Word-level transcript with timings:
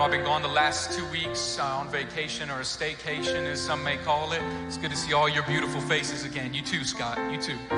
know 0.00 0.06
I've 0.06 0.12
been 0.12 0.24
gone 0.24 0.40
the 0.40 0.48
last 0.48 0.96
two 0.96 1.04
weeks 1.08 1.58
uh, 1.58 1.62
on 1.62 1.90
vacation 1.90 2.48
or 2.48 2.60
a 2.60 2.62
staycation, 2.62 3.44
as 3.44 3.60
some 3.60 3.84
may 3.84 3.98
call 3.98 4.32
it. 4.32 4.40
It's 4.66 4.78
good 4.78 4.90
to 4.92 4.96
see 4.96 5.12
all 5.12 5.28
your 5.28 5.42
beautiful 5.42 5.78
faces 5.82 6.24
again. 6.24 6.54
You 6.54 6.62
too, 6.62 6.84
Scott. 6.84 7.18
You 7.30 7.38
too. 7.38 7.58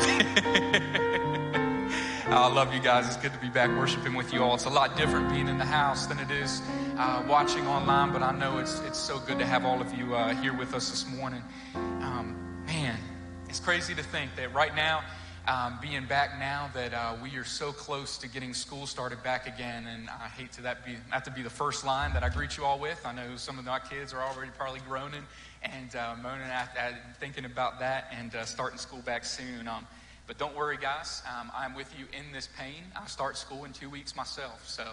I 2.30 2.46
love 2.46 2.72
you 2.72 2.78
guys. 2.80 3.08
It's 3.08 3.16
good 3.16 3.32
to 3.32 3.40
be 3.40 3.48
back 3.48 3.70
worshiping 3.70 4.14
with 4.14 4.32
you 4.32 4.40
all. 4.40 4.54
It's 4.54 4.66
a 4.66 4.70
lot 4.70 4.96
different 4.96 5.30
being 5.30 5.48
in 5.48 5.58
the 5.58 5.64
house 5.64 6.06
than 6.06 6.20
it 6.20 6.30
is 6.30 6.62
uh, 6.96 7.24
watching 7.28 7.66
online, 7.66 8.12
but 8.12 8.22
I 8.22 8.30
know 8.30 8.58
it's, 8.58 8.78
it's 8.82 9.00
so 9.00 9.18
good 9.18 9.40
to 9.40 9.44
have 9.44 9.64
all 9.64 9.80
of 9.80 9.92
you 9.92 10.14
uh, 10.14 10.32
here 10.36 10.56
with 10.56 10.74
us 10.74 10.90
this 10.90 11.04
morning. 11.16 11.42
Um, 11.74 12.62
man, 12.66 13.00
it's 13.48 13.58
crazy 13.58 13.96
to 13.96 14.02
think 14.02 14.36
that 14.36 14.54
right 14.54 14.76
now, 14.76 15.02
um, 15.48 15.78
being 15.82 16.04
back 16.06 16.38
now 16.38 16.70
that 16.72 16.94
uh, 16.94 17.16
we 17.20 17.36
are 17.36 17.44
so 17.44 17.72
close 17.72 18.16
to 18.18 18.28
getting 18.28 18.54
school 18.54 18.86
started 18.86 19.22
back 19.24 19.48
again, 19.48 19.86
and 19.88 20.08
I 20.08 20.28
hate 20.28 20.52
to 20.52 20.62
that 20.62 20.86
be 20.86 20.92
not 21.10 21.24
to 21.24 21.32
be 21.32 21.42
the 21.42 21.50
first 21.50 21.84
line 21.84 22.12
that 22.12 22.22
I 22.22 22.28
greet 22.28 22.56
you 22.56 22.64
all 22.64 22.78
with. 22.78 23.04
I 23.04 23.12
know 23.12 23.36
some 23.36 23.58
of 23.58 23.64
my 23.64 23.80
kids 23.80 24.12
are 24.12 24.22
already 24.22 24.52
probably 24.56 24.80
groaning 24.88 25.24
and 25.62 25.96
uh, 25.96 26.14
moaning 26.22 26.46
at, 26.46 26.76
at, 26.76 27.18
thinking 27.18 27.44
about 27.44 27.80
that 27.80 28.12
and 28.16 28.34
uh, 28.36 28.44
starting 28.44 28.78
school 28.78 29.00
back 29.00 29.24
soon. 29.24 29.66
Um, 29.66 29.84
but 30.28 30.38
don't 30.38 30.56
worry, 30.56 30.78
guys. 30.80 31.22
Um, 31.28 31.50
I'm 31.56 31.74
with 31.74 31.92
you 31.98 32.06
in 32.16 32.32
this 32.32 32.48
pain. 32.56 32.84
I 32.94 33.06
start 33.06 33.36
school 33.36 33.64
in 33.64 33.72
two 33.72 33.90
weeks 33.90 34.14
myself, 34.14 34.68
so 34.68 34.86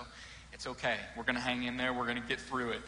it's 0.52 0.66
okay. 0.66 0.98
We're 1.16 1.24
going 1.24 1.36
to 1.36 1.42
hang 1.42 1.63
in 1.63 1.78
there. 1.78 1.94
We're 1.94 2.07
going 2.07 2.22
to 2.22 2.28
get 2.28 2.40
through 2.40 2.72
it. 2.72 2.81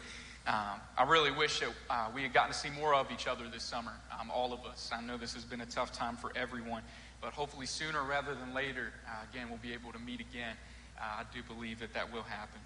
Um, 0.44 0.80
I 0.98 1.04
really 1.04 1.30
wish 1.30 1.60
that 1.60 1.68
uh, 1.88 2.08
we 2.12 2.22
had 2.22 2.32
gotten 2.32 2.52
to 2.52 2.58
see 2.58 2.70
more 2.70 2.92
of 2.94 3.12
each 3.12 3.28
other 3.28 3.44
this 3.48 3.62
summer, 3.62 3.92
um, 4.18 4.28
all 4.34 4.52
of 4.52 4.64
us. 4.64 4.90
I 4.92 5.00
know 5.00 5.16
this 5.16 5.34
has 5.34 5.44
been 5.44 5.60
a 5.60 5.66
tough 5.66 5.92
time 5.92 6.16
for 6.16 6.32
everyone, 6.34 6.82
but 7.22 7.32
hopefully 7.32 7.64
sooner 7.64 8.02
rather 8.02 8.34
than 8.34 8.52
later, 8.52 8.92
uh, 9.08 9.24
again, 9.32 9.48
we'll 9.48 9.58
be 9.58 9.72
able 9.72 9.92
to 9.92 9.98
meet 9.98 10.20
again. 10.20 10.54
Uh, 11.00 11.20
I 11.20 11.22
do 11.34 11.40
believe 11.42 11.80
that 11.80 11.94
that 11.94 12.12
will 12.12 12.24
happen. 12.24 12.60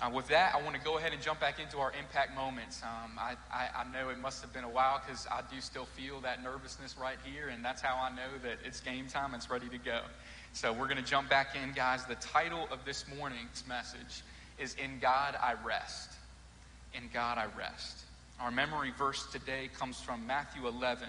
Uh, 0.00 0.10
with 0.12 0.28
that, 0.28 0.54
I 0.54 0.62
want 0.62 0.74
to 0.74 0.82
go 0.82 0.98
ahead 0.98 1.12
and 1.12 1.20
jump 1.22 1.40
back 1.40 1.60
into 1.60 1.78
our 1.78 1.92
impact 1.98 2.34
moments. 2.34 2.82
Um, 2.82 3.18
I, 3.18 3.34
I, 3.52 3.68
I, 3.76 3.92
know 3.92 4.10
it 4.10 4.18
must 4.18 4.42
have 4.42 4.52
been 4.52 4.64
a 4.64 4.68
while 4.68 5.02
because 5.04 5.26
I 5.26 5.42
do 5.52 5.60
still 5.60 5.86
feel 5.86 6.20
that 6.20 6.42
nervousness 6.42 6.96
right 7.00 7.18
here, 7.24 7.48
and 7.48 7.64
that's 7.64 7.82
how 7.82 7.96
I 7.96 8.10
know 8.10 8.38
that 8.44 8.58
it's 8.64 8.80
game 8.80 9.08
time, 9.08 9.34
it's 9.34 9.50
ready 9.50 9.68
to 9.68 9.78
go. 9.78 10.02
So 10.52 10.72
we're 10.72 10.86
going 10.86 11.02
to 11.02 11.10
jump 11.10 11.28
back 11.28 11.56
in, 11.60 11.72
guys. 11.72 12.04
The 12.06 12.14
title 12.16 12.68
of 12.70 12.84
this 12.84 13.06
morning's 13.18 13.64
message 13.68 14.22
is 14.58 14.74
In 14.74 15.00
God 15.00 15.36
I 15.42 15.54
Rest 15.66 16.12
in 16.94 17.08
God 17.12 17.38
I 17.38 17.46
rest. 17.56 18.04
Our 18.40 18.50
memory 18.50 18.92
verse 18.96 19.26
today 19.32 19.68
comes 19.78 20.00
from 20.00 20.26
Matthew 20.26 20.66
11, 20.66 21.08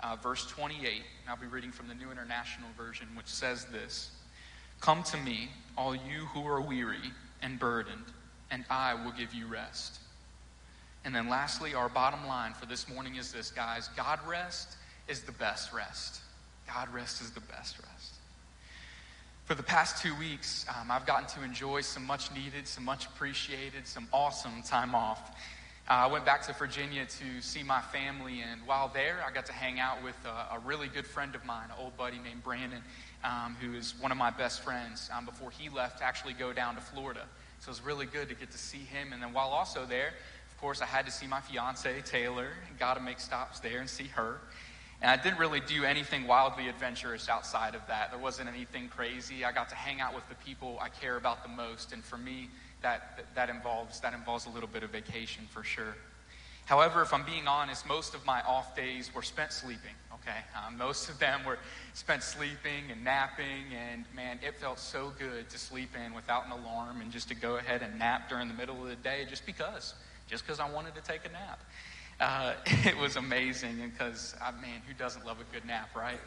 uh, 0.00 0.16
verse 0.16 0.46
28. 0.46 1.02
I'll 1.28 1.36
be 1.36 1.46
reading 1.46 1.72
from 1.72 1.88
the 1.88 1.94
New 1.94 2.10
International 2.10 2.68
Version, 2.76 3.08
which 3.14 3.26
says 3.26 3.66
this 3.66 4.10
Come 4.80 5.02
to 5.04 5.16
me, 5.16 5.50
all 5.76 5.94
you 5.94 6.26
who 6.32 6.46
are 6.46 6.60
weary 6.60 7.12
and 7.42 7.58
burdened, 7.58 8.06
and 8.50 8.64
I 8.70 8.94
will 8.94 9.12
give 9.12 9.34
you 9.34 9.46
rest. 9.46 10.00
And 11.04 11.14
then, 11.14 11.28
lastly, 11.28 11.74
our 11.74 11.88
bottom 11.88 12.26
line 12.26 12.54
for 12.54 12.66
this 12.66 12.88
morning 12.88 13.16
is 13.16 13.32
this, 13.32 13.50
guys 13.50 13.88
God 13.96 14.18
rest 14.26 14.76
is 15.08 15.20
the 15.20 15.32
best 15.32 15.72
rest. 15.72 16.20
God 16.66 16.92
rest 16.92 17.22
is 17.22 17.30
the 17.30 17.40
best 17.40 17.78
rest. 17.78 18.14
For 19.46 19.54
the 19.54 19.62
past 19.62 20.02
two 20.02 20.14
weeks, 20.16 20.66
um, 20.68 20.90
I've 20.90 21.06
gotten 21.06 21.26
to 21.40 21.42
enjoy 21.42 21.80
some 21.80 22.04
much 22.04 22.30
needed, 22.34 22.68
some 22.68 22.84
much 22.84 23.06
appreciated, 23.06 23.86
some 23.86 24.06
awesome 24.12 24.62
time 24.62 24.94
off. 24.94 25.34
Uh, 25.88 26.04
I 26.04 26.06
went 26.06 26.26
back 26.26 26.42
to 26.42 26.52
Virginia 26.52 27.06
to 27.06 27.40
see 27.40 27.62
my 27.62 27.80
family, 27.80 28.42
and 28.42 28.60
while 28.66 28.88
there, 28.92 29.24
I 29.26 29.32
got 29.32 29.46
to 29.46 29.54
hang 29.54 29.80
out 29.80 30.04
with 30.04 30.16
a, 30.26 30.56
a 30.56 30.58
really 30.58 30.86
good 30.86 31.06
friend 31.06 31.34
of 31.34 31.42
mine, 31.46 31.64
an 31.70 31.82
old 31.82 31.96
buddy 31.96 32.18
named 32.18 32.44
Brandon, 32.44 32.82
um, 33.24 33.56
who 33.58 33.72
is 33.72 33.94
one 33.98 34.12
of 34.12 34.18
my 34.18 34.28
best 34.28 34.60
friends, 34.60 35.08
um, 35.16 35.24
before 35.24 35.50
he 35.50 35.70
left 35.70 36.00
to 36.00 36.04
actually 36.04 36.34
go 36.34 36.52
down 36.52 36.74
to 36.74 36.82
Florida. 36.82 37.22
So 37.60 37.68
it 37.68 37.72
was 37.72 37.82
really 37.82 38.04
good 38.04 38.28
to 38.28 38.34
get 38.34 38.50
to 38.50 38.58
see 38.58 38.78
him. 38.84 39.14
And 39.14 39.22
then 39.22 39.32
while 39.32 39.48
also 39.48 39.86
there, 39.86 40.08
of 40.50 40.60
course, 40.60 40.82
I 40.82 40.84
had 40.84 41.06
to 41.06 41.10
see 41.10 41.26
my 41.26 41.40
fiance, 41.40 42.02
Taylor, 42.02 42.48
and 42.68 42.78
got 42.78 42.98
to 42.98 43.00
make 43.00 43.18
stops 43.18 43.60
there 43.60 43.80
and 43.80 43.88
see 43.88 44.08
her. 44.08 44.40
And 45.00 45.10
I 45.10 45.16
didn't 45.16 45.38
really 45.38 45.60
do 45.60 45.84
anything 45.84 46.26
wildly 46.26 46.68
adventurous 46.68 47.30
outside 47.30 47.74
of 47.74 47.80
that. 47.86 48.10
There 48.10 48.20
wasn't 48.20 48.50
anything 48.50 48.88
crazy. 48.88 49.42
I 49.42 49.52
got 49.52 49.70
to 49.70 49.74
hang 49.74 50.02
out 50.02 50.14
with 50.14 50.28
the 50.28 50.34
people 50.34 50.76
I 50.82 50.90
care 50.90 51.16
about 51.16 51.42
the 51.42 51.48
most. 51.48 51.94
And 51.94 52.04
for 52.04 52.18
me, 52.18 52.50
that, 52.82 53.24
that, 53.34 53.50
involves, 53.50 54.00
that 54.00 54.14
involves 54.14 54.46
a 54.46 54.50
little 54.50 54.68
bit 54.68 54.82
of 54.82 54.90
vacation 54.90 55.46
for 55.50 55.62
sure. 55.62 55.96
However, 56.68 57.00
if 57.00 57.14
I'm 57.14 57.24
being 57.24 57.48
honest, 57.48 57.88
most 57.88 58.14
of 58.14 58.26
my 58.26 58.42
off 58.42 58.76
days 58.76 59.10
were 59.14 59.22
spent 59.22 59.52
sleeping, 59.54 59.94
okay? 60.12 60.40
Um, 60.54 60.76
most 60.76 61.08
of 61.08 61.18
them 61.18 61.40
were 61.46 61.58
spent 61.94 62.22
sleeping 62.22 62.90
and 62.92 63.02
napping, 63.02 63.72
and 63.72 64.04
man, 64.14 64.38
it 64.46 64.54
felt 64.56 64.78
so 64.78 65.12
good 65.18 65.48
to 65.48 65.58
sleep 65.58 65.90
in 65.96 66.12
without 66.12 66.44
an 66.44 66.52
alarm 66.52 67.00
and 67.00 67.10
just 67.10 67.28
to 67.28 67.34
go 67.34 67.56
ahead 67.56 67.82
and 67.82 67.98
nap 67.98 68.28
during 68.28 68.48
the 68.48 68.54
middle 68.54 68.82
of 68.82 68.88
the 68.88 68.96
day 68.96 69.24
just 69.26 69.46
because, 69.46 69.94
just 70.28 70.46
because 70.46 70.60
I 70.60 70.70
wanted 70.70 70.94
to 70.94 71.00
take 71.00 71.22
a 71.24 71.32
nap. 71.32 71.58
Uh, 72.20 72.52
it 72.84 72.98
was 72.98 73.16
amazing 73.16 73.90
because, 73.90 74.34
uh, 74.42 74.52
man, 74.60 74.82
who 74.86 74.92
doesn't 74.92 75.24
love 75.24 75.38
a 75.40 75.54
good 75.54 75.64
nap, 75.64 75.96
right? 75.96 76.20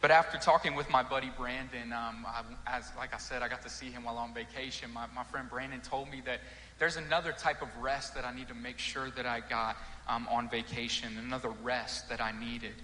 But 0.00 0.10
after 0.10 0.38
talking 0.38 0.74
with 0.74 0.88
my 0.88 1.02
buddy 1.02 1.30
Brandon, 1.36 1.92
um, 1.92 2.26
I, 2.26 2.42
as 2.66 2.90
like 2.96 3.12
I 3.12 3.18
said, 3.18 3.42
I 3.42 3.48
got 3.48 3.62
to 3.62 3.68
see 3.68 3.90
him 3.90 4.04
while 4.04 4.16
on 4.16 4.32
vacation. 4.32 4.90
My, 4.92 5.04
my 5.14 5.24
friend 5.24 5.48
Brandon 5.50 5.80
told 5.80 6.10
me 6.10 6.22
that 6.24 6.40
there's 6.78 6.96
another 6.96 7.32
type 7.32 7.60
of 7.60 7.68
rest 7.78 8.14
that 8.14 8.24
I 8.24 8.34
need 8.34 8.48
to 8.48 8.54
make 8.54 8.78
sure 8.78 9.10
that 9.10 9.26
I 9.26 9.40
got 9.40 9.76
um, 10.08 10.26
on 10.30 10.48
vacation, 10.48 11.12
another 11.18 11.50
rest 11.62 12.08
that 12.08 12.20
I 12.20 12.32
needed. 12.32 12.74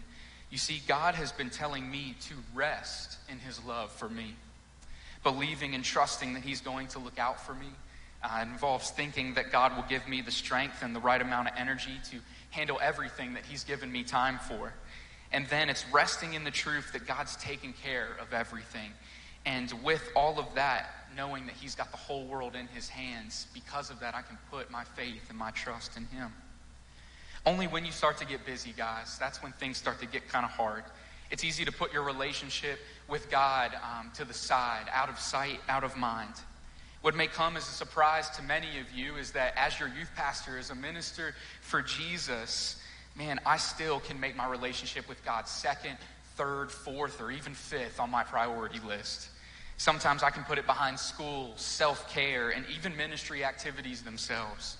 You 0.50 0.58
see, 0.58 0.82
God 0.86 1.14
has 1.14 1.32
been 1.32 1.48
telling 1.48 1.90
me 1.90 2.14
to 2.28 2.34
rest 2.54 3.16
in 3.30 3.38
His 3.38 3.64
love 3.64 3.90
for 3.90 4.10
me, 4.10 4.36
believing 5.22 5.74
and 5.74 5.82
trusting 5.82 6.34
that 6.34 6.42
He's 6.42 6.60
going 6.60 6.88
to 6.88 6.98
look 6.98 7.18
out 7.18 7.40
for 7.40 7.54
me, 7.54 7.68
uh, 8.22 8.40
it 8.42 8.48
involves 8.48 8.90
thinking 8.90 9.34
that 9.34 9.50
God 9.50 9.74
will 9.74 9.84
give 9.88 10.06
me 10.06 10.20
the 10.20 10.30
strength 10.30 10.82
and 10.82 10.94
the 10.94 11.00
right 11.00 11.20
amount 11.20 11.48
of 11.48 11.54
energy 11.56 11.98
to 12.10 12.18
handle 12.50 12.78
everything 12.82 13.34
that 13.34 13.44
He's 13.46 13.64
given 13.64 13.90
me 13.90 14.04
time 14.04 14.38
for. 14.38 14.72
And 15.32 15.46
then 15.48 15.68
it's 15.68 15.84
resting 15.92 16.34
in 16.34 16.44
the 16.44 16.50
truth 16.50 16.92
that 16.92 17.06
God's 17.06 17.36
taken 17.36 17.72
care 17.72 18.08
of 18.20 18.32
everything. 18.32 18.90
And 19.44 19.72
with 19.84 20.02
all 20.14 20.38
of 20.38 20.54
that, 20.54 20.90
knowing 21.16 21.46
that 21.46 21.54
He's 21.54 21.74
got 21.74 21.90
the 21.90 21.96
whole 21.96 22.24
world 22.24 22.54
in 22.54 22.66
His 22.68 22.88
hands, 22.88 23.46
because 23.54 23.90
of 23.90 24.00
that, 24.00 24.14
I 24.14 24.22
can 24.22 24.38
put 24.50 24.70
my 24.70 24.84
faith 24.84 25.28
and 25.28 25.38
my 25.38 25.50
trust 25.52 25.96
in 25.96 26.04
Him. 26.06 26.32
Only 27.44 27.66
when 27.68 27.84
you 27.84 27.92
start 27.92 28.18
to 28.18 28.26
get 28.26 28.44
busy, 28.44 28.74
guys, 28.76 29.16
that's 29.18 29.42
when 29.42 29.52
things 29.52 29.76
start 29.76 30.00
to 30.00 30.06
get 30.06 30.28
kind 30.28 30.44
of 30.44 30.50
hard. 30.50 30.82
It's 31.30 31.44
easy 31.44 31.64
to 31.64 31.72
put 31.72 31.92
your 31.92 32.02
relationship 32.02 32.78
with 33.08 33.30
God 33.30 33.72
um, 33.74 34.10
to 34.14 34.24
the 34.24 34.34
side, 34.34 34.86
out 34.92 35.08
of 35.08 35.18
sight, 35.18 35.60
out 35.68 35.84
of 35.84 35.96
mind. 35.96 36.34
What 37.02 37.14
may 37.14 37.28
come 37.28 37.56
as 37.56 37.68
a 37.68 37.72
surprise 37.72 38.30
to 38.30 38.42
many 38.42 38.80
of 38.80 38.90
you 38.92 39.16
is 39.16 39.30
that 39.32 39.54
as 39.56 39.78
your 39.78 39.88
youth 39.88 40.10
pastor, 40.16 40.58
as 40.58 40.70
a 40.70 40.74
minister 40.74 41.34
for 41.60 41.82
Jesus, 41.82 42.82
man, 43.16 43.40
I 43.46 43.56
still 43.56 44.00
can 44.00 44.20
make 44.20 44.36
my 44.36 44.48
relationship 44.48 45.08
with 45.08 45.24
God 45.24 45.48
second, 45.48 45.96
third, 46.36 46.70
fourth, 46.70 47.20
or 47.20 47.30
even 47.30 47.54
fifth 47.54 47.98
on 47.98 48.10
my 48.10 48.22
priority 48.22 48.80
list. 48.86 49.30
Sometimes 49.78 50.22
I 50.22 50.30
can 50.30 50.44
put 50.44 50.58
it 50.58 50.66
behind 50.66 50.98
school, 50.98 51.52
self 51.56 52.10
care, 52.12 52.50
and 52.50 52.64
even 52.74 52.96
ministry 52.96 53.44
activities 53.44 54.02
themselves. 54.02 54.76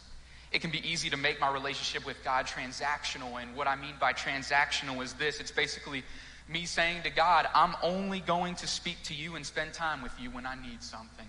It 0.53 0.61
can 0.61 0.71
be 0.71 0.87
easy 0.89 1.11
to 1.11 1.17
make 1.17 1.41
my 1.41 1.53
relationship 1.53 2.07
with 2.07 2.23
God 2.25 2.47
transactional. 2.47 3.43
And 3.43 3.55
what 3.57 3.67
I 3.67 3.77
mean 3.77 3.95
by 4.01 4.13
transactional 4.13 5.03
is 5.03 5.13
this 5.15 5.41
it's 5.41 5.51
basically 5.51 6.03
me 6.49 6.65
saying 6.65 7.03
to 7.03 7.11
God, 7.11 7.47
I'm 7.55 7.75
only 7.83 8.21
going 8.21 8.55
to 8.57 8.67
speak 8.67 9.03
to 9.05 9.15
you 9.15 9.37
and 9.37 9.45
spend 9.45 9.73
time 9.73 10.03
with 10.03 10.13
you 10.21 10.31
when 10.31 10.47
I 10.47 10.55
need 10.55 10.83
something 10.83 11.27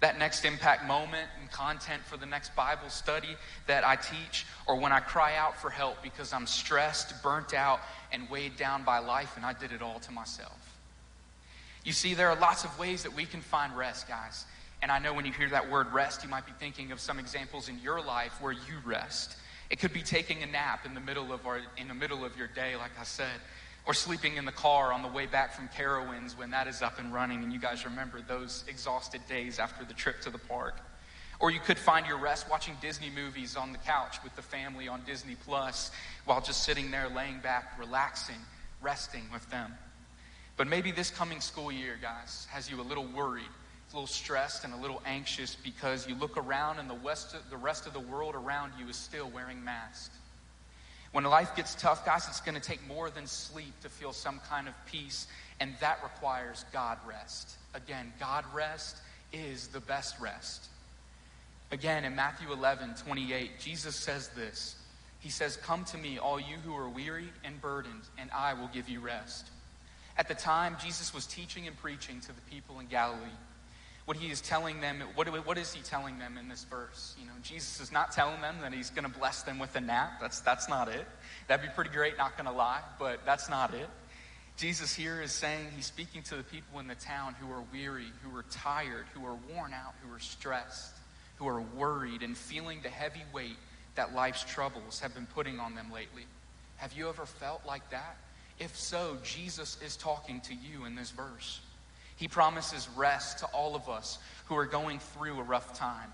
that 0.00 0.18
next 0.18 0.44
impact 0.44 0.86
moment 0.86 1.26
and 1.40 1.50
content 1.50 2.02
for 2.04 2.16
the 2.16 2.26
next 2.26 2.54
Bible 2.54 2.88
study 2.88 3.36
that 3.66 3.84
I 3.84 3.96
teach, 3.96 4.46
or 4.66 4.76
when 4.76 4.92
I 4.92 5.00
cry 5.00 5.36
out 5.36 5.60
for 5.60 5.70
help 5.70 6.02
because 6.02 6.32
I'm 6.32 6.46
stressed, 6.46 7.22
burnt 7.22 7.52
out, 7.52 7.80
and 8.12 8.28
weighed 8.30 8.56
down 8.56 8.84
by 8.84 8.98
life, 8.98 9.36
and 9.36 9.44
I 9.44 9.52
did 9.54 9.72
it 9.72 9.82
all 9.82 9.98
to 10.00 10.12
myself. 10.12 10.76
You 11.84 11.92
see, 11.92 12.14
there 12.14 12.28
are 12.28 12.38
lots 12.38 12.64
of 12.64 12.78
ways 12.78 13.02
that 13.02 13.14
we 13.14 13.24
can 13.24 13.40
find 13.40 13.76
rest, 13.76 14.08
guys. 14.08 14.44
And 14.82 14.92
I 14.92 15.00
know 15.00 15.12
when 15.12 15.26
you 15.26 15.32
hear 15.32 15.48
that 15.50 15.68
word 15.68 15.92
rest, 15.92 16.22
you 16.22 16.30
might 16.30 16.46
be 16.46 16.52
thinking 16.60 16.92
of 16.92 17.00
some 17.00 17.18
examples 17.18 17.68
in 17.68 17.80
your 17.80 18.00
life 18.00 18.40
where 18.40 18.52
you 18.52 18.78
rest. 18.84 19.36
It 19.70 19.80
could 19.80 19.92
be 19.92 20.02
taking 20.02 20.42
a 20.42 20.46
nap 20.46 20.86
in 20.86 20.94
the 20.94 21.00
middle 21.00 21.32
of, 21.32 21.46
our, 21.46 21.60
in 21.76 21.88
the 21.88 21.94
middle 21.94 22.24
of 22.24 22.36
your 22.36 22.46
day, 22.46 22.76
like 22.76 22.92
I 23.00 23.04
said 23.04 23.40
or 23.88 23.94
sleeping 23.94 24.36
in 24.36 24.44
the 24.44 24.52
car 24.52 24.92
on 24.92 25.00
the 25.00 25.08
way 25.08 25.24
back 25.24 25.54
from 25.54 25.66
Carowinds 25.68 26.36
when 26.36 26.50
that 26.50 26.68
is 26.68 26.82
up 26.82 26.98
and 26.98 27.12
running 27.12 27.42
and 27.42 27.50
you 27.50 27.58
guys 27.58 27.86
remember 27.86 28.20
those 28.20 28.62
exhausted 28.68 29.22
days 29.26 29.58
after 29.58 29.82
the 29.82 29.94
trip 29.94 30.20
to 30.20 30.30
the 30.30 30.38
park. 30.38 30.78
Or 31.40 31.50
you 31.50 31.58
could 31.58 31.78
find 31.78 32.06
your 32.06 32.18
rest 32.18 32.50
watching 32.50 32.74
Disney 32.82 33.08
movies 33.08 33.56
on 33.56 33.72
the 33.72 33.78
couch 33.78 34.22
with 34.22 34.36
the 34.36 34.42
family 34.42 34.88
on 34.88 35.00
Disney 35.06 35.36
Plus 35.46 35.90
while 36.26 36.42
just 36.42 36.64
sitting 36.64 36.90
there 36.90 37.08
laying 37.08 37.38
back, 37.38 37.78
relaxing, 37.78 38.36
resting 38.82 39.24
with 39.32 39.48
them. 39.50 39.72
But 40.58 40.66
maybe 40.66 40.92
this 40.92 41.10
coming 41.10 41.40
school 41.40 41.72
year, 41.72 41.98
guys, 42.02 42.46
has 42.50 42.70
you 42.70 42.80
a 42.80 42.82
little 42.82 43.06
worried 43.06 43.48
a 43.90 43.96
little 43.96 44.06
stressed 44.06 44.64
and 44.64 44.74
a 44.74 44.76
little 44.76 45.00
anxious 45.06 45.54
because 45.54 46.06
you 46.06 46.14
look 46.14 46.36
around 46.36 46.78
and 46.78 46.90
the 46.90 46.98
rest 46.98 47.34
of, 47.34 47.40
the 47.48 47.56
rest 47.56 47.86
of 47.86 47.94
the 47.94 48.00
world 48.00 48.34
around 48.34 48.72
you 48.78 48.86
is 48.88 48.96
still 48.96 49.30
wearing 49.30 49.64
masks. 49.64 50.17
When 51.12 51.24
life 51.24 51.56
gets 51.56 51.74
tough, 51.74 52.04
guys, 52.04 52.26
it's 52.28 52.40
going 52.40 52.54
to 52.54 52.60
take 52.60 52.86
more 52.86 53.10
than 53.10 53.26
sleep 53.26 53.72
to 53.82 53.88
feel 53.88 54.12
some 54.12 54.40
kind 54.50 54.68
of 54.68 54.74
peace, 54.86 55.26
and 55.58 55.74
that 55.80 56.02
requires 56.02 56.64
God 56.72 56.98
rest. 57.06 57.56
Again, 57.74 58.12
God 58.20 58.44
rest 58.54 58.96
is 59.32 59.68
the 59.68 59.80
best 59.80 60.20
rest. 60.20 60.66
Again, 61.70 62.04
in 62.04 62.14
Matthew 62.14 62.52
11, 62.52 62.94
28, 63.06 63.58
Jesus 63.58 63.96
says 63.96 64.28
this. 64.28 64.76
He 65.20 65.30
says, 65.30 65.56
Come 65.56 65.84
to 65.86 65.98
me, 65.98 66.18
all 66.18 66.38
you 66.38 66.56
who 66.64 66.74
are 66.76 66.88
weary 66.88 67.28
and 67.44 67.60
burdened, 67.60 68.02
and 68.18 68.30
I 68.30 68.54
will 68.54 68.68
give 68.68 68.88
you 68.88 69.00
rest. 69.00 69.50
At 70.16 70.28
the 70.28 70.34
time, 70.34 70.76
Jesus 70.82 71.14
was 71.14 71.26
teaching 71.26 71.66
and 71.66 71.76
preaching 71.76 72.20
to 72.20 72.28
the 72.28 72.40
people 72.50 72.80
in 72.80 72.86
Galilee 72.86 73.28
what 74.08 74.16
he 74.16 74.30
is 74.30 74.40
telling 74.40 74.80
them, 74.80 75.02
what, 75.16 75.28
what 75.44 75.58
is 75.58 75.74
he 75.74 75.82
telling 75.82 76.18
them 76.18 76.38
in 76.38 76.48
this 76.48 76.64
verse? 76.64 77.14
You 77.20 77.26
know, 77.26 77.34
Jesus 77.42 77.78
is 77.78 77.92
not 77.92 78.10
telling 78.10 78.40
them 78.40 78.56
that 78.62 78.72
he's 78.72 78.88
going 78.88 79.04
to 79.04 79.18
bless 79.18 79.42
them 79.42 79.58
with 79.58 79.76
a 79.76 79.82
nap. 79.82 80.12
That's, 80.18 80.40
that's 80.40 80.66
not 80.66 80.88
it. 80.88 81.06
That'd 81.46 81.66
be 81.66 81.74
pretty 81.74 81.90
great, 81.90 82.16
not 82.16 82.34
going 82.34 82.46
to 82.46 82.56
lie, 82.56 82.80
but 82.98 83.20
that's 83.26 83.50
not 83.50 83.74
it. 83.74 83.86
Jesus 84.56 84.94
here 84.94 85.20
is 85.20 85.30
saying 85.30 85.66
he's 85.76 85.84
speaking 85.84 86.22
to 86.22 86.36
the 86.36 86.42
people 86.42 86.80
in 86.80 86.86
the 86.86 86.94
town 86.94 87.34
who 87.38 87.52
are 87.52 87.62
weary, 87.70 88.06
who 88.22 88.34
are 88.34 88.46
tired, 88.50 89.04
who 89.12 89.26
are 89.26 89.36
worn 89.52 89.74
out, 89.74 89.92
who 90.02 90.10
are 90.14 90.20
stressed, 90.20 90.94
who 91.36 91.46
are 91.46 91.60
worried 91.60 92.22
and 92.22 92.34
feeling 92.34 92.80
the 92.82 92.88
heavy 92.88 93.24
weight 93.34 93.58
that 93.96 94.14
life's 94.14 94.42
troubles 94.42 95.00
have 95.00 95.12
been 95.12 95.26
putting 95.34 95.60
on 95.60 95.74
them 95.74 95.92
lately. 95.92 96.24
Have 96.76 96.94
you 96.94 97.10
ever 97.10 97.26
felt 97.26 97.60
like 97.66 97.90
that? 97.90 98.16
If 98.58 98.74
so, 98.74 99.18
Jesus 99.22 99.76
is 99.84 99.98
talking 99.98 100.40
to 100.40 100.54
you 100.54 100.86
in 100.86 100.94
this 100.94 101.10
verse. 101.10 101.60
He 102.18 102.26
promises 102.26 102.88
rest 102.96 103.38
to 103.38 103.46
all 103.46 103.76
of 103.76 103.88
us 103.88 104.18
who 104.46 104.56
are 104.56 104.66
going 104.66 104.98
through 104.98 105.38
a 105.38 105.42
rough 105.42 105.78
time. 105.78 106.12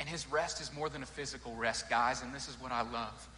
And 0.00 0.08
His 0.08 0.30
rest 0.30 0.60
is 0.60 0.74
more 0.74 0.88
than 0.88 1.02
a 1.02 1.06
physical 1.06 1.54
rest, 1.54 1.88
guys, 1.88 2.22
and 2.22 2.34
this 2.34 2.48
is 2.48 2.60
what 2.60 2.72
I 2.72 2.82
love. 2.82 3.28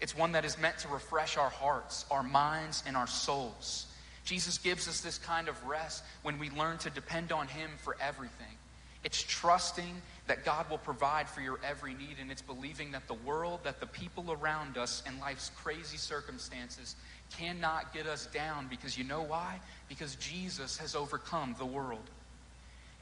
It's 0.00 0.16
one 0.16 0.32
that 0.32 0.46
is 0.46 0.58
meant 0.58 0.78
to 0.78 0.88
refresh 0.88 1.36
our 1.36 1.50
hearts, 1.50 2.06
our 2.10 2.22
minds, 2.22 2.82
and 2.86 2.96
our 2.96 3.06
souls. 3.06 3.86
Jesus 4.24 4.56
gives 4.56 4.88
us 4.88 5.02
this 5.02 5.18
kind 5.18 5.48
of 5.48 5.66
rest 5.66 6.02
when 6.22 6.38
we 6.38 6.48
learn 6.50 6.78
to 6.78 6.90
depend 6.90 7.30
on 7.30 7.46
Him 7.46 7.70
for 7.76 7.96
everything. 8.00 8.56
It's 9.04 9.22
trusting 9.22 10.02
that 10.26 10.44
God 10.44 10.68
will 10.70 10.78
provide 10.78 11.28
for 11.28 11.42
your 11.42 11.60
every 11.62 11.92
need, 11.92 12.16
and 12.20 12.30
it's 12.30 12.42
believing 12.42 12.90
that 12.92 13.06
the 13.06 13.14
world, 13.14 13.60
that 13.64 13.80
the 13.80 13.86
people 13.86 14.32
around 14.32 14.78
us, 14.78 15.02
and 15.06 15.20
life's 15.20 15.50
crazy 15.62 15.98
circumstances 15.98 16.96
cannot 17.38 17.92
get 17.92 18.06
us 18.06 18.26
down 18.26 18.68
because 18.68 18.96
you 18.96 19.04
know 19.04 19.22
why? 19.22 19.60
Because 19.88 20.16
Jesus 20.16 20.76
has 20.78 20.94
overcome 20.94 21.54
the 21.58 21.66
world. 21.66 22.10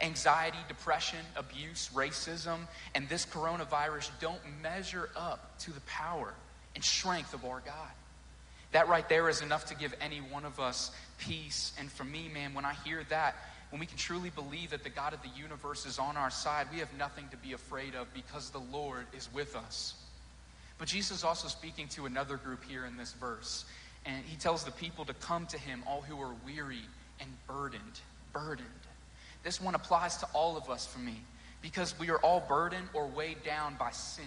Anxiety, 0.01 0.59
depression, 0.69 1.21
abuse, 1.37 1.91
racism, 1.95 2.59
and 2.95 3.09
this 3.09 3.27
coronavirus 3.27 4.11
don't 4.21 4.41
measure 4.63 5.09
up 5.17 5.59
to 5.61 5.73
the 5.73 5.81
power 5.83 6.35
and 6.75 6.83
strength 6.83 7.33
of 7.33 7.45
our 7.45 7.63
God. 7.65 7.91
That 8.73 8.89
right 8.89 9.09
there 9.09 9.29
is 9.29 9.41
enough 9.41 9.67
to 9.67 9.77
give 9.77 9.95
any 10.01 10.19
one 10.19 10.45
of 10.45 10.59
us 10.59 10.91
peace. 11.19 11.73
And 11.79 11.91
for 11.91 12.03
me, 12.03 12.29
man, 12.33 12.55
when 12.55 12.65
I 12.65 12.75
hear 12.85 13.05
that, 13.09 13.37
when 13.71 13.79
we 13.79 13.87
can 13.87 13.97
truly 13.97 14.31
believe 14.31 14.71
that 14.71 14.83
the 14.83 14.91
God 14.91 15.15
of 15.15 15.23
the 15.23 15.29
universe 15.29 15.87
is 15.87 15.99
on 15.99 16.17
our 16.17 16.31
side, 16.31 16.67
we 16.73 16.81
have 16.81 16.93
nothing 16.99 17.29
to 17.31 17.37
be 17.37 17.53
afraid 17.53 17.95
of 17.95 18.13
because 18.13 18.51
the 18.51 18.63
Lord 18.73 19.07
is 19.17 19.29
with 19.33 19.55
us. 19.55 19.95
But 20.79 20.89
Jesus 20.89 21.19
is 21.19 21.25
also 21.25 21.47
speaking 21.49 21.87
to 21.89 22.07
another 22.07 22.37
group 22.37 22.65
here 22.65 22.85
in 22.85 22.97
this 22.97 23.13
verse. 23.13 23.65
And 24.07 24.25
he 24.25 24.37
tells 24.37 24.65
the 24.65 24.71
people 24.73 25.05
to 25.07 25.15
come 25.15 25.47
to 25.47 25.59
him, 25.59 25.83
all 25.87 26.03
who 26.03 26.21
are 26.21 26.35
weary 26.45 26.83
and 27.21 27.31
burdened. 27.47 28.01
Burdened. 28.33 28.69
This 29.43 29.61
one 29.61 29.75
applies 29.75 30.17
to 30.19 30.27
all 30.33 30.57
of 30.57 30.71
us 30.71 30.87
for 30.87 30.99
me 30.99 31.21
because 31.63 31.99
we 31.99 32.11
are 32.11 32.19
all 32.19 32.45
burdened 32.47 32.89
or 32.93 33.07
weighed 33.07 33.43
down 33.45 33.77
by 33.79 33.91
sin. 33.91 34.25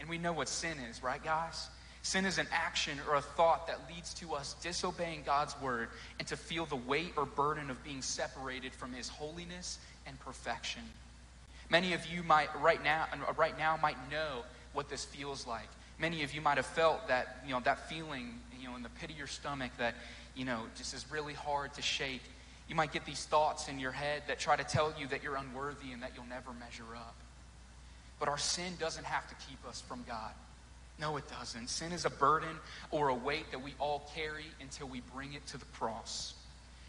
And 0.00 0.08
we 0.08 0.18
know 0.18 0.32
what 0.32 0.48
sin 0.48 0.76
is, 0.90 1.02
right, 1.02 1.22
guys? 1.22 1.68
Sin 2.02 2.26
is 2.26 2.36
an 2.36 2.46
action 2.52 2.98
or 3.08 3.16
a 3.16 3.22
thought 3.22 3.66
that 3.66 3.78
leads 3.88 4.12
to 4.14 4.34
us 4.34 4.56
disobeying 4.62 5.22
God's 5.24 5.58
word 5.62 5.88
and 6.18 6.28
to 6.28 6.36
feel 6.36 6.66
the 6.66 6.76
weight 6.76 7.14
or 7.16 7.24
burden 7.24 7.70
of 7.70 7.82
being 7.82 8.02
separated 8.02 8.74
from 8.74 8.92
his 8.92 9.08
holiness 9.08 9.78
and 10.06 10.20
perfection. 10.20 10.82
Many 11.70 11.94
of 11.94 12.06
you 12.06 12.22
might 12.22 12.48
right 12.60 12.82
now 12.84 13.06
uh, 13.10 13.32
right 13.38 13.58
now 13.58 13.78
might 13.80 13.96
know 14.10 14.44
what 14.74 14.90
this 14.90 15.04
feels 15.04 15.46
like. 15.46 15.68
Many 15.98 16.22
of 16.22 16.34
you 16.34 16.42
might 16.42 16.58
have 16.58 16.66
felt 16.66 17.08
that, 17.08 17.38
you 17.46 17.54
know, 17.54 17.60
that 17.60 17.88
feeling 17.88 18.38
you 18.64 18.70
know, 18.70 18.76
in 18.76 18.82
the 18.82 18.88
pit 18.88 19.10
of 19.10 19.18
your 19.18 19.26
stomach 19.26 19.72
that, 19.76 19.94
you 20.34 20.46
know, 20.46 20.62
just 20.74 20.94
is 20.94 21.04
really 21.10 21.34
hard 21.34 21.74
to 21.74 21.82
shake. 21.82 22.22
You 22.66 22.74
might 22.74 22.92
get 22.92 23.04
these 23.04 23.26
thoughts 23.26 23.68
in 23.68 23.78
your 23.78 23.92
head 23.92 24.22
that 24.26 24.38
try 24.38 24.56
to 24.56 24.64
tell 24.64 24.94
you 24.98 25.06
that 25.08 25.22
you're 25.22 25.36
unworthy 25.36 25.92
and 25.92 26.02
that 26.02 26.12
you'll 26.16 26.24
never 26.24 26.50
measure 26.58 26.96
up. 26.96 27.14
But 28.18 28.30
our 28.30 28.38
sin 28.38 28.72
doesn't 28.80 29.04
have 29.04 29.28
to 29.28 29.34
keep 29.46 29.58
us 29.68 29.82
from 29.82 30.02
God. 30.08 30.32
No, 30.98 31.18
it 31.18 31.24
doesn't. 31.28 31.68
Sin 31.68 31.92
is 31.92 32.06
a 32.06 32.10
burden 32.10 32.56
or 32.90 33.08
a 33.08 33.14
weight 33.14 33.50
that 33.50 33.62
we 33.62 33.74
all 33.78 34.10
carry 34.14 34.46
until 34.62 34.88
we 34.88 35.02
bring 35.14 35.34
it 35.34 35.46
to 35.48 35.58
the 35.58 35.66
cross. 35.66 36.32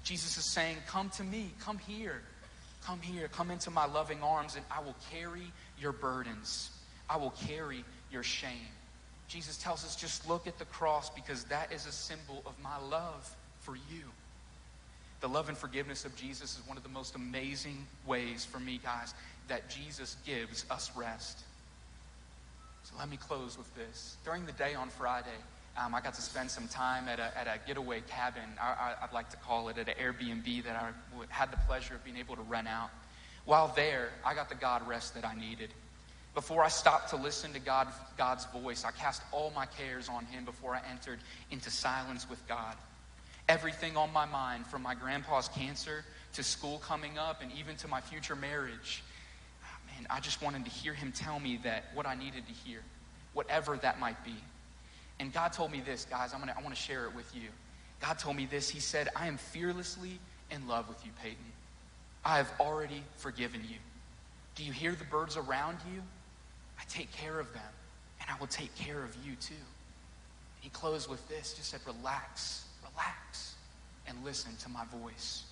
Jesus 0.03 0.37
is 0.37 0.45
saying, 0.45 0.77
Come 0.87 1.09
to 1.17 1.25
me, 1.25 1.51
come 1.59 1.79
here, 1.79 2.21
come 2.85 3.01
here, 3.01 3.27
come 3.27 3.51
into 3.51 3.69
my 3.69 3.85
loving 3.85 4.23
arms, 4.23 4.55
and 4.55 4.63
I 4.71 4.79
will 4.79 4.95
carry 5.11 5.51
your 5.77 5.91
burdens. 5.91 6.69
I 7.09 7.17
will 7.17 7.33
carry 7.47 7.83
your 8.11 8.23
shame. 8.23 8.71
Jesus 9.27 9.57
tells 9.57 9.83
us 9.83 9.95
just 9.95 10.27
look 10.29 10.47
at 10.47 10.59
the 10.59 10.65
cross 10.65 11.09
because 11.09 11.43
that 11.45 11.71
is 11.71 11.85
a 11.85 11.91
symbol 11.91 12.43
of 12.45 12.53
my 12.61 12.77
love 12.89 13.35
for 13.61 13.75
you. 13.75 14.03
The 15.21 15.27
love 15.27 15.49
and 15.49 15.57
forgiveness 15.57 16.05
of 16.05 16.15
Jesus 16.15 16.57
is 16.57 16.67
one 16.67 16.77
of 16.77 16.83
the 16.83 16.89
most 16.89 17.15
amazing 17.15 17.87
ways 18.05 18.45
for 18.45 18.59
me, 18.59 18.79
guys, 18.83 19.13
that 19.47 19.69
Jesus 19.69 20.17
gives 20.25 20.65
us 20.69 20.91
rest. 20.95 21.39
So 22.83 22.93
let 22.99 23.09
me 23.09 23.17
close 23.17 23.57
with 23.57 23.73
this. 23.75 24.17
During 24.23 24.45
the 24.45 24.51
day 24.51 24.75
on 24.75 24.89
Friday, 24.89 25.37
um, 25.77 25.95
I 25.95 26.01
got 26.01 26.13
to 26.13 26.21
spend 26.21 26.51
some 26.51 26.67
time 26.67 27.07
at 27.07 27.19
a, 27.19 27.37
at 27.37 27.47
a 27.47 27.59
getaway 27.67 28.01
cabin, 28.07 28.43
I, 28.61 28.93
would 29.01 29.13
like 29.13 29.29
to 29.31 29.37
call 29.37 29.69
it, 29.69 29.77
at 29.77 29.89
an 29.89 29.95
Airbnb 29.99 30.63
that 30.63 30.75
I 30.75 30.91
had 31.29 31.51
the 31.51 31.57
pleasure 31.67 31.95
of 31.95 32.03
being 32.03 32.17
able 32.17 32.35
to 32.35 32.43
rent 32.43 32.67
out. 32.67 32.91
While 33.45 33.73
there, 33.75 34.09
I 34.23 34.35
got 34.35 34.49
the 34.49 34.55
God 34.55 34.87
rest 34.87 35.15
that 35.15 35.25
I 35.25 35.35
needed. 35.35 35.71
Before 36.35 36.65
I 36.65 36.67
stopped 36.67 37.09
to 37.11 37.15
listen 37.15 37.53
to 37.53 37.59
God, 37.59 37.87
God's 38.17 38.45
voice, 38.47 38.83
I 38.83 38.91
cast 38.91 39.21
all 39.31 39.53
my 39.55 39.65
cares 39.65 40.09
on 40.09 40.25
Him 40.25 40.43
before 40.43 40.75
I 40.75 40.81
entered 40.91 41.19
into 41.49 41.71
silence 41.71 42.29
with 42.29 42.45
God. 42.45 42.75
Everything 43.47 43.95
on 43.95 44.11
my 44.11 44.25
mind, 44.25 44.67
from 44.67 44.81
my 44.83 44.95
grandpa's 44.95 45.47
cancer 45.47 46.03
to 46.33 46.43
school 46.43 46.79
coming 46.79 47.17
up 47.17 47.41
and 47.41 47.51
even 47.57 47.77
to 47.77 47.87
my 47.87 48.01
future 48.01 48.35
marriage, 48.35 49.01
ah, 49.63 49.77
man, 49.87 50.05
I 50.09 50.19
just 50.19 50.41
wanted 50.41 50.65
to 50.65 50.71
hear 50.71 50.93
Him 50.93 51.13
tell 51.13 51.39
me 51.39 51.57
that 51.63 51.85
what 51.93 52.05
I 52.05 52.15
needed 52.15 52.45
to 52.47 52.53
hear, 52.53 52.79
whatever 53.33 53.77
that 53.77 54.01
might 54.01 54.21
be. 54.25 54.35
And 55.21 55.31
God 55.31 55.53
told 55.53 55.71
me 55.71 55.81
this, 55.85 56.03
guys, 56.03 56.33
I'm 56.33 56.41
gonna, 56.41 56.55
I 56.57 56.61
want 56.61 56.75
to 56.75 56.81
share 56.81 57.05
it 57.05 57.15
with 57.15 57.33
you. 57.33 57.47
God 58.01 58.19
told 58.19 58.35
me 58.35 58.45
this. 58.45 58.67
He 58.69 58.81
said, 58.81 59.07
I 59.15 59.27
am 59.27 59.37
fearlessly 59.37 60.19
in 60.51 60.67
love 60.67 60.89
with 60.89 61.03
you, 61.05 61.11
Peyton. 61.23 61.37
I 62.25 62.37
have 62.37 62.51
already 62.59 63.03
forgiven 63.15 63.61
you. 63.69 63.77
Do 64.55 64.63
you 64.65 64.73
hear 64.73 64.91
the 64.91 65.05
birds 65.05 65.37
around 65.37 65.77
you? 65.93 66.01
I 66.79 66.83
take 66.89 67.11
care 67.11 67.39
of 67.39 67.51
them, 67.53 67.63
and 68.21 68.29
I 68.29 68.39
will 68.39 68.47
take 68.47 68.73
care 68.75 69.03
of 69.03 69.15
you 69.25 69.35
too. 69.35 69.53
He 70.61 70.69
closed 70.69 71.09
with 71.09 71.27
this, 71.29 71.53
just 71.53 71.69
said, 71.69 71.81
relax, 71.85 72.65
relax, 72.81 73.55
and 74.07 74.17
listen 74.23 74.55
to 74.63 74.69
my 74.69 74.83
voice. 75.01 75.43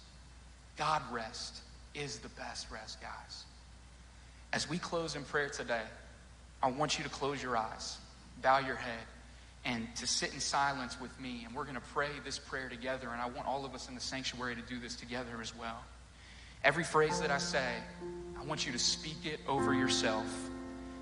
God 0.77 1.01
rest 1.11 1.61
is 1.93 2.19
the 2.19 2.29
best 2.29 2.71
rest, 2.71 2.99
guys. 3.01 3.43
As 4.51 4.69
we 4.69 4.77
close 4.77 5.15
in 5.15 5.23
prayer 5.23 5.49
today, 5.49 5.83
I 6.61 6.71
want 6.71 6.97
you 6.97 7.03
to 7.03 7.09
close 7.09 7.41
your 7.41 7.57
eyes, 7.57 7.97
bow 8.41 8.59
your 8.59 8.75
head, 8.75 9.05
and 9.65 9.87
to 9.95 10.07
sit 10.07 10.33
in 10.33 10.39
silence 10.39 10.99
with 10.99 11.17
me. 11.19 11.43
And 11.45 11.55
we're 11.55 11.63
going 11.63 11.75
to 11.75 11.81
pray 11.93 12.09
this 12.25 12.37
prayer 12.39 12.69
together. 12.69 13.09
And 13.11 13.21
I 13.21 13.27
want 13.27 13.47
all 13.47 13.65
of 13.65 13.73
us 13.73 13.89
in 13.89 13.95
the 13.95 14.01
sanctuary 14.01 14.55
to 14.55 14.61
do 14.61 14.79
this 14.79 14.95
together 14.95 15.39
as 15.41 15.55
well. 15.55 15.83
Every 16.63 16.83
phrase 16.83 17.19
that 17.19 17.31
I 17.31 17.37
say, 17.37 17.73
I 18.39 18.43
want 18.45 18.65
you 18.65 18.71
to 18.71 18.79
speak 18.79 19.25
it 19.25 19.39
over 19.47 19.73
yourself. 19.73 20.25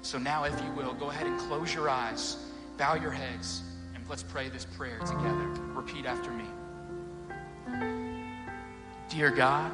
So 0.03 0.17
now, 0.17 0.43
if 0.45 0.59
you 0.63 0.71
will, 0.71 0.93
go 0.93 1.09
ahead 1.09 1.27
and 1.27 1.39
close 1.41 1.73
your 1.73 1.87
eyes, 1.89 2.37
bow 2.77 2.95
your 2.95 3.11
heads, 3.11 3.61
and 3.93 4.03
let's 4.09 4.23
pray 4.23 4.49
this 4.49 4.65
prayer 4.65 4.99
together. 4.99 5.47
Repeat 5.73 6.05
after 6.05 6.31
me. 6.31 6.45
Dear 9.09 9.29
God, 9.29 9.71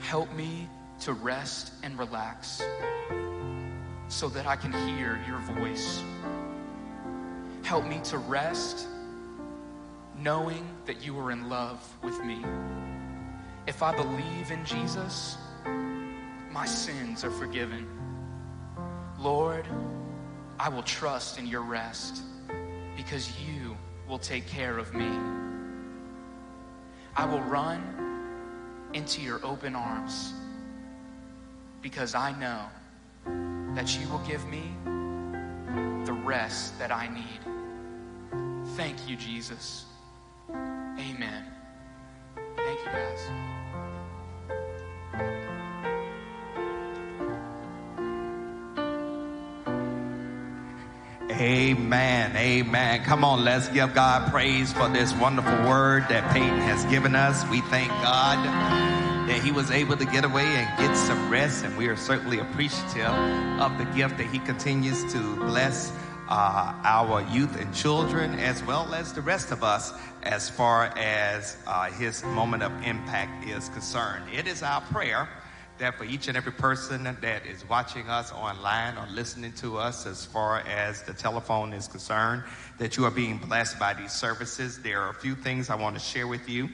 help 0.00 0.32
me 0.34 0.68
to 1.00 1.12
rest 1.12 1.72
and 1.82 1.98
relax 1.98 2.62
so 4.08 4.28
that 4.28 4.46
I 4.46 4.56
can 4.56 4.72
hear 4.72 5.20
your 5.26 5.38
voice. 5.56 6.02
Help 7.62 7.86
me 7.86 8.00
to 8.04 8.18
rest 8.18 8.88
knowing 10.18 10.66
that 10.86 11.04
you 11.04 11.18
are 11.18 11.30
in 11.30 11.48
love 11.48 11.80
with 12.02 12.22
me. 12.24 12.44
If 13.66 13.82
I 13.82 13.94
believe 13.94 14.50
in 14.50 14.64
Jesus, 14.64 15.36
my 16.50 16.66
sins 16.66 17.24
are 17.24 17.30
forgiven. 17.30 17.86
Lord, 19.22 19.64
I 20.58 20.68
will 20.68 20.82
trust 20.82 21.38
in 21.38 21.46
your 21.46 21.62
rest 21.62 22.22
because 22.96 23.30
you 23.40 23.76
will 24.08 24.18
take 24.18 24.48
care 24.48 24.78
of 24.78 24.92
me. 24.94 25.08
I 27.14 27.24
will 27.26 27.42
run 27.42 28.90
into 28.94 29.20
your 29.22 29.40
open 29.44 29.76
arms 29.76 30.32
because 31.82 32.16
I 32.16 32.32
know 32.38 32.66
that 33.74 33.96
you 33.98 34.08
will 34.08 34.22
give 34.26 34.44
me 34.48 34.74
the 36.04 36.12
rest 36.12 36.76
that 36.80 36.90
I 36.90 37.08
need. 37.08 38.66
Thank 38.76 39.08
you, 39.08 39.16
Jesus. 39.16 39.84
Amen. 40.50 41.44
Thank 42.56 42.80
you, 42.80 42.86
guys. 42.86 43.61
Amen. 51.42 52.36
Amen. 52.36 53.02
Come 53.02 53.24
on, 53.24 53.42
let's 53.42 53.66
give 53.66 53.94
God 53.94 54.30
praise 54.30 54.72
for 54.72 54.88
this 54.88 55.12
wonderful 55.14 55.68
word 55.68 56.04
that 56.08 56.32
Peyton 56.32 56.60
has 56.60 56.84
given 56.84 57.16
us. 57.16 57.44
We 57.50 57.62
thank 57.62 57.88
God 57.88 58.38
that 59.28 59.42
he 59.42 59.50
was 59.50 59.68
able 59.72 59.96
to 59.96 60.04
get 60.04 60.24
away 60.24 60.44
and 60.44 60.78
get 60.78 60.96
some 60.96 61.28
rest, 61.28 61.64
and 61.64 61.76
we 61.76 61.88
are 61.88 61.96
certainly 61.96 62.38
appreciative 62.38 63.10
of 63.60 63.76
the 63.76 63.86
gift 63.86 64.18
that 64.18 64.28
he 64.28 64.38
continues 64.38 65.12
to 65.12 65.34
bless 65.34 65.92
uh, 66.28 66.74
our 66.84 67.22
youth 67.32 67.60
and 67.60 67.74
children, 67.74 68.34
as 68.38 68.62
well 68.62 68.94
as 68.94 69.12
the 69.12 69.20
rest 69.20 69.50
of 69.50 69.64
us, 69.64 69.92
as 70.22 70.48
far 70.48 70.96
as 70.96 71.56
uh, 71.66 71.90
his 71.90 72.22
moment 72.22 72.62
of 72.62 72.70
impact 72.84 73.48
is 73.48 73.68
concerned. 73.70 74.24
It 74.32 74.46
is 74.46 74.62
our 74.62 74.80
prayer 74.80 75.28
that 75.78 75.96
for 75.98 76.04
each 76.04 76.28
and 76.28 76.36
every 76.36 76.52
person 76.52 77.04
that 77.04 77.46
is 77.46 77.68
watching 77.68 78.08
us 78.08 78.32
online 78.32 78.96
or 78.96 79.06
listening 79.10 79.52
to 79.54 79.78
us 79.78 80.06
as 80.06 80.24
far 80.24 80.60
as 80.60 81.02
the 81.02 81.12
telephone 81.12 81.72
is 81.72 81.88
concerned, 81.88 82.42
that 82.78 82.96
you 82.96 83.04
are 83.04 83.10
being 83.10 83.38
blessed 83.38 83.78
by 83.78 83.94
these 83.94 84.12
services. 84.12 84.80
There 84.80 85.00
are 85.00 85.10
a 85.10 85.14
few 85.14 85.34
things 85.34 85.70
I 85.70 85.74
want 85.74 85.96
to 85.96 86.00
share 86.00 86.26
with 86.26 86.48
you 86.48 86.68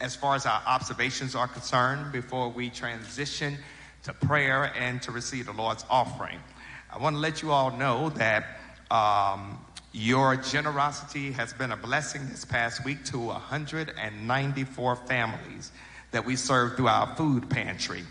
as 0.00 0.16
far 0.16 0.34
as 0.34 0.46
our 0.46 0.62
observations 0.66 1.34
are 1.34 1.48
concerned 1.48 2.12
before 2.12 2.48
we 2.48 2.70
transition 2.70 3.56
to 4.04 4.12
prayer 4.12 4.72
and 4.78 5.00
to 5.02 5.12
receive 5.12 5.46
the 5.46 5.52
Lord's 5.52 5.84
offering. 5.88 6.38
I 6.92 6.98
want 6.98 7.16
to 7.16 7.20
let 7.20 7.42
you 7.42 7.52
all 7.52 7.70
know 7.76 8.10
that 8.10 8.44
um, 8.90 9.58
your 9.92 10.36
generosity 10.36 11.32
has 11.32 11.52
been 11.52 11.72
a 11.72 11.76
blessing 11.76 12.28
this 12.28 12.44
past 12.44 12.84
week 12.84 13.04
to 13.06 13.18
194 13.18 14.96
families 14.96 15.72
that 16.10 16.24
we 16.24 16.36
serve 16.36 16.76
through 16.76 16.88
our 16.88 17.14
food 17.16 17.48
pantry. 17.48 18.04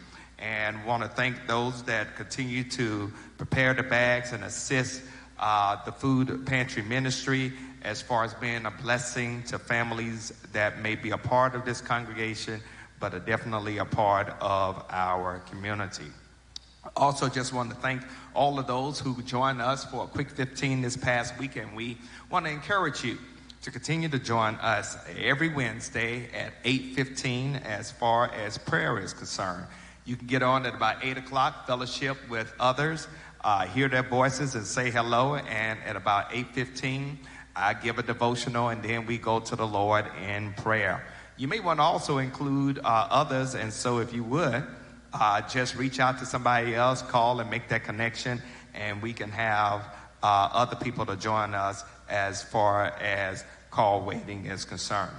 And 0.44 0.84
want 0.84 1.04
to 1.04 1.10
thank 1.10 1.48
those 1.48 1.84
that 1.84 2.18
continue 2.18 2.66
to 2.72 3.14
prepare 3.38 3.74
the 3.74 3.84
bags 3.84 4.34
and 4.34 4.44
assist 4.44 5.02
uh, 5.40 5.78
the 5.86 5.92
food 5.94 6.46
pantry 6.46 6.84
ministry 6.84 7.54
as 7.82 8.02
far 8.02 8.26
as 8.26 8.34
being 8.34 8.66
a 8.66 8.72
blessing 8.72 9.44
to 9.44 9.58
families 9.58 10.34
that 10.52 10.82
may 10.82 10.96
be 10.96 11.12
a 11.12 11.18
part 11.18 11.56
of 11.56 11.64
this 11.64 11.80
congregation, 11.80 12.60
but 13.00 13.14
are 13.14 13.20
definitely 13.20 13.78
a 13.78 13.86
part 13.86 14.36
of 14.42 14.84
our 14.90 15.40
community. 15.50 16.08
Also, 16.98 17.30
just 17.30 17.54
want 17.54 17.70
to 17.70 17.76
thank 17.78 18.02
all 18.34 18.60
of 18.60 18.68
those 18.68 19.00
who 19.00 19.22
joined 19.24 19.62
us 19.62 19.86
for 19.86 20.04
a 20.04 20.08
quick 20.08 20.30
15 20.30 20.82
this 20.82 20.98
past 20.98 21.38
weekend. 21.40 21.74
We 21.74 21.98
want 22.30 22.46
to 22.46 22.52
encourage 22.52 23.02
you 23.02 23.18
to 23.62 23.72
continue 23.72 24.10
to 24.10 24.20
join 24.20 24.56
us 24.56 24.98
every 25.18 25.48
Wednesday 25.48 26.30
at 26.34 26.52
8:15 26.66 27.56
as 27.56 27.92
far 27.92 28.30
as 28.34 28.58
prayer 28.58 29.00
is 29.00 29.14
concerned. 29.14 29.66
You 30.06 30.16
can 30.16 30.28
get 30.28 30.44
on 30.44 30.66
at 30.66 30.76
about 30.76 31.04
8 31.04 31.18
o'clock, 31.18 31.66
fellowship 31.66 32.18
with 32.30 32.54
others, 32.60 33.08
uh, 33.44 33.66
hear 33.66 33.88
their 33.88 34.04
voices 34.04 34.56
and 34.56 34.66
say 34.66 34.92
hello. 34.92 35.36
And 35.36 35.80
at 35.86 35.96
about 35.96 36.32
8.15, 36.32 37.18
I 37.56 37.74
give 37.74 38.00
a 38.00 38.04
devotional 38.04 38.70
and 38.70 38.84
then 38.84 39.06
we 39.06 39.18
go 39.18 39.40
to 39.40 39.56
the 39.56 39.68
Lord 39.68 40.06
in 40.28 40.54
prayer. 40.54 41.06
You 41.38 41.48
may 41.48 41.60
want 41.60 41.80
to 41.80 41.84
also 41.84 42.18
include 42.18 42.80
uh, 42.80 43.08
others. 43.10 43.56
And 43.56 43.72
so 43.72 44.00
if 44.00 44.14
you 44.14 44.24
would, 44.24 44.66
uh, 45.14 45.42
just 45.48 45.76
reach 45.76 46.00
out 46.00 46.20
to 46.20 46.26
somebody 46.26 46.76
else, 46.76 47.02
call 47.02 47.40
and 47.40 47.50
make 47.50 47.70
that 47.70 47.84
connection. 47.84 48.42
And 48.74 49.02
we 49.02 49.14
can 49.14 49.30
have 49.32 49.82
uh, 50.22 50.50
other 50.52 50.76
people 50.76 51.06
to 51.06 51.16
join 51.16 51.54
us 51.54 51.84
as 52.10 52.44
far 52.44 52.88
as 53.00 53.44
call 53.72 54.02
waiting 54.02 54.46
is 54.48 54.66
concerned. 54.66 55.16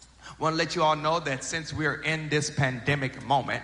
I 0.00 0.34
want 0.42 0.54
to 0.54 0.56
let 0.56 0.74
you 0.74 0.82
all 0.82 0.96
know 0.96 1.20
that 1.20 1.44
since 1.44 1.72
we're 1.72 2.00
in 2.02 2.28
this 2.28 2.50
pandemic 2.50 3.22
moment, 3.24 3.62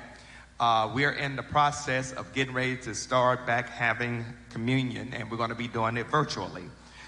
uh, 0.61 0.91
we're 0.93 1.13
in 1.13 1.37
the 1.37 1.43
process 1.43 2.13
of 2.13 2.33
getting 2.33 2.55
ready 2.55 2.77
to 2.79 2.95
start 2.95 3.47
back 3.47 3.69
having 3.69 4.25
communion, 4.51 5.13
and 5.15 5.31
we're 5.31 5.37
going 5.37 5.51
to 5.51 5.55
be 5.55 5.69
doing 5.69 5.97
it 5.97 6.07
virtually. 6.09 6.65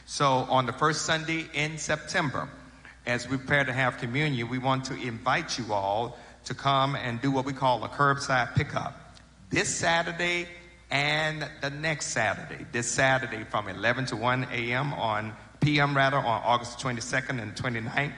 So, 0.06 0.26
on 0.26 0.66
the 0.66 0.72
first 0.72 1.02
Sunday 1.02 1.46
in 1.54 1.78
September, 1.78 2.48
as 3.06 3.28
we 3.28 3.36
prepare 3.36 3.64
to 3.64 3.72
have 3.72 3.98
communion, 3.98 4.48
we 4.48 4.58
want 4.58 4.84
to 4.86 4.94
invite 4.94 5.58
you 5.58 5.72
all 5.72 6.18
to 6.44 6.54
come 6.54 6.94
and 6.94 7.20
do 7.20 7.30
what 7.30 7.44
we 7.44 7.52
call 7.52 7.82
a 7.84 7.88
curbside 7.88 8.54
pickup 8.54 9.18
this 9.50 9.68
Saturday 9.68 10.46
and 10.90 11.46
the 11.60 11.70
next 11.70 12.08
Saturday. 12.08 12.64
This 12.72 12.90
Saturday 12.90 13.44
from 13.44 13.68
11 13.68 14.06
to 14.06 14.16
1 14.16 14.46
a.m. 14.52 14.92
on 14.94 15.34
p.m. 15.60 15.96
rather 15.96 16.16
on 16.16 16.42
August 16.44 16.78
22nd 16.78 17.40
and 17.40 17.54
29th. 17.54 18.12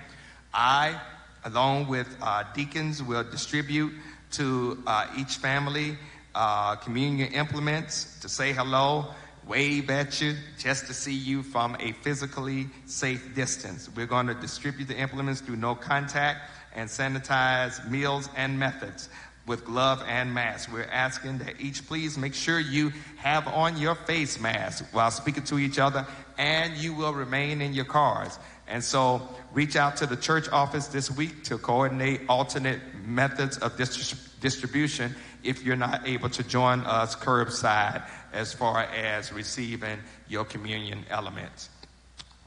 I, 0.55 1.01
along 1.45 1.89
with 1.89 2.09
uh, 2.21 2.45
deacons, 2.55 3.03
will 3.03 3.25
distribute 3.25 3.93
to 4.33 4.83
uh, 4.87 5.07
each 5.17 5.37
family 5.37 5.97
uh, 6.35 6.77
communion 6.77 7.33
implements 7.33 8.19
to 8.21 8.29
say 8.29 8.53
hello, 8.53 9.07
wave 9.47 9.91
at 9.91 10.21
you, 10.21 10.35
just 10.59 10.87
to 10.87 10.95
see 10.95 11.15
you 11.15 11.43
from 11.43 11.77
a 11.81 11.93
physically 11.93 12.69
safe 12.87 13.35
distance. 13.35 13.91
We're 13.95 14.07
going 14.07 14.27
to 14.29 14.35
distribute 14.35 14.87
the 14.87 14.97
implements 14.97 15.41
through 15.41 15.57
no 15.57 15.75
contact 15.75 16.51
and 16.75 16.89
sanitize 16.89 17.89
meals 17.91 18.29
and 18.37 18.59
methods 18.59 19.09
with 19.47 19.65
glove 19.65 20.03
and 20.07 20.33
mask. 20.33 20.73
We're 20.73 20.85
asking 20.85 21.39
that 21.39 21.61
each 21.61 21.87
please 21.87 22.17
make 22.17 22.35
sure 22.35 22.61
you 22.61 22.93
have 23.17 23.49
on 23.49 23.77
your 23.77 23.95
face 23.95 24.41
mask 24.41 24.85
while 24.93 25.11
speaking 25.11 25.43
to 25.45 25.59
each 25.59 25.79
other 25.79 26.07
and 26.39 26.77
you 26.77 26.95
will 26.95 27.13
remain 27.13 27.61
in 27.61 27.75
your 27.75 27.85
cars. 27.85 28.39
And 28.69 28.83
so 28.83 29.29
reach 29.53 29.77
out 29.77 29.97
to 29.97 30.07
the 30.07 30.17
church 30.17 30.49
office 30.51 30.87
this 30.87 31.11
week 31.11 31.45
to 31.45 31.59
coordinate 31.59 32.23
alternate 32.29 32.81
methods 33.05 33.59
of 33.59 33.77
distribution 33.77 35.15
if 35.43 35.65
you're 35.65 35.77
not 35.77 36.07
able 36.07 36.29
to 36.31 36.43
join 36.43 36.81
us 36.81 37.17
curbside 37.17 38.03
as 38.33 38.53
far 38.53 38.83
as 38.85 39.33
receiving 39.33 39.99
your 40.29 40.45
communion 40.45 41.05
elements. 41.11 41.69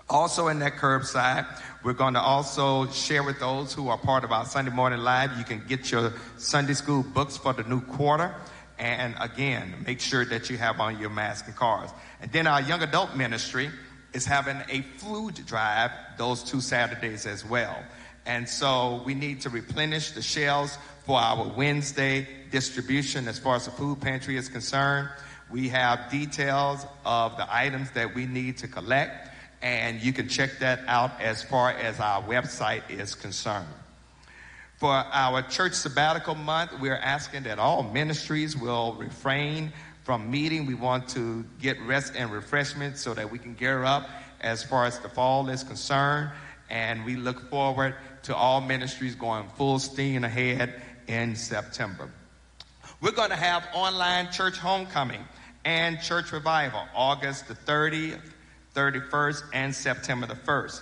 Also, 0.09 0.49
in 0.49 0.59
that 0.59 0.73
curbside, 0.73 1.47
we're 1.83 1.93
going 1.93 2.13
to 2.13 2.21
also 2.21 2.85
share 2.91 3.23
with 3.23 3.39
those 3.39 3.73
who 3.73 3.89
are 3.89 3.97
part 3.97 4.23
of 4.23 4.31
our 4.31 4.45
Sunday 4.45 4.71
Morning 4.71 4.99
Live. 4.99 5.35
You 5.37 5.43
can 5.43 5.63
get 5.67 5.91
your 5.91 6.13
Sunday 6.37 6.73
school 6.73 7.01
books 7.01 7.37
for 7.37 7.53
the 7.53 7.63
new 7.63 7.81
quarter. 7.81 8.35
And 8.77 9.15
again, 9.19 9.83
make 9.85 9.99
sure 9.99 10.23
that 10.25 10.49
you 10.49 10.57
have 10.57 10.79
on 10.79 10.99
your 10.99 11.09
mask 11.09 11.47
and 11.47 11.55
cars. 11.55 11.89
And 12.21 12.31
then 12.31 12.45
our 12.45 12.61
young 12.61 12.83
adult 12.83 13.15
ministry 13.15 13.71
is 14.13 14.25
having 14.25 14.61
a 14.69 14.81
food 14.97 15.43
drive 15.45 15.91
those 16.17 16.43
two 16.43 16.61
Saturdays 16.61 17.25
as 17.25 17.43
well. 17.43 17.75
And 18.25 18.47
so 18.49 19.01
we 19.05 19.13
need 19.13 19.41
to 19.41 19.49
replenish 19.49 20.11
the 20.11 20.21
shelves 20.21 20.77
for 21.05 21.19
our 21.19 21.47
Wednesday 21.55 22.27
distribution 22.51 23.27
as 23.27 23.37
far 23.37 23.55
as 23.55 23.65
the 23.65 23.71
food 23.71 24.01
pantry 24.01 24.37
is 24.37 24.49
concerned. 24.49 25.09
We 25.51 25.69
have 25.69 26.09
details 26.09 26.85
of 27.05 27.37
the 27.37 27.45
items 27.53 27.91
that 27.91 28.15
we 28.15 28.25
need 28.25 28.57
to 28.57 28.67
collect, 28.67 29.29
and 29.61 30.01
you 30.01 30.11
can 30.11 30.27
check 30.27 30.57
that 30.59 30.79
out 30.87 31.21
as 31.21 31.43
far 31.43 31.69
as 31.71 31.99
our 31.99 32.23
website 32.23 32.89
is 32.89 33.13
concerned. 33.13 33.67
For 34.77 34.91
our 34.91 35.41
church 35.43 35.73
sabbatical 35.73 36.35
month, 36.35 36.71
we're 36.81 36.97
asking 36.97 37.43
that 37.43 37.59
all 37.59 37.83
ministries 37.83 38.57
will 38.57 38.93
refrain 38.95 39.71
from 40.03 40.29
meeting. 40.29 40.65
We 40.65 40.73
want 40.73 41.07
to 41.09 41.45
get 41.61 41.79
rest 41.81 42.13
and 42.15 42.31
refreshment 42.31 42.97
so 42.97 43.13
that 43.13 43.31
we 43.31 43.39
can 43.39 43.53
gear 43.53 43.83
up 43.83 44.09
as 44.41 44.63
far 44.63 44.85
as 44.85 44.99
the 44.99 45.09
fall 45.09 45.47
is 45.49 45.63
concerned. 45.63 46.31
And 46.69 47.05
we 47.05 47.15
look 47.15 47.49
forward 47.49 47.95
to 48.25 48.35
all 48.35 48.59
ministries 48.59 49.15
going 49.15 49.47
full 49.55 49.77
steam 49.77 50.23
ahead 50.23 50.81
in 51.07 51.35
September. 51.35 52.09
We're 52.99 53.11
going 53.11 53.29
to 53.29 53.35
have 53.35 53.67
online 53.73 54.31
church 54.31 54.57
homecoming 54.57 55.23
and 55.63 56.01
church 56.01 56.31
revival 56.31 56.81
August 56.95 57.47
the 57.47 57.53
30th, 57.53 58.21
31st, 58.73 59.43
and 59.53 59.75
September 59.75 60.25
the 60.25 60.35
1st. 60.35 60.81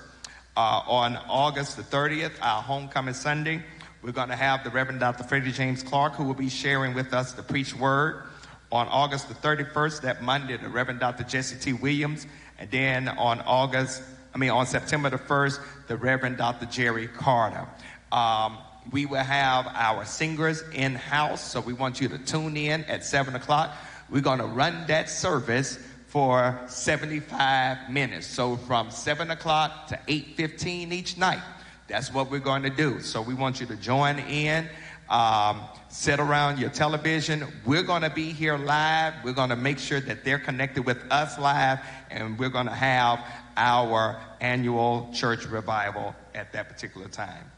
Uh, 0.55 0.81
on 0.87 1.17
August 1.27 1.75
the 1.75 1.83
30th, 1.83 2.31
our 2.41 2.61
homecoming 2.61 3.13
Sunday, 3.13 3.61
we're 4.01 4.11
going 4.11 4.29
to 4.29 4.35
have 4.35 4.63
the 4.63 4.69
Reverend 4.69 5.01
Dr. 5.01 5.23
Freddie 5.23 5.51
James 5.51 5.83
Clark, 5.83 6.13
who 6.13 6.23
will 6.23 6.33
be 6.33 6.49
sharing 6.49 6.93
with 6.93 7.13
us 7.13 7.33
the 7.33 7.43
preach 7.43 7.75
word 7.75 8.23
on 8.71 8.87
August 8.87 9.27
the 9.27 9.35
31st, 9.35 10.01
that 10.01 10.21
Monday, 10.21 10.55
the 10.55 10.69
Reverend 10.69 10.99
Dr. 10.99 11.23
Jesse 11.23 11.57
T. 11.59 11.73
Williams. 11.73 12.25
And 12.57 12.71
then 12.71 13.07
on 13.09 13.41
August, 13.41 14.01
I 14.33 14.37
mean, 14.37 14.49
on 14.49 14.65
September 14.65 15.09
the 15.09 15.17
1st, 15.17 15.59
the 15.87 15.97
Reverend 15.97 16.37
Dr. 16.37 16.65
Jerry 16.65 17.07
Carter. 17.07 17.67
Um, 18.11 18.57
we 18.91 19.05
will 19.05 19.23
have 19.23 19.67
our 19.67 20.05
singers 20.05 20.63
in 20.73 20.95
house, 20.95 21.43
so 21.51 21.61
we 21.61 21.73
want 21.73 22.01
you 22.01 22.07
to 22.09 22.17
tune 22.17 22.57
in 22.57 22.83
at 22.85 23.05
7 23.05 23.35
o'clock. 23.35 23.75
We're 24.09 24.21
going 24.21 24.39
to 24.39 24.45
run 24.45 24.85
that 24.87 25.09
service 25.09 25.79
for 26.07 26.59
75 26.67 27.89
minutes. 27.89 28.27
So 28.27 28.57
from 28.57 28.91
7 28.91 29.31
o'clock 29.31 29.87
to 29.87 29.99
8.15 30.07 30.91
each 30.91 31.17
night. 31.17 31.41
That's 31.87 32.13
what 32.13 32.29
we're 32.29 32.39
going 32.39 32.63
to 32.63 32.69
do. 32.69 32.99
So 33.01 33.21
we 33.21 33.33
want 33.33 33.59
you 33.59 33.67
to 33.67 33.75
join 33.75 34.19
in 34.19 34.69
Um, 35.09 35.61
sit 35.89 36.19
around 36.19 36.59
your 36.59 36.69
television. 36.69 37.45
We're 37.65 37.83
going 37.83 38.01
to 38.01 38.09
be 38.09 38.31
here 38.31 38.57
live. 38.57 39.13
We're 39.23 39.33
going 39.33 39.49
to 39.49 39.55
make 39.55 39.77
sure 39.77 39.99
that 39.99 40.23
they're 40.23 40.39
connected 40.39 40.85
with 40.85 40.97
us 41.11 41.37
live, 41.37 41.79
and 42.09 42.39
we're 42.39 42.49
going 42.49 42.65
to 42.65 42.73
have 42.73 43.19
our 43.57 44.19
annual 44.41 45.09
church 45.13 45.45
revival 45.45 46.15
at 46.35 46.53
that 46.53 46.69
particular 46.69 47.07
time. 47.07 47.51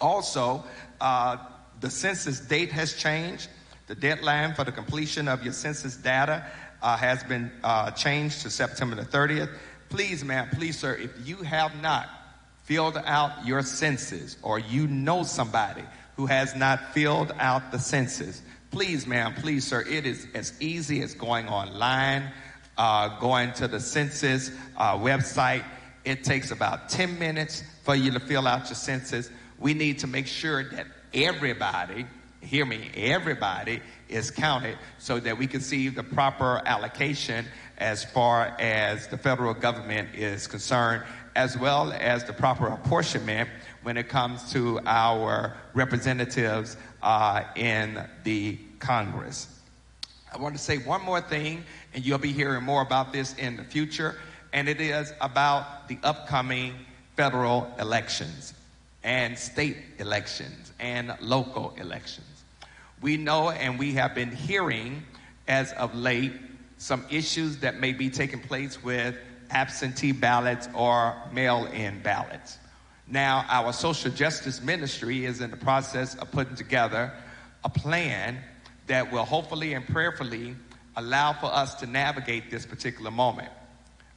Also, 0.00 0.64
uh, 1.00 1.36
the 1.80 1.90
census 1.90 2.40
date 2.40 2.72
has 2.72 2.94
changed. 2.94 3.48
The 3.86 3.94
deadline 3.94 4.54
for 4.54 4.64
the 4.64 4.72
completion 4.72 5.28
of 5.28 5.44
your 5.44 5.52
census 5.52 5.96
data 5.96 6.46
uh, 6.82 6.96
has 6.96 7.22
been 7.24 7.50
uh, 7.62 7.90
changed 7.92 8.42
to 8.42 8.50
September 8.50 8.96
the 8.96 9.02
30th. 9.02 9.50
Please, 9.88 10.24
ma'am, 10.24 10.48
please, 10.52 10.78
sir, 10.78 10.94
if 10.94 11.10
you 11.26 11.36
have 11.38 11.80
not 11.82 12.08
filled 12.64 12.96
out 12.96 13.46
your 13.46 13.62
census 13.62 14.36
or 14.42 14.58
you 14.58 14.86
know 14.86 15.22
somebody 15.22 15.82
who 16.16 16.26
has 16.26 16.54
not 16.56 16.92
filled 16.94 17.32
out 17.38 17.72
the 17.72 17.78
census, 17.78 18.42
please, 18.70 19.06
ma'am, 19.06 19.34
please, 19.34 19.66
sir, 19.66 19.84
it 19.88 20.06
is 20.06 20.26
as 20.34 20.54
easy 20.60 21.02
as 21.02 21.14
going 21.14 21.48
online, 21.48 22.30
uh, 22.82 23.16
going 23.20 23.52
to 23.52 23.68
the 23.68 23.78
census 23.78 24.50
uh, 24.76 24.98
website. 24.98 25.64
It 26.04 26.24
takes 26.24 26.50
about 26.50 26.88
10 26.88 27.16
minutes 27.16 27.62
for 27.84 27.94
you 27.94 28.10
to 28.10 28.18
fill 28.18 28.48
out 28.48 28.66
your 28.66 28.74
census. 28.74 29.30
We 29.60 29.72
need 29.72 30.00
to 30.00 30.08
make 30.08 30.26
sure 30.26 30.68
that 30.70 30.88
everybody, 31.14 32.06
hear 32.40 32.66
me, 32.66 32.90
everybody 32.96 33.80
is 34.08 34.32
counted 34.32 34.78
so 34.98 35.20
that 35.20 35.38
we 35.38 35.46
can 35.46 35.60
see 35.60 35.90
the 35.90 36.02
proper 36.02 36.60
allocation 36.66 37.44
as 37.78 38.02
far 38.02 38.56
as 38.58 39.06
the 39.06 39.16
federal 39.16 39.54
government 39.54 40.08
is 40.16 40.48
concerned, 40.48 41.04
as 41.36 41.56
well 41.56 41.92
as 41.92 42.24
the 42.24 42.32
proper 42.32 42.66
apportionment 42.66 43.48
when 43.84 43.96
it 43.96 44.08
comes 44.08 44.50
to 44.50 44.80
our 44.86 45.56
representatives 45.74 46.76
uh, 47.00 47.44
in 47.54 48.04
the 48.24 48.58
Congress. 48.80 49.61
I 50.32 50.38
want 50.38 50.56
to 50.56 50.62
say 50.62 50.78
one 50.78 51.02
more 51.02 51.20
thing, 51.20 51.64
and 51.92 52.04
you'll 52.04 52.18
be 52.18 52.32
hearing 52.32 52.64
more 52.64 52.80
about 52.80 53.12
this 53.12 53.34
in 53.34 53.56
the 53.56 53.64
future, 53.64 54.16
and 54.52 54.68
it 54.68 54.80
is 54.80 55.12
about 55.20 55.88
the 55.88 55.98
upcoming 56.02 56.74
federal 57.16 57.70
elections 57.78 58.54
and 59.04 59.38
state 59.38 59.76
elections 59.98 60.72
and 60.80 61.14
local 61.20 61.74
elections. 61.76 62.26
We 63.02 63.16
know 63.16 63.50
and 63.50 63.78
we 63.78 63.92
have 63.94 64.14
been 64.14 64.30
hearing 64.30 65.02
as 65.48 65.72
of 65.72 65.94
late 65.94 66.32
some 66.78 67.04
issues 67.10 67.58
that 67.58 67.78
may 67.78 67.92
be 67.92 68.08
taking 68.08 68.40
place 68.40 68.82
with 68.82 69.16
absentee 69.50 70.12
ballots 70.12 70.68
or 70.74 71.14
mail 71.32 71.66
in 71.66 72.00
ballots. 72.00 72.58
Now, 73.06 73.44
our 73.48 73.72
social 73.72 74.10
justice 74.10 74.62
ministry 74.62 75.26
is 75.26 75.40
in 75.42 75.50
the 75.50 75.56
process 75.56 76.14
of 76.14 76.30
putting 76.30 76.56
together 76.56 77.12
a 77.64 77.68
plan 77.68 78.38
that 78.86 79.12
will 79.12 79.24
hopefully 79.24 79.74
and 79.74 79.86
prayerfully 79.86 80.56
allow 80.96 81.32
for 81.32 81.46
us 81.46 81.74
to 81.76 81.86
navigate 81.86 82.50
this 82.50 82.66
particular 82.66 83.10
moment. 83.10 83.48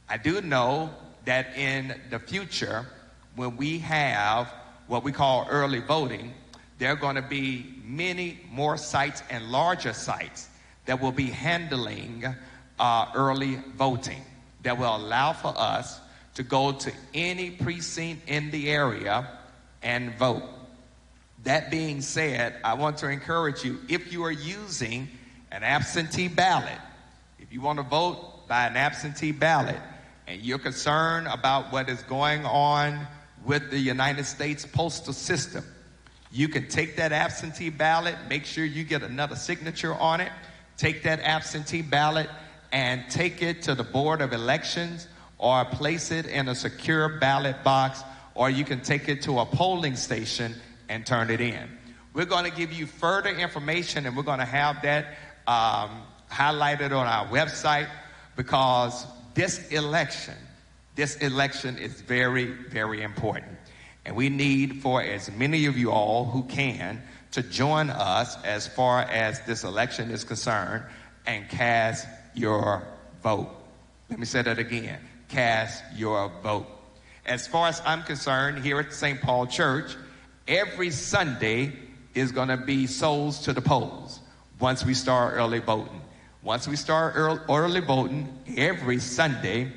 I 0.08 0.16
do 0.18 0.40
know 0.40 0.90
that 1.24 1.56
in 1.56 2.00
the 2.10 2.18
future, 2.18 2.86
when 3.34 3.56
we 3.56 3.78
have 3.78 4.52
what 4.86 5.02
we 5.02 5.12
call 5.12 5.46
early 5.50 5.80
voting, 5.80 6.32
there 6.78 6.92
are 6.92 6.96
going 6.96 7.16
to 7.16 7.22
be 7.22 7.74
many 7.84 8.40
more 8.50 8.76
sites 8.76 9.22
and 9.30 9.50
larger 9.50 9.92
sites 9.92 10.48
that 10.84 11.00
will 11.00 11.12
be 11.12 11.26
handling 11.26 12.24
uh, 12.78 13.06
early 13.14 13.58
voting 13.76 14.22
that 14.62 14.78
will 14.78 14.96
allow 14.96 15.32
for 15.32 15.54
us 15.56 16.00
to 16.34 16.42
go 16.42 16.72
to 16.72 16.92
any 17.14 17.50
precinct 17.50 18.28
in 18.28 18.50
the 18.50 18.70
area 18.70 19.26
and 19.82 20.14
vote. 20.18 20.42
That 21.44 21.70
being 21.70 22.00
said, 22.00 22.56
I 22.64 22.74
want 22.74 22.98
to 22.98 23.08
encourage 23.08 23.64
you 23.64 23.78
if 23.88 24.12
you 24.12 24.24
are 24.24 24.32
using 24.32 25.08
an 25.52 25.62
absentee 25.62 26.28
ballot, 26.28 26.78
if 27.38 27.52
you 27.52 27.60
want 27.60 27.78
to 27.78 27.84
vote 27.84 28.48
by 28.48 28.66
an 28.66 28.76
absentee 28.76 29.32
ballot, 29.32 29.78
and 30.26 30.42
you're 30.42 30.58
concerned 30.58 31.28
about 31.28 31.72
what 31.72 31.88
is 31.88 32.02
going 32.02 32.44
on 32.44 33.06
with 33.44 33.70
the 33.70 33.78
United 33.78 34.24
States 34.24 34.66
postal 34.66 35.12
system, 35.12 35.64
you 36.32 36.48
can 36.48 36.68
take 36.68 36.96
that 36.96 37.12
absentee 37.12 37.70
ballot, 37.70 38.16
make 38.28 38.44
sure 38.44 38.64
you 38.64 38.82
get 38.82 39.02
another 39.02 39.36
signature 39.36 39.94
on 39.94 40.20
it, 40.20 40.32
take 40.76 41.04
that 41.04 41.20
absentee 41.20 41.82
ballot 41.82 42.28
and 42.72 43.04
take 43.08 43.42
it 43.42 43.62
to 43.62 43.74
the 43.74 43.84
Board 43.84 44.20
of 44.20 44.32
Elections 44.32 45.06
or 45.38 45.64
place 45.64 46.10
it 46.10 46.26
in 46.26 46.48
a 46.48 46.54
secure 46.54 47.20
ballot 47.20 47.62
box, 47.62 48.02
or 48.34 48.50
you 48.50 48.64
can 48.64 48.80
take 48.80 49.08
it 49.08 49.22
to 49.22 49.38
a 49.38 49.46
polling 49.46 49.96
station 49.96 50.54
and 50.88 51.06
turn 51.06 51.30
it 51.30 51.40
in. 51.40 51.68
We're 52.12 52.24
going 52.24 52.44
to 52.44 52.56
give 52.56 52.72
you 52.72 52.86
further 52.86 53.30
information 53.30 54.06
and 54.06 54.16
we're 54.16 54.22
going 54.22 54.38
to 54.38 54.44
have 54.44 54.82
that 54.82 55.16
um, 55.46 56.02
highlighted 56.30 56.92
on 56.92 57.06
our 57.06 57.26
website 57.28 57.88
because 58.36 59.06
this 59.34 59.68
election, 59.68 60.34
this 60.94 61.16
election 61.16 61.78
is 61.78 62.00
very, 62.00 62.46
very 62.46 63.02
important. 63.02 63.52
And 64.04 64.16
we 64.16 64.28
need 64.28 64.82
for 64.82 65.02
as 65.02 65.30
many 65.30 65.66
of 65.66 65.76
you 65.76 65.90
all 65.90 66.24
who 66.24 66.44
can 66.44 67.02
to 67.32 67.42
join 67.42 67.90
us 67.90 68.42
as 68.44 68.66
far 68.66 69.00
as 69.02 69.40
this 69.40 69.64
election 69.64 70.10
is 70.10 70.24
concerned 70.24 70.84
and 71.26 71.48
cast 71.48 72.06
your 72.34 72.86
vote. 73.22 73.50
Let 74.08 74.18
me 74.18 74.26
say 74.26 74.42
that 74.42 74.58
again. 74.58 75.00
Cast 75.28 75.82
your 75.96 76.30
vote. 76.42 76.66
As 77.26 77.46
far 77.46 77.68
as 77.68 77.82
I'm 77.84 78.04
concerned, 78.04 78.60
here 78.60 78.78
at 78.78 78.92
St. 78.92 79.20
Paul 79.20 79.48
Church, 79.48 79.96
every 80.48 80.90
Sunday 80.90 81.72
is 82.14 82.32
going 82.32 82.48
to 82.48 82.56
be 82.56 82.86
souls 82.86 83.40
to 83.40 83.52
the 83.52 83.60
polls 83.60 84.20
once 84.58 84.84
we 84.84 84.94
start 84.94 85.34
early 85.36 85.58
voting. 85.58 86.00
Once 86.42 86.68
we 86.68 86.76
start 86.76 87.14
early 87.16 87.80
voting, 87.80 88.32
every 88.56 88.98
Sunday 88.98 89.72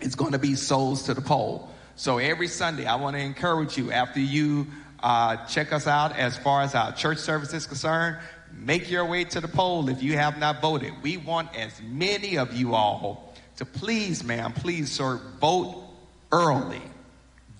it's 0.00 0.14
going 0.14 0.32
to 0.32 0.38
be 0.38 0.54
souls 0.54 1.04
to 1.04 1.14
the 1.14 1.20
poll. 1.20 1.68
So 1.96 2.18
every 2.18 2.48
Sunday, 2.48 2.86
I 2.86 2.96
want 2.96 3.16
to 3.16 3.22
encourage 3.22 3.76
you 3.76 3.92
after 3.92 4.20
you 4.20 4.66
uh, 5.02 5.36
check 5.46 5.72
us 5.72 5.86
out 5.86 6.16
as 6.16 6.36
far 6.36 6.62
as 6.62 6.74
our 6.74 6.92
church 6.92 7.18
service 7.18 7.52
is 7.52 7.66
concerned, 7.66 8.18
make 8.52 8.90
your 8.90 9.04
way 9.04 9.24
to 9.24 9.40
the 9.40 9.48
poll 9.48 9.88
if 9.88 10.02
you 10.02 10.16
have 10.16 10.38
not 10.38 10.60
voted. 10.60 10.92
We 11.02 11.16
want 11.16 11.54
as 11.56 11.80
many 11.82 12.38
of 12.38 12.54
you 12.54 12.74
all 12.74 13.34
to 13.56 13.64
please, 13.64 14.24
ma'am, 14.24 14.52
please, 14.52 14.90
sir, 14.90 15.20
vote 15.40 15.84
early. 16.32 16.82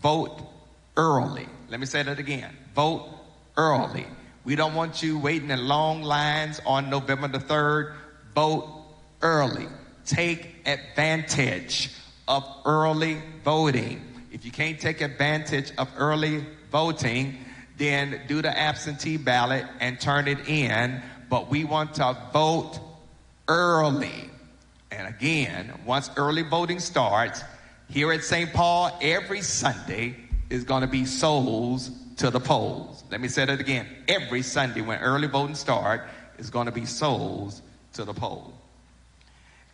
Vote 0.03 0.41
early. 0.97 1.47
Let 1.71 1.79
me 1.79 1.87
say 1.87 2.03
that 2.03 2.19
again. 2.19 2.51
Vote 2.75 3.09
early. 3.57 4.07
We 4.45 4.57
don't 4.57 4.75
want 4.75 5.05
you 5.05 5.21
waiting 5.21 5.51
in 5.51 5.69
long 5.69 6.03
lines 6.03 6.61
on 6.67 6.91
November 6.91 7.29
the 7.29 7.39
3rd. 7.39 7.95
Vote 8.35 8.85
early. 9.23 9.69
Take 10.05 10.57
advantage 10.67 11.93
of 12.27 12.45
early 12.65 13.23
voting. 13.45 14.03
If 14.33 14.45
you 14.45 14.51
can't 14.51 14.81
take 14.81 15.01
advantage 15.01 15.71
of 15.79 15.89
early 15.97 16.45
voting, 16.73 17.37
then 17.77 18.21
do 18.27 18.43
the 18.43 18.57
absentee 18.57 19.17
ballot 19.17 19.65
and 19.79 20.01
turn 20.01 20.27
it 20.27 20.49
in. 20.49 21.01
But 21.29 21.51
we 21.51 21.63
want 21.63 21.95
to 21.95 22.17
vote 22.33 22.81
early. 23.47 24.29
And 24.91 25.07
again, 25.07 25.73
once 25.87 26.11
early 26.17 26.43
voting 26.43 26.81
starts, 26.81 27.45
here 27.89 28.13
at 28.13 28.25
St. 28.25 28.53
Paul, 28.53 28.97
every 29.01 29.43
Sunday, 29.43 30.17
is 30.51 30.65
going 30.65 30.83
to 30.83 30.89
be 30.89 31.05
souls 31.07 31.91
to 32.17 32.31
the 32.31 32.41
polls. 32.41 33.03
Let 33.11 33.21
me 33.21 33.29
say 33.29 33.47
that 33.47 33.61
again. 33.61 33.87
Every 34.09 34.43
Sunday 34.43 34.83
when 34.83 34.99
early 34.99 35.29
voting 35.29 35.55
starts, 35.55 36.05
is 36.39 36.51
going 36.51 36.67
to 36.67 36.73
be 36.73 36.87
souls 36.87 37.63
to 37.93 38.05
the 38.05 38.15
poll. 38.15 38.55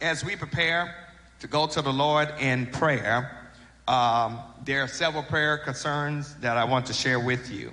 As 0.01 0.25
we 0.25 0.37
prepare 0.37 0.95
to 1.41 1.47
go 1.47 1.67
to 1.67 1.81
the 1.81 1.93
Lord 1.93 2.29
in 2.41 2.67
prayer, 2.67 3.49
um, 3.89 4.41
there 4.65 4.83
are 4.83 4.89
several 4.89 5.23
prayer 5.23 5.59
concerns 5.59 6.35
that 6.37 6.57
I 6.57 6.65
want 6.65 6.87
to 6.87 6.93
share 6.93 7.21
with 7.21 7.51
you. 7.51 7.71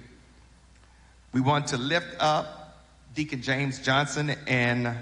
We 1.33 1.41
want 1.41 1.67
to 1.67 1.77
lift 1.77 2.15
up 2.19 2.85
Deacon 3.15 3.41
James 3.41 3.79
Johnson 3.79 4.35
and 4.47 4.95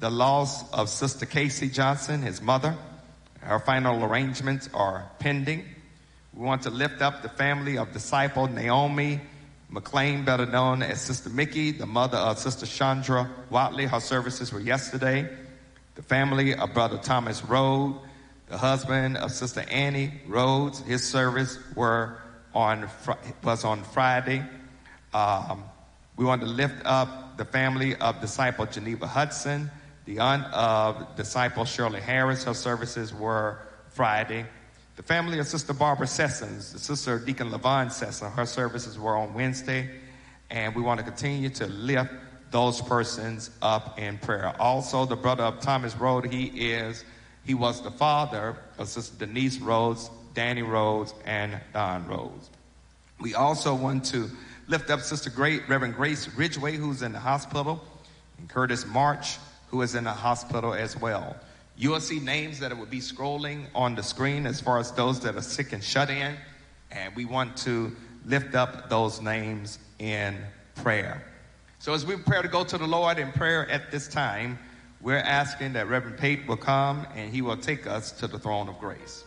the 0.00 0.10
loss 0.10 0.70
of 0.72 0.90
Sister 0.90 1.24
Casey 1.24 1.70
Johnson, 1.70 2.20
his 2.20 2.42
mother. 2.42 2.76
Her 3.40 3.58
final 3.58 4.04
arrangements 4.04 4.68
are 4.74 5.10
pending. 5.18 5.64
We 6.36 6.44
want 6.44 6.62
to 6.62 6.70
lift 6.70 7.00
up 7.00 7.22
the 7.22 7.28
family 7.28 7.78
of 7.78 7.92
disciple 7.92 8.48
Naomi 8.48 9.20
McLean, 9.68 10.24
better 10.24 10.46
known 10.46 10.82
as 10.82 11.00
Sister 11.00 11.30
Mickey, 11.30 11.70
the 11.70 11.86
mother 11.86 12.18
of 12.18 12.40
Sister 12.40 12.66
Chandra 12.66 13.30
Watley. 13.50 13.86
Her 13.86 14.00
services 14.00 14.52
were 14.52 14.58
yesterday. 14.58 15.28
The 15.94 16.02
family 16.02 16.52
of 16.52 16.74
Brother 16.74 16.98
Thomas 16.98 17.44
Rhodes, 17.44 17.98
the 18.48 18.58
husband 18.58 19.16
of 19.16 19.30
Sister 19.30 19.64
Annie 19.70 20.12
Rhodes. 20.26 20.80
His 20.80 21.08
service 21.08 21.56
were 21.76 22.18
on 22.52 22.88
was 23.44 23.64
on 23.64 23.84
Friday. 23.84 24.42
Um, 25.12 25.62
we 26.16 26.24
want 26.24 26.40
to 26.40 26.48
lift 26.48 26.84
up 26.84 27.36
the 27.36 27.44
family 27.44 27.94
of 27.94 28.20
disciple 28.20 28.66
Geneva 28.66 29.06
Hudson, 29.06 29.70
the 30.04 30.18
aunt 30.18 30.52
of 30.52 31.14
disciple 31.14 31.64
Shirley 31.64 32.00
Harris. 32.00 32.42
Her 32.42 32.54
services 32.54 33.14
were 33.14 33.60
Friday. 33.90 34.46
The 34.96 35.02
family 35.02 35.40
of 35.40 35.48
Sister 35.48 35.72
Barbara 35.72 36.06
Sessons, 36.06 36.72
the 36.72 36.78
sister 36.78 37.18
Deacon 37.18 37.50
Levon 37.50 37.86
Sesson, 37.86 38.32
her 38.32 38.46
services 38.46 38.96
were 38.96 39.16
on 39.16 39.34
Wednesday. 39.34 39.90
and 40.50 40.74
we 40.74 40.82
want 40.82 40.98
to 40.98 41.04
continue 41.04 41.48
to 41.48 41.66
lift 41.66 42.12
those 42.52 42.80
persons 42.80 43.50
up 43.60 43.98
in 43.98 44.18
prayer. 44.18 44.54
Also, 44.60 45.04
the 45.04 45.16
brother 45.16 45.42
of 45.42 45.58
Thomas 45.58 45.96
Rhodes, 45.96 46.30
he 46.30 46.44
is, 46.72 47.04
he 47.44 47.54
was 47.54 47.82
the 47.82 47.90
father 47.90 48.56
of 48.78 48.88
Sister 48.88 49.26
Denise 49.26 49.58
Rhodes, 49.58 50.10
Danny 50.34 50.62
Rhodes, 50.62 51.12
and 51.24 51.58
Don 51.72 52.06
Rhodes. 52.06 52.50
We 53.18 53.34
also 53.34 53.74
want 53.74 54.04
to 54.06 54.30
lift 54.68 54.90
up 54.90 55.00
Sister 55.00 55.30
Great, 55.30 55.68
Reverend 55.68 55.96
Grace 55.96 56.28
Ridgway, 56.36 56.76
who's 56.76 57.02
in 57.02 57.10
the 57.12 57.18
hospital, 57.18 57.82
and 58.38 58.48
Curtis 58.48 58.86
March, 58.86 59.38
who 59.68 59.82
is 59.82 59.96
in 59.96 60.04
the 60.04 60.12
hospital 60.12 60.72
as 60.72 60.96
well. 60.96 61.34
You 61.76 61.90
will 61.90 62.00
see 62.00 62.20
names 62.20 62.60
that 62.60 62.70
it 62.70 62.78
will 62.78 62.86
be 62.86 63.00
scrolling 63.00 63.66
on 63.74 63.94
the 63.94 64.02
screen 64.02 64.46
as 64.46 64.60
far 64.60 64.78
as 64.78 64.92
those 64.92 65.18
that 65.20 65.34
are 65.36 65.42
sick 65.42 65.72
and 65.72 65.82
shut 65.82 66.08
in, 66.08 66.36
and 66.92 67.14
we 67.16 67.24
want 67.24 67.56
to 67.58 67.94
lift 68.24 68.54
up 68.54 68.88
those 68.88 69.20
names 69.20 69.78
in 69.98 70.36
prayer. 70.76 71.24
So 71.80 71.92
as 71.92 72.06
we 72.06 72.14
prepare 72.14 72.42
to 72.42 72.48
go 72.48 72.64
to 72.64 72.78
the 72.78 72.86
Lord 72.86 73.18
in 73.18 73.32
prayer 73.32 73.68
at 73.68 73.90
this 73.90 74.08
time, 74.08 74.58
we're 75.00 75.18
asking 75.18 75.74
that 75.74 75.88
Reverend 75.88 76.16
Pate 76.16 76.46
will 76.46 76.56
come 76.56 77.06
and 77.14 77.30
he 77.32 77.42
will 77.42 77.56
take 77.56 77.86
us 77.86 78.12
to 78.12 78.26
the 78.26 78.38
throne 78.38 78.68
of 78.68 78.78
grace. 78.78 79.23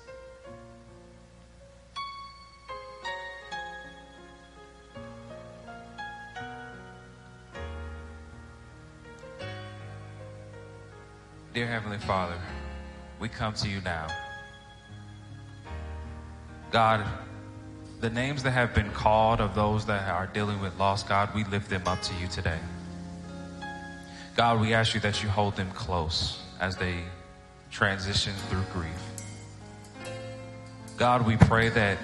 Dear 11.57 11.65
Heavenly 11.65 11.97
Father, 11.97 12.37
we 13.19 13.29
come 13.29 13.51
to 13.55 13.67
you 13.67 13.81
now. 13.81 14.05
God, 16.69 17.03
the 17.99 18.11
names 18.11 18.43
that 18.43 18.51
have 18.51 18.75
been 18.75 18.91
called 18.91 19.41
of 19.41 19.55
those 19.55 19.83
that 19.87 20.07
are 20.07 20.27
dealing 20.27 20.61
with 20.61 20.77
loss, 20.77 21.01
God, 21.01 21.33
we 21.33 21.45
lift 21.45 21.67
them 21.67 21.81
up 21.87 21.99
to 22.03 22.13
you 22.21 22.27
today. 22.27 22.59
God, 24.35 24.61
we 24.61 24.75
ask 24.75 24.93
you 24.93 24.99
that 24.99 25.23
you 25.23 25.29
hold 25.29 25.55
them 25.55 25.71
close 25.71 26.39
as 26.59 26.77
they 26.77 26.99
transition 27.71 28.33
through 28.49 28.61
grief. 28.71 30.13
God, 30.95 31.25
we 31.25 31.37
pray 31.37 31.69
that 31.69 31.97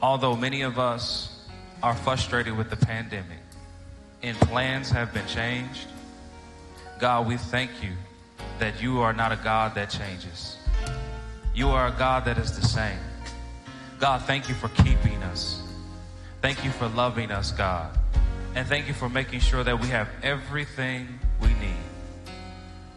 although 0.00 0.34
many 0.34 0.62
of 0.62 0.78
us 0.78 1.46
are 1.82 1.94
frustrated 1.94 2.56
with 2.56 2.70
the 2.70 2.76
pandemic 2.76 3.42
and 4.22 4.34
plans 4.38 4.90
have 4.90 5.12
been 5.12 5.26
changed, 5.26 5.86
God, 6.98 7.26
we 7.26 7.36
thank 7.36 7.70
you 7.82 7.90
that 8.58 8.82
you 8.82 9.00
are 9.00 9.12
not 9.12 9.32
a 9.32 9.36
God 9.36 9.74
that 9.74 9.90
changes. 9.90 10.56
You 11.54 11.68
are 11.70 11.88
a 11.88 11.92
God 11.92 12.24
that 12.24 12.38
is 12.38 12.58
the 12.58 12.66
same. 12.66 12.98
God, 13.98 14.22
thank 14.22 14.48
you 14.48 14.54
for 14.54 14.68
keeping 14.68 15.22
us. 15.24 15.62
Thank 16.42 16.64
you 16.64 16.70
for 16.70 16.88
loving 16.88 17.30
us, 17.30 17.52
God. 17.52 17.96
And 18.54 18.66
thank 18.66 18.86
you 18.88 18.94
for 18.94 19.08
making 19.08 19.40
sure 19.40 19.64
that 19.64 19.80
we 19.80 19.88
have 19.88 20.08
everything 20.22 21.18
we 21.40 21.48
need. 21.54 21.76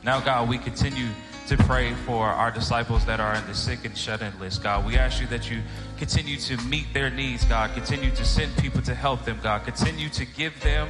Now, 0.03 0.19
God, 0.19 0.49
we 0.49 0.57
continue 0.57 1.07
to 1.47 1.57
pray 1.57 1.93
for 1.93 2.25
our 2.25 2.51
disciples 2.51 3.05
that 3.05 3.19
are 3.19 3.33
in 3.33 3.45
the 3.47 3.55
sick 3.55 3.85
and 3.85 3.97
shut 3.97 4.21
in 4.21 4.37
list, 4.39 4.61
God. 4.61 4.85
We 4.85 4.97
ask 4.97 5.21
you 5.21 5.27
that 5.27 5.49
you 5.49 5.61
continue 5.97 6.37
to 6.37 6.57
meet 6.63 6.93
their 6.93 7.09
needs, 7.09 7.45
God. 7.45 7.73
Continue 7.73 8.11
to 8.11 8.25
send 8.25 8.55
people 8.57 8.81
to 8.81 8.93
help 8.93 9.23
them, 9.23 9.39
God. 9.41 9.63
Continue 9.63 10.09
to 10.09 10.25
give 10.25 10.59
them 10.61 10.89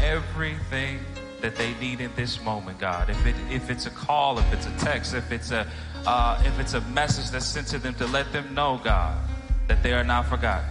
everything 0.00 0.98
that 1.42 1.56
they 1.56 1.74
need 1.74 2.00
in 2.00 2.10
this 2.14 2.42
moment, 2.42 2.78
God. 2.78 3.10
If 3.10 3.26
it 3.26 3.34
if 3.50 3.68
it's 3.68 3.86
a 3.86 3.90
call, 3.90 4.38
if 4.38 4.52
it's 4.52 4.66
a 4.66 4.76
text, 4.78 5.14
if 5.14 5.30
it's 5.30 5.50
a 5.50 5.66
uh, 6.06 6.42
if 6.46 6.58
it's 6.58 6.74
a 6.74 6.80
message 6.92 7.30
that's 7.30 7.46
sent 7.46 7.66
to 7.68 7.78
them 7.78 7.94
to 7.94 8.06
let 8.06 8.32
them 8.32 8.54
know, 8.54 8.80
God, 8.82 9.18
that 9.68 9.82
they 9.82 9.92
are 9.92 10.04
not 10.04 10.26
forgotten. 10.26 10.68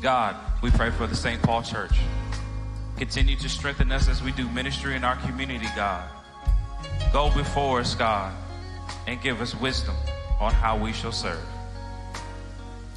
God, 0.00 0.36
we 0.62 0.70
pray 0.70 0.90
for 0.90 1.06
the 1.06 1.16
St. 1.16 1.42
Paul 1.42 1.62
Church. 1.62 1.98
Continue 2.96 3.36
to 3.36 3.48
strengthen 3.48 3.90
us 3.92 4.08
as 4.08 4.22
we 4.22 4.32
do 4.32 4.48
ministry 4.50 4.94
in 4.94 5.04
our 5.04 5.16
community, 5.16 5.66
God. 5.74 6.08
Go 7.12 7.30
before 7.34 7.80
us, 7.80 7.94
God, 7.94 8.34
and 9.06 9.20
give 9.20 9.40
us 9.40 9.54
wisdom 9.54 9.94
on 10.40 10.52
how 10.52 10.76
we 10.78 10.92
shall 10.92 11.12
serve. 11.12 11.44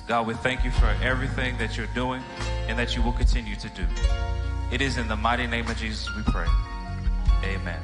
God, 0.08 0.28
we 0.28 0.34
thank 0.36 0.64
you 0.64 0.72
for 0.72 0.88
everything 1.02 1.58
that 1.58 1.78
you're 1.78 1.94
doing 1.94 2.24
and 2.68 2.80
that 2.80 2.96
you 2.96 3.02
will 3.02 3.14
continue 3.14 3.56
to 3.56 3.70
do. 3.70 3.86
It 4.72 4.82
is 4.82 4.98
in 4.98 5.08
the 5.08 5.16
mighty 5.16 5.48
name 5.48 5.68
of 5.68 5.78
Jesus 5.78 6.08
we 6.16 6.22
pray. 6.24 6.46
Amen. 7.44 7.82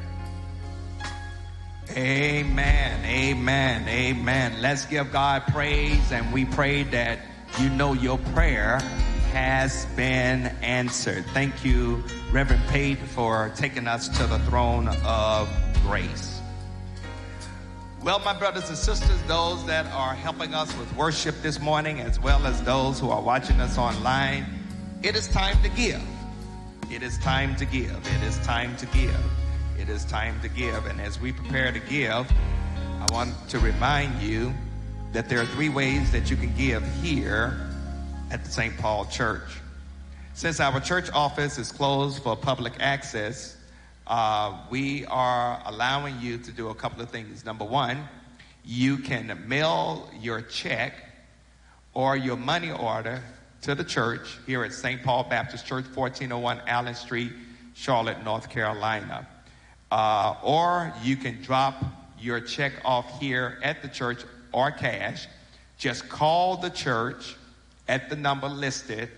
Amen. 1.91 3.05
Amen. 3.05 3.87
Amen. 3.87 4.61
Let's 4.61 4.85
give 4.85 5.11
God 5.11 5.43
praise 5.47 6.11
and 6.11 6.31
we 6.31 6.45
pray 6.45 6.83
that 6.83 7.19
you 7.59 7.69
know 7.69 7.93
your 7.93 8.19
prayer 8.19 8.79
has 9.31 9.85
been 9.97 10.47
answered. 10.61 11.25
Thank 11.33 11.65
you, 11.65 12.03
Reverend 12.31 12.63
Pate, 12.67 12.99
for 12.99 13.51
taking 13.55 13.87
us 13.87 14.07
to 14.19 14.27
the 14.27 14.37
throne 14.39 14.89
of 15.05 15.49
grace. 15.81 16.39
Well, 18.03 18.19
my 18.19 18.37
brothers 18.37 18.69
and 18.69 18.77
sisters, 18.77 19.19
those 19.23 19.65
that 19.65 19.87
are 19.87 20.13
helping 20.13 20.53
us 20.53 20.77
with 20.77 20.95
worship 20.95 21.35
this 21.41 21.59
morning, 21.59 21.99
as 21.99 22.19
well 22.19 22.45
as 22.45 22.61
those 22.61 22.99
who 22.99 23.09
are 23.09 23.21
watching 23.21 23.59
us 23.59 23.79
online, 23.79 24.45
it 25.01 25.15
is 25.15 25.27
time 25.27 25.59
to 25.63 25.69
give. 25.69 26.01
It 26.91 27.01
is 27.01 27.17
time 27.17 27.55
to 27.55 27.65
give. 27.65 27.91
It 27.91 28.23
is 28.23 28.37
time 28.45 28.77
to 28.77 28.85
give. 28.87 29.19
It 29.79 29.89
is 29.89 30.05
time 30.05 30.39
to 30.41 30.47
give. 30.47 30.85
And 30.85 31.01
as 31.01 31.19
we 31.19 31.31
prepare 31.31 31.71
to 31.71 31.79
give, 31.79 32.31
I 32.99 33.07
want 33.11 33.33
to 33.49 33.59
remind 33.59 34.21
you 34.21 34.53
that 35.11 35.27
there 35.27 35.41
are 35.41 35.45
three 35.47 35.69
ways 35.69 36.11
that 36.11 36.29
you 36.29 36.37
can 36.37 36.55
give 36.55 36.85
here 37.01 37.69
at 38.29 38.45
the 38.45 38.51
St. 38.51 38.77
Paul 38.77 39.05
Church. 39.05 39.49
Since 40.35 40.59
our 40.59 40.79
church 40.79 41.09
office 41.11 41.57
is 41.57 41.71
closed 41.71 42.21
for 42.21 42.35
public 42.35 42.73
access, 42.79 43.57
uh, 44.05 44.55
we 44.69 45.05
are 45.07 45.61
allowing 45.65 46.19
you 46.21 46.37
to 46.37 46.51
do 46.51 46.69
a 46.69 46.75
couple 46.75 47.01
of 47.01 47.09
things. 47.09 47.43
Number 47.43 47.65
one, 47.65 48.07
you 48.63 48.97
can 48.99 49.43
mail 49.47 50.09
your 50.21 50.41
check 50.41 50.93
or 51.95 52.15
your 52.15 52.37
money 52.37 52.71
order 52.71 53.23
to 53.65 53.73
the 53.73 53.84
church 53.84 54.38
here 54.45 54.63
at 54.63 54.71
St. 54.71 55.01
Paul 55.01 55.23
Baptist 55.23 55.65
Church, 55.65 55.86
1401 55.86 56.62
Allen 56.67 56.93
Street, 56.93 57.32
Charlotte, 57.73 58.23
North 58.23 58.47
Carolina. 58.47 59.28
Uh, 59.91 60.36
or 60.43 60.93
you 61.01 61.15
can 61.15 61.41
drop 61.41 61.84
your 62.19 62.39
check 62.39 62.73
off 62.86 63.19
here 63.19 63.58
at 63.63 63.82
the 63.82 63.88
church 63.88 64.21
or 64.51 64.69
cash. 64.69 65.28
Just 65.80 66.08
call 66.10 66.58
the 66.58 66.69
church 66.69 67.36
at 67.88 68.08
the 68.08 68.15
number 68.15 68.47
listed 68.47 69.10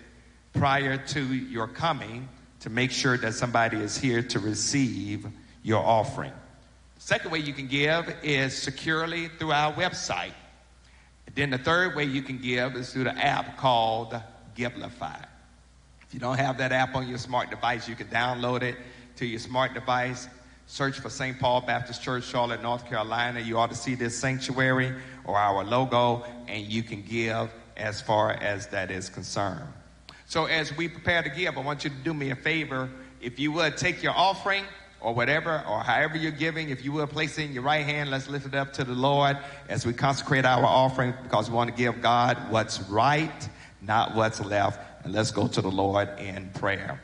prior 0.54 0.96
to 0.96 1.22
your 1.22 1.68
coming 1.68 2.30
to 2.62 2.70
make 2.70 2.92
sure 2.92 3.18
that 3.18 3.34
somebody 3.34 3.76
is 3.76 3.98
here 3.98 4.22
to 4.22 4.40
receive 4.40 5.28
your 5.62 5.84
offering. 5.84 6.32
Second 7.00 7.32
way 7.32 7.40
you 7.40 7.52
can 7.52 7.68
give 7.68 8.16
is 8.24 8.58
securely 8.58 9.28
through 9.28 9.52
our 9.52 9.74
website. 9.74 10.32
then 11.36 11.50
the 11.50 11.58
third 11.58 11.98
way 11.98 12.06
you 12.06 12.22
can 12.22 12.38
give 12.38 12.78
is 12.78 12.94
through 12.94 13.04
the 13.04 13.18
app 13.18 13.58
called 13.58 14.18
Givelify. 14.58 15.24
If 16.08 16.14
you 16.14 16.20
don't 16.20 16.38
have 16.38 16.58
that 16.58 16.72
app 16.72 16.96
on 16.96 17.08
your 17.08 17.18
smart 17.18 17.50
device, 17.50 17.88
you 17.88 17.96
can 17.96 18.08
download 18.08 18.64
it 18.64 18.76
to 19.18 19.26
your 19.26 19.40
smart 19.40 19.74
device. 19.74 20.28
Search 20.66 21.00
for 21.00 21.10
St. 21.10 21.40
Paul 21.40 21.62
Baptist 21.62 22.02
Church, 22.02 22.26
Charlotte, 22.26 22.62
North 22.62 22.86
Carolina. 22.88 23.40
You 23.40 23.58
ought 23.58 23.70
to 23.70 23.76
see 23.76 23.96
this 23.96 24.18
sanctuary 24.18 24.94
or 25.26 25.38
our 25.38 25.64
logo, 25.64 26.26
and 26.48 26.66
you 26.66 26.84
can 26.84 27.02
give 27.02 27.54
as 27.78 28.02
far 28.02 28.32
as 28.32 28.68
that 28.68 28.90
is 28.90 29.10
concerned. 29.10 29.68
So, 30.26 30.46
as 30.46 30.76
we 30.76 30.90
prepare 30.90 31.24
to 31.24 31.30
give, 31.30 31.58
I 31.58 31.62
want 31.62 31.84
you 31.84 31.90
to 31.90 31.96
do 31.98 32.14
me 32.14 32.32
a 32.32 32.36
favor. 32.36 32.90
If 33.22 33.40
you 33.40 33.52
would 33.54 33.78
take 33.78 34.04
your 34.04 34.14
offering 34.14 34.66
or 35.00 35.14
whatever, 35.14 35.64
or 35.70 35.80
however 35.80 36.18
you're 36.18 36.32
giving, 36.32 36.70
if 36.70 36.84
you 36.84 36.92
will 36.92 37.08
place 37.08 37.38
it 37.38 37.44
in 37.44 37.54
your 37.54 37.64
right 37.64 37.86
hand, 37.86 38.10
let's 38.12 38.28
lift 38.28 38.46
it 38.46 38.56
up 38.56 38.74
to 38.74 38.84
the 38.84 38.94
Lord 38.94 39.38
as 39.70 39.86
we 39.86 39.94
consecrate 39.94 40.46
our 40.46 40.66
offering 40.66 41.14
because 41.24 41.50
we 41.50 41.56
want 41.56 41.70
to 41.70 41.76
give 41.76 42.02
God 42.02 42.38
what's 42.50 42.82
right 42.90 43.50
not 43.82 44.16
what's 44.16 44.40
left. 44.40 45.06
And 45.06 45.14
let's 45.14 45.32
go 45.32 45.48
to 45.48 45.62
the 45.62 45.72
Lord 45.72 46.10
in 46.20 46.50
prayer. 46.50 47.02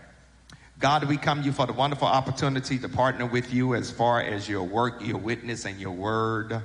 God, 0.80 1.06
we 1.06 1.18
come 1.18 1.40
to 1.40 1.46
you 1.46 1.54
for 1.54 1.66
the 1.66 1.74
wonderful 1.74 2.08
opportunity 2.08 2.78
to 2.80 2.90
partner 2.90 3.26
with 3.26 3.54
you 3.54 3.76
as 3.76 3.90
far 3.90 4.22
as 4.22 4.50
your 4.50 4.64
work, 4.64 5.02
your 5.02 5.18
witness, 5.18 5.66
and 5.66 5.80
your 5.80 5.92
word 5.92 6.62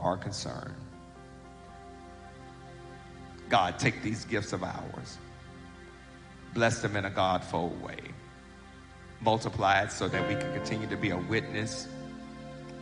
are 0.00 0.16
concerned. 0.16 0.74
God, 3.48 3.78
take 3.78 4.02
these 4.02 4.24
gifts 4.24 4.52
of 4.52 4.62
ours, 4.62 5.18
bless 6.54 6.82
them 6.82 6.96
in 6.96 7.04
a 7.04 7.10
Godfold 7.10 7.80
way, 7.82 7.98
multiply 9.20 9.82
it 9.82 9.92
so 9.92 10.08
that 10.08 10.28
we 10.28 10.34
can 10.34 10.52
continue 10.52 10.88
to 10.88 10.96
be 10.96 11.10
a 11.10 11.16
witness 11.16 11.88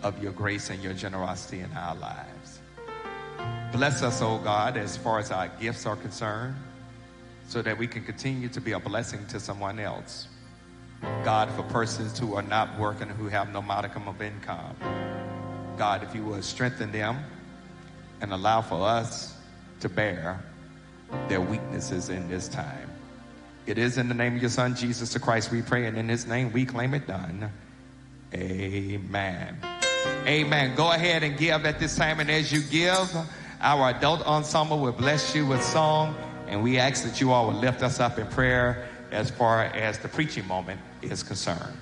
of 0.02 0.20
your 0.22 0.32
grace 0.32 0.70
and 0.70 0.82
your 0.82 0.94
generosity 0.94 1.60
in 1.60 1.70
our 1.72 1.94
lives. 1.96 2.60
Bless 3.72 4.02
us, 4.02 4.22
oh 4.22 4.38
God, 4.38 4.76
as 4.76 4.96
far 4.96 5.18
as 5.18 5.30
our 5.30 5.48
gifts 5.60 5.86
are 5.86 5.96
concerned 5.96 6.56
so 7.50 7.60
that 7.60 7.76
we 7.76 7.88
can 7.88 8.04
continue 8.04 8.48
to 8.48 8.60
be 8.60 8.70
a 8.72 8.78
blessing 8.78 9.26
to 9.26 9.40
someone 9.40 9.80
else. 9.80 10.28
God, 11.24 11.50
for 11.50 11.64
persons 11.64 12.16
who 12.16 12.34
are 12.36 12.42
not 12.42 12.78
working, 12.78 13.08
who 13.08 13.26
have 13.26 13.52
no 13.52 13.60
modicum 13.60 14.06
of 14.06 14.22
income. 14.22 14.76
God, 15.76 16.04
if 16.04 16.14
you 16.14 16.22
will 16.22 16.40
strengthen 16.42 16.92
them 16.92 17.18
and 18.20 18.32
allow 18.32 18.62
for 18.62 18.86
us 18.86 19.34
to 19.80 19.88
bear 19.88 20.40
their 21.26 21.40
weaknesses 21.40 22.08
in 22.08 22.28
this 22.28 22.46
time. 22.46 22.88
It 23.66 23.78
is 23.78 23.98
in 23.98 24.06
the 24.06 24.14
name 24.14 24.36
of 24.36 24.42
your 24.42 24.50
Son, 24.50 24.76
Jesus 24.76 25.12
the 25.12 25.18
Christ, 25.18 25.50
we 25.50 25.60
pray, 25.60 25.86
and 25.86 25.98
in 25.98 26.08
his 26.08 26.28
name 26.28 26.52
we 26.52 26.64
claim 26.64 26.94
it 26.94 27.08
done. 27.08 27.50
Amen. 28.32 29.56
Amen. 30.24 30.76
Go 30.76 30.92
ahead 30.92 31.24
and 31.24 31.36
give 31.36 31.66
at 31.66 31.80
this 31.80 31.96
time, 31.96 32.20
and 32.20 32.30
as 32.30 32.52
you 32.52 32.60
give, 32.60 33.12
our 33.60 33.90
adult 33.90 34.24
ensemble 34.24 34.78
will 34.78 34.92
bless 34.92 35.34
you 35.34 35.46
with 35.46 35.64
song. 35.64 36.14
And 36.50 36.64
we 36.64 36.78
ask 36.78 37.04
that 37.04 37.20
you 37.20 37.30
all 37.30 37.46
would 37.46 37.56
lift 37.56 37.82
us 37.82 38.00
up 38.00 38.18
in 38.18 38.26
prayer 38.26 38.88
as 39.12 39.30
far 39.30 39.62
as 39.66 39.98
the 39.98 40.08
preaching 40.08 40.46
moment 40.48 40.80
is 41.00 41.22
concerned. 41.22 41.76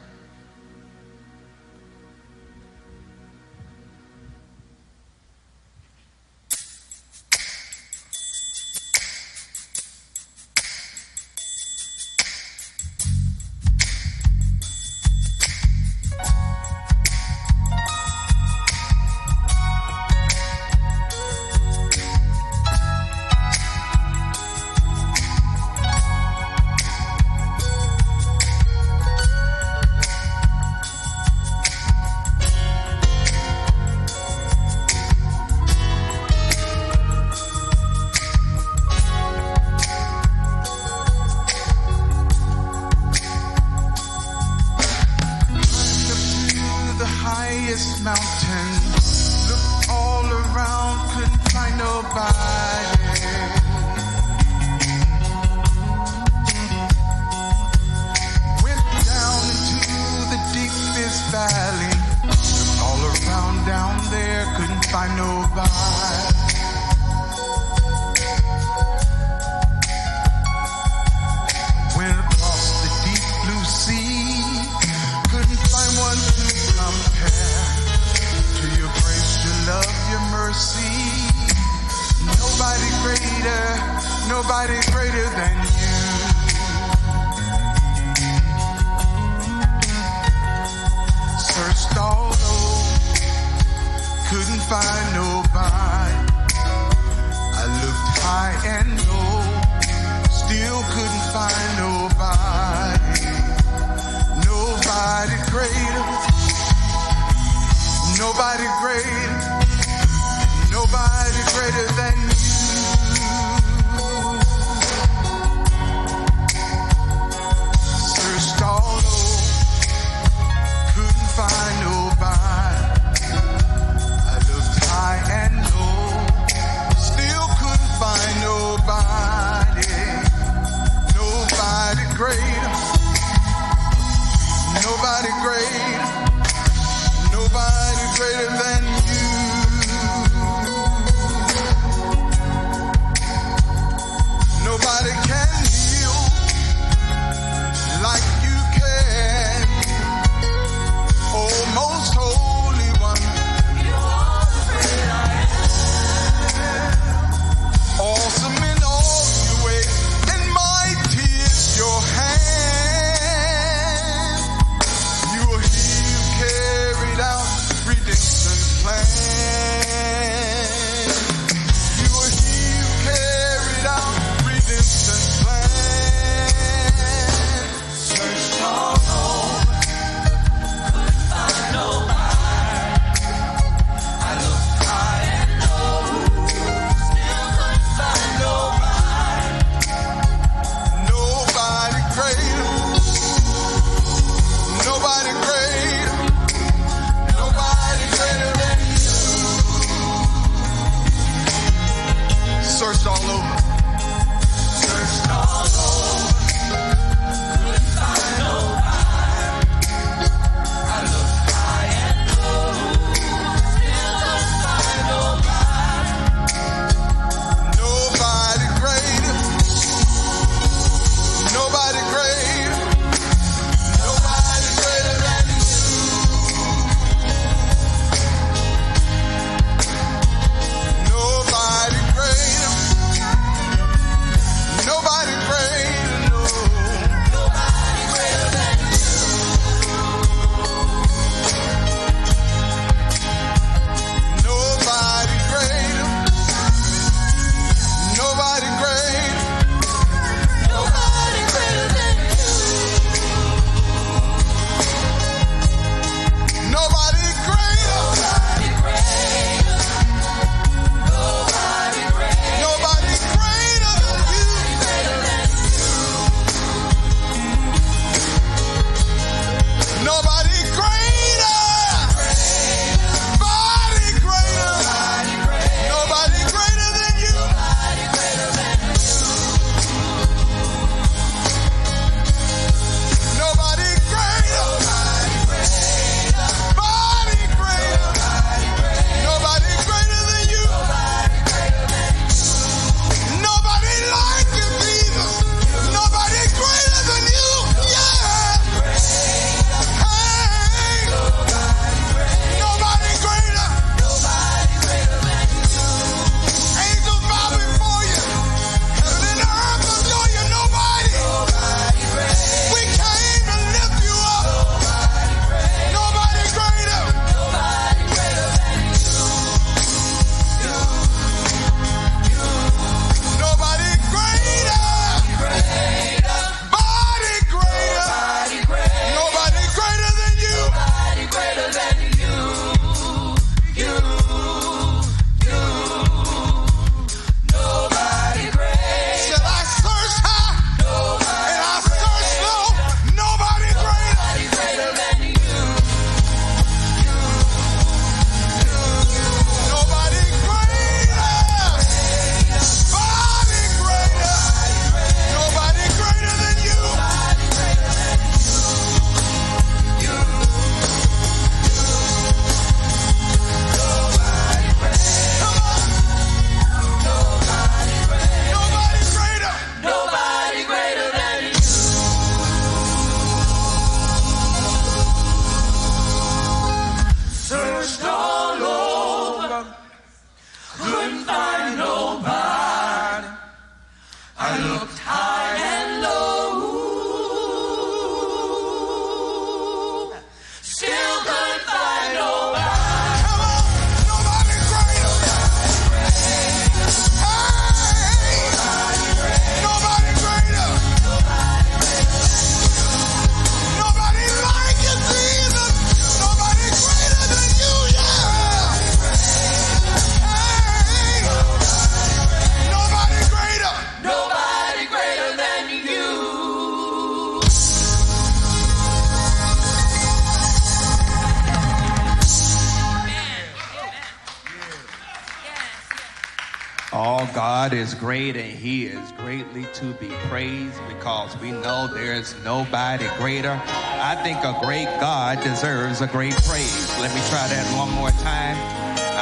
To 429.79 429.95
be 429.95 430.09
praised 430.27 430.81
because 430.89 431.39
we 431.39 431.53
know 431.53 431.87
there 431.87 432.13
is 432.13 432.35
nobody 432.45 433.07
greater. 433.17 433.61
I 433.63 434.19
think 434.25 434.43
a 434.43 434.59
great 434.61 434.91
God 434.99 435.41
deserves 435.45 436.01
a 436.01 436.09
great 436.09 436.35
praise. 436.51 436.91
Let 436.99 437.15
me 437.15 437.23
try 437.31 437.47
that 437.47 437.63
one 437.79 437.95
more 437.95 438.11
time. 438.19 438.59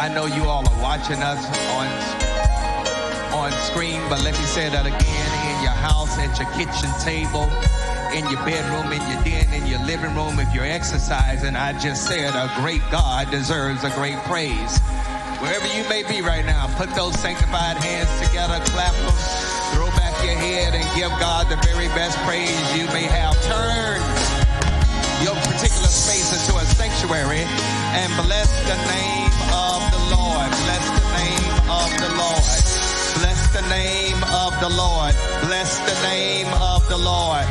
I 0.00 0.08
know 0.08 0.24
you 0.24 0.48
all 0.48 0.66
are 0.66 0.82
watching 0.82 1.20
us 1.20 1.44
on, 1.76 1.86
on 3.36 3.52
screen, 3.68 4.00
but 4.08 4.24
let 4.24 4.32
me 4.32 4.44
say 4.48 4.70
that 4.70 4.86
again 4.86 5.30
in 5.52 5.62
your 5.62 5.76
house, 5.76 6.16
at 6.16 6.32
your 6.40 6.48
kitchen 6.56 6.88
table, 7.04 7.44
in 8.16 8.24
your 8.32 8.40
bedroom, 8.48 8.88
in 8.96 9.04
your 9.12 9.20
den, 9.28 9.52
in 9.52 9.68
your 9.68 9.84
living 9.84 10.14
room, 10.16 10.40
if 10.40 10.54
you're 10.54 10.64
exercising, 10.64 11.54
I 11.54 11.78
just 11.78 12.08
said 12.08 12.32
a 12.32 12.50
great 12.56 12.80
God 12.90 13.30
deserves 13.30 13.84
a 13.84 13.90
great 13.90 14.16
praise. 14.24 14.80
Wherever 15.36 15.68
you 15.76 15.86
may 15.90 16.02
be 16.08 16.22
right 16.22 16.46
now, 16.46 16.66
put 16.78 16.88
those 16.94 17.12
sanctified 17.20 17.76
hands 17.76 18.08
together, 18.26 18.56
clap 18.72 18.94
them, 18.94 19.12
throw 20.36 20.44
back 20.44 20.52
your 20.52 20.72
head, 20.72 20.74
and 20.74 20.84
give 20.96 21.10
God 21.20 21.48
the 21.48 21.56
very 21.66 21.88
best 21.88 22.16
praise 22.24 22.76
you 22.76 22.86
may 22.88 23.04
have. 23.04 23.34
Turn 23.44 24.00
your 25.24 25.34
particular 25.48 25.88
space 25.88 26.32
into 26.32 26.56
a 26.56 26.64
sanctuary 26.76 27.44
and 27.96 28.12
bless 28.24 28.50
the 28.68 28.76
name 28.86 29.32
of 29.52 29.80
the 29.92 30.02
Lord. 30.16 30.48
Bless 30.64 30.84
the 30.92 31.06
name 31.16 31.54
of 31.70 31.88
the 31.96 32.10
Lord. 32.16 32.44
Bless 33.16 33.48
the 33.52 33.64
name 33.68 34.20
of 34.24 34.52
the 34.60 34.68
Lord. 34.68 35.14
Bless 35.42 35.78
the 35.88 35.96
name 36.08 36.52
of 36.52 36.86
the 36.88 36.98
Lord. 36.98 37.46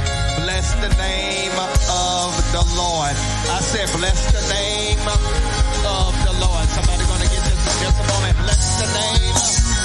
Bless 0.45 0.73
the 0.75 0.89
name 1.01 1.55
of 1.57 2.31
the 2.53 2.63
Lord. 2.77 3.15
I 3.49 3.59
said, 3.61 3.89
bless 3.97 4.31
the 4.31 4.43
name 4.53 5.01
of 5.09 6.13
the 6.21 6.33
Lord. 6.37 6.65
Somebody 6.69 7.03
gonna 7.05 7.29
get 7.33 7.43
this 7.49 7.61
in 7.65 7.75
just 7.81 7.97
a 7.97 8.05
moment. 8.13 8.37
Bless 8.45 8.77
the 8.77 8.87
name 8.93 9.35
of 9.35 9.84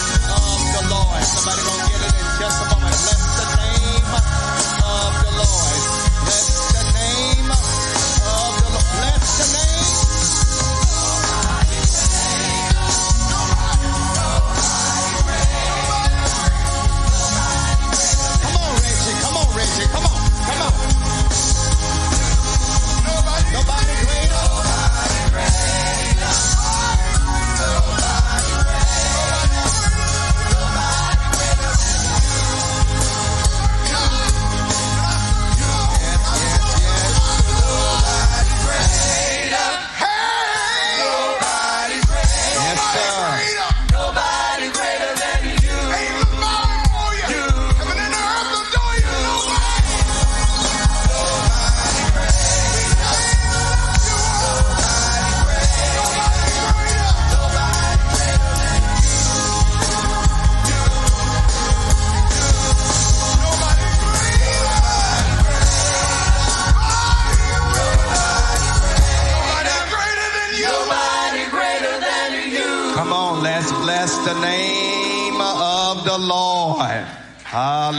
the 0.83 0.95
Lord. 0.95 1.23
Somebody 1.25 1.63
gonna 1.63 1.89
get 1.91 2.01
it 2.01 2.15
in 2.15 2.29
just 2.41 2.63
a 2.63 2.67
moment. 2.73 2.97
Bless 2.97 3.23
the 3.37 3.47
name 3.61 4.13
of 4.17 5.13
the 5.25 5.33
Lord. 5.37 5.79
Bless 6.25 6.73
the 6.73 6.85
name 6.95 7.51
of 7.51 7.61
the 7.61 8.71
Lord. 8.73 8.85
Bless 8.97 9.27
the 9.39 9.59
name. 9.59 10.10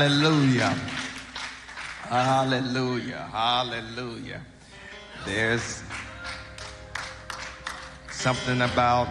Hallelujah. 0.02 0.76
Hallelujah. 2.10 3.30
Hallelujah. 3.32 4.42
There's 5.28 5.84
something 8.10 8.62
about 8.62 9.08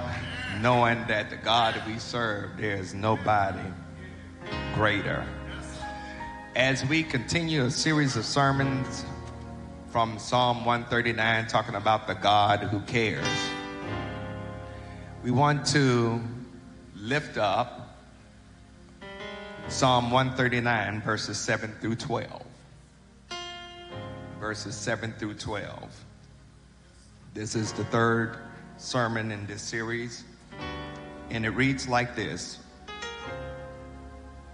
knowing 0.61 1.07
that 1.07 1.31
the 1.31 1.37
God 1.37 1.81
we 1.87 1.97
serve, 2.01 2.57
there's 2.57 2.93
nobody 2.93 3.71
greater. 4.75 5.25
As 6.57 6.85
we 6.87 7.05
continue 7.05 7.67
a 7.67 7.71
series 7.71 8.17
of 8.17 8.25
sermons 8.25 9.05
from 9.93 10.19
Psalm 10.19 10.65
139 10.65 11.47
talking 11.47 11.77
about 11.77 12.09
the 12.09 12.15
God 12.15 12.65
who 12.65 12.81
cares 12.81 13.29
we 15.23 15.31
want 15.31 15.65
to 15.67 16.21
lift 16.97 17.37
up 17.37 18.00
Psalm 19.71 20.11
139, 20.11 21.01
verses 21.01 21.39
7 21.39 21.73
through 21.81 21.95
12. 21.95 22.43
Verses 24.41 24.75
7 24.75 25.13
through 25.13 25.35
12. 25.35 26.05
This 27.35 27.55
is 27.55 27.73
the 27.73 27.85
third 27.85 28.37
sermon 28.79 29.31
in 29.31 29.47
this 29.47 29.63
series, 29.63 30.25
and 31.31 31.47
it 31.47 31.51
reads 31.51 31.87
like 31.87 32.17
this 32.17 32.59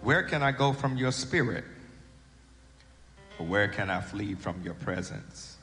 Where 0.03 0.23
can 0.23 0.43
I 0.43 0.53
go 0.53 0.75
from 0.75 0.99
your 0.99 1.13
spirit? 1.13 1.65
Or 3.39 3.47
where 3.47 3.69
can 3.69 3.89
I 3.89 4.03
flee 4.03 4.35
from 4.35 4.61
your 4.63 4.75
presence? 4.75 5.57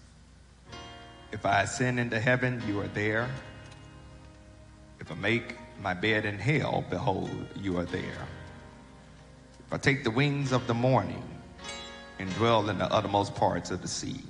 If 1.32 1.46
I 1.46 1.62
ascend 1.62 2.00
into 2.00 2.20
heaven, 2.20 2.62
you 2.68 2.82
are 2.82 2.90
there. 2.90 3.30
If 5.00 5.12
I 5.12 5.16
make 5.16 5.58
my 5.80 5.94
bed 5.94 6.26
in 6.26 6.40
hell, 6.40 6.84
behold, 6.90 7.30
you 7.62 7.78
are 7.78 7.86
there. 7.86 8.28
I 9.74 9.78
take 9.78 10.04
the 10.04 10.12
wings 10.12 10.52
of 10.52 10.68
the 10.68 10.74
morning 10.76 11.24
and 12.20 12.32
dwell 12.36 12.70
in 12.70 12.78
the 12.78 12.86
uttermost 12.94 13.34
parts 13.34 13.72
of 13.72 13.82
the 13.82 13.88
sea, 13.88 14.22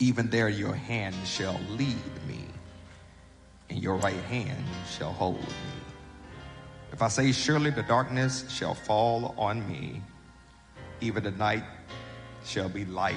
even 0.00 0.28
there 0.30 0.48
your 0.48 0.74
hand 0.74 1.14
shall 1.24 1.60
lead 1.70 2.26
me, 2.26 2.44
and 3.68 3.80
your 3.80 3.94
right 3.98 4.22
hand 4.24 4.64
shall 4.90 5.12
hold 5.12 5.38
me. 5.38 5.80
If 6.92 7.02
I 7.02 7.08
say, 7.08 7.30
Surely 7.30 7.70
the 7.70 7.84
darkness 7.84 8.50
shall 8.50 8.74
fall 8.74 9.32
on 9.38 9.64
me, 9.70 10.02
even 11.00 11.22
the 11.22 11.30
night 11.30 11.62
shall 12.44 12.68
be 12.68 12.84
light 12.84 13.14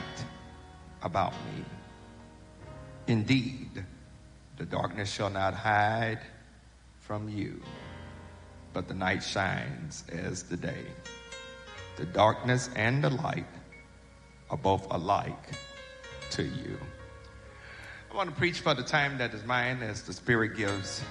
about 1.02 1.34
me. 1.34 1.66
Indeed, 3.08 3.84
the 4.58 4.66
darkness 4.66 5.12
shall 5.12 5.32
not 5.32 5.56
hide 5.56 6.20
from 7.00 7.30
you, 7.30 7.60
but 8.74 8.88
the 8.88 8.94
night 8.94 9.24
shines 9.24 10.04
as 10.12 10.44
the 10.44 10.58
day. 10.58 10.86
The 11.96 12.06
darkness 12.06 12.70
and 12.76 13.04
the 13.04 13.12
light 13.12 13.46
are 14.50 14.58
both 14.58 14.88
alike 14.92 15.52
to 16.32 16.44
you. 16.44 16.78
I 18.12 18.16
want 18.16 18.30
to 18.30 18.36
preach 18.36 18.60
for 18.60 18.74
the 18.74 18.84
time 18.84 19.18
that 19.20 19.34
is 19.34 19.44
mine 19.46 19.82
as 19.82 20.04
the 20.04 20.14
Spirit 20.14 20.56
gives 20.56 21.02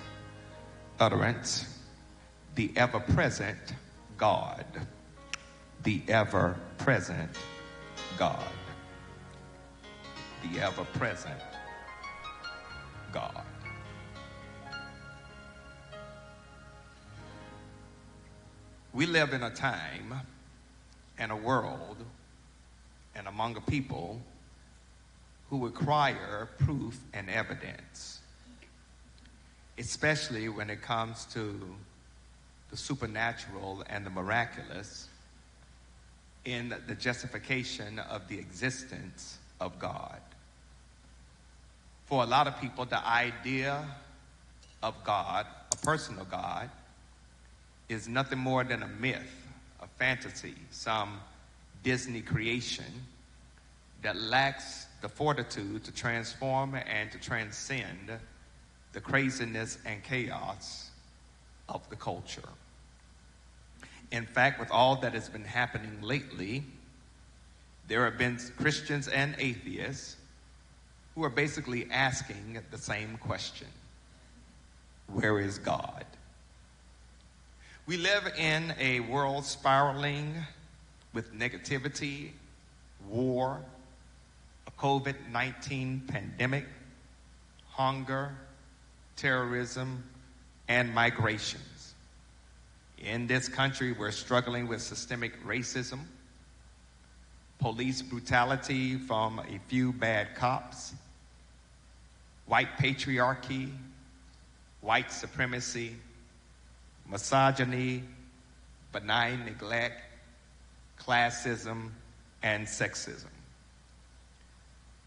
utterance. 0.99 1.79
The 2.55 2.73
ever 2.77 3.01
present 3.01 3.59
God. 4.19 4.65
The 5.83 6.03
ever 6.09 6.57
present 6.79 7.31
God. 8.19 8.45
The 10.43 10.61
ever 10.61 10.85
present 10.95 11.41
God. 13.13 13.45
We 18.95 19.07
live 19.07 19.33
in 19.33 19.43
a 19.43 19.51
time 19.51 20.13
and 21.19 21.33
a 21.33 21.37
world 21.37 21.97
and 23.15 23.27
among 23.27 23.57
a 23.57 23.61
people 23.63 24.21
who 25.49 25.65
require 25.65 26.49
proof 26.59 26.99
and 27.15 27.31
evidence, 27.31 28.21
especially 29.79 30.51
when 30.51 30.69
it 30.69 30.83
comes 30.83 31.25
to 31.33 31.75
the 32.71 32.77
supernatural 32.77 33.83
and 33.89 34.05
the 34.05 34.11
miraculous 34.11 35.09
in 36.45 36.75
the 36.87 36.95
justification 36.95 37.99
of 37.99 38.29
the 38.29 38.39
existence 38.39 39.39
of 39.59 39.79
God. 39.79 40.21
For 42.07 42.23
a 42.23 42.27
lot 42.27 42.47
of 42.47 42.61
people, 42.61 42.85
the 42.85 43.07
idea 43.07 43.87
of 44.83 44.95
God, 45.03 45.47
a 45.73 45.77
personal 45.77 46.27
God, 46.27 46.69
is 47.93 48.09
nothing 48.09 48.39
more 48.39 48.65
than 48.65 48.83
a 48.83 48.89
myth, 48.89 49.47
a 49.81 49.87
fantasy, 49.99 50.55
some 50.71 51.21
Disney 51.83 52.21
creation 52.21 52.85
that 54.03 54.17
lacks 54.17 54.87
the 55.01 55.09
fortitude 55.09 55.85
to 55.85 55.93
transform 55.93 56.75
and 56.75 57.11
to 57.13 57.19
transcend 57.19 58.13
the 58.93 59.01
craziness 59.01 59.79
and 59.87 60.03
chaos 60.03 60.91
of 61.69 61.89
the 61.91 61.97
culture. 61.97 62.49
In 64.11 64.27
fact, 64.27 64.61
with 64.61 64.71
all 64.71 64.97
that 64.97 65.15
has 65.15 65.29
been 65.29 65.45
happening 65.45 66.03
lately, 66.03 66.65
there 67.89 68.05
have 68.05 68.19
been 68.19 68.39
Christians 68.59 69.09
and 69.09 69.35
atheists 69.39 70.17
who 71.15 71.25
are 71.25 71.31
basically 71.31 71.89
asking 71.91 72.59
the 72.71 72.79
same 72.79 73.17
question 73.17 73.69
Where 75.07 75.41
is 75.41 75.59
God? 75.59 76.05
We 77.85 77.97
live 77.97 78.33
in 78.39 78.73
a 78.79 79.01
world 79.01 79.45
spiraling 79.45 80.37
with 81.13 81.35
negativity, 81.35 82.31
war, 83.09 83.61
a 84.69 84.71
COVID 84.81 85.17
19 85.33 86.05
pandemic, 86.07 86.65
hunger, 87.71 88.37
terrorism, 89.17 90.05
and 90.69 90.95
migrations. 90.95 91.95
In 92.99 93.27
this 93.27 93.49
country, 93.49 93.91
we're 93.91 94.13
struggling 94.13 94.69
with 94.69 94.81
systemic 94.81 95.45
racism, 95.45 96.03
police 97.59 98.01
brutality 98.01 98.97
from 98.97 99.41
a 99.41 99.59
few 99.67 99.93
bad 99.93 100.37
cops, 100.37 100.95
white 102.47 102.79
patriarchy, 102.79 103.73
white 104.83 105.11
supremacy, 105.11 105.97
misogyny, 107.13 108.03
benign 108.91 109.45
neglect, 109.45 110.03
classism, 110.99 111.91
and 112.43 112.67
sexism. 112.67 113.27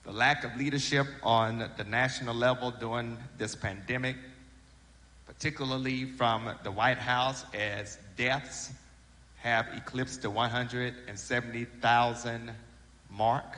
The 0.03 0.11
lack 0.11 0.43
of 0.43 0.55
leadership 0.55 1.07
on 1.23 1.67
the 1.77 1.83
national 1.83 2.35
level 2.35 2.69
during 2.69 3.17
this 3.39 3.55
pandemic, 3.55 4.17
particularly 5.25 6.05
from 6.05 6.51
the 6.63 6.69
White 6.69 6.99
House, 6.99 7.43
as 7.55 7.97
deaths 8.15 8.71
have 9.37 9.65
eclipsed 9.75 10.21
the 10.21 10.29
170,000 10.29 12.51
mark, 13.09 13.57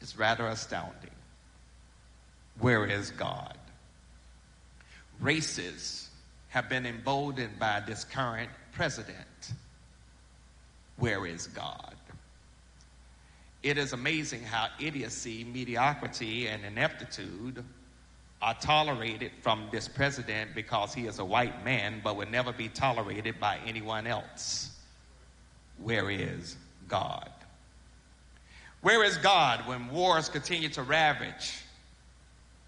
is 0.00 0.16
rather 0.16 0.46
astounding. 0.46 1.10
Where 2.60 2.86
is 2.86 3.10
God? 3.10 3.58
Races 5.20 6.08
have 6.52 6.68
been 6.68 6.84
emboldened 6.84 7.58
by 7.58 7.80
this 7.86 8.04
current 8.04 8.50
president. 8.72 9.54
Where 10.98 11.26
is 11.26 11.46
God? 11.46 11.94
It 13.62 13.78
is 13.78 13.94
amazing 13.94 14.42
how 14.42 14.68
idiocy, 14.78 15.44
mediocrity, 15.44 16.48
and 16.48 16.62
ineptitude 16.62 17.64
are 18.42 18.54
tolerated 18.60 19.32
from 19.40 19.68
this 19.72 19.88
president 19.88 20.54
because 20.54 20.92
he 20.92 21.06
is 21.06 21.20
a 21.20 21.24
white 21.24 21.64
man, 21.64 22.02
but 22.04 22.16
would 22.16 22.30
never 22.30 22.52
be 22.52 22.68
tolerated 22.68 23.40
by 23.40 23.58
anyone 23.66 24.06
else. 24.06 24.72
Where 25.78 26.10
is 26.10 26.56
God? 26.86 27.30
Where 28.82 29.02
is 29.04 29.16
God 29.16 29.66
when 29.66 29.88
wars 29.88 30.28
continue 30.28 30.68
to 30.68 30.82
ravage 30.82 31.54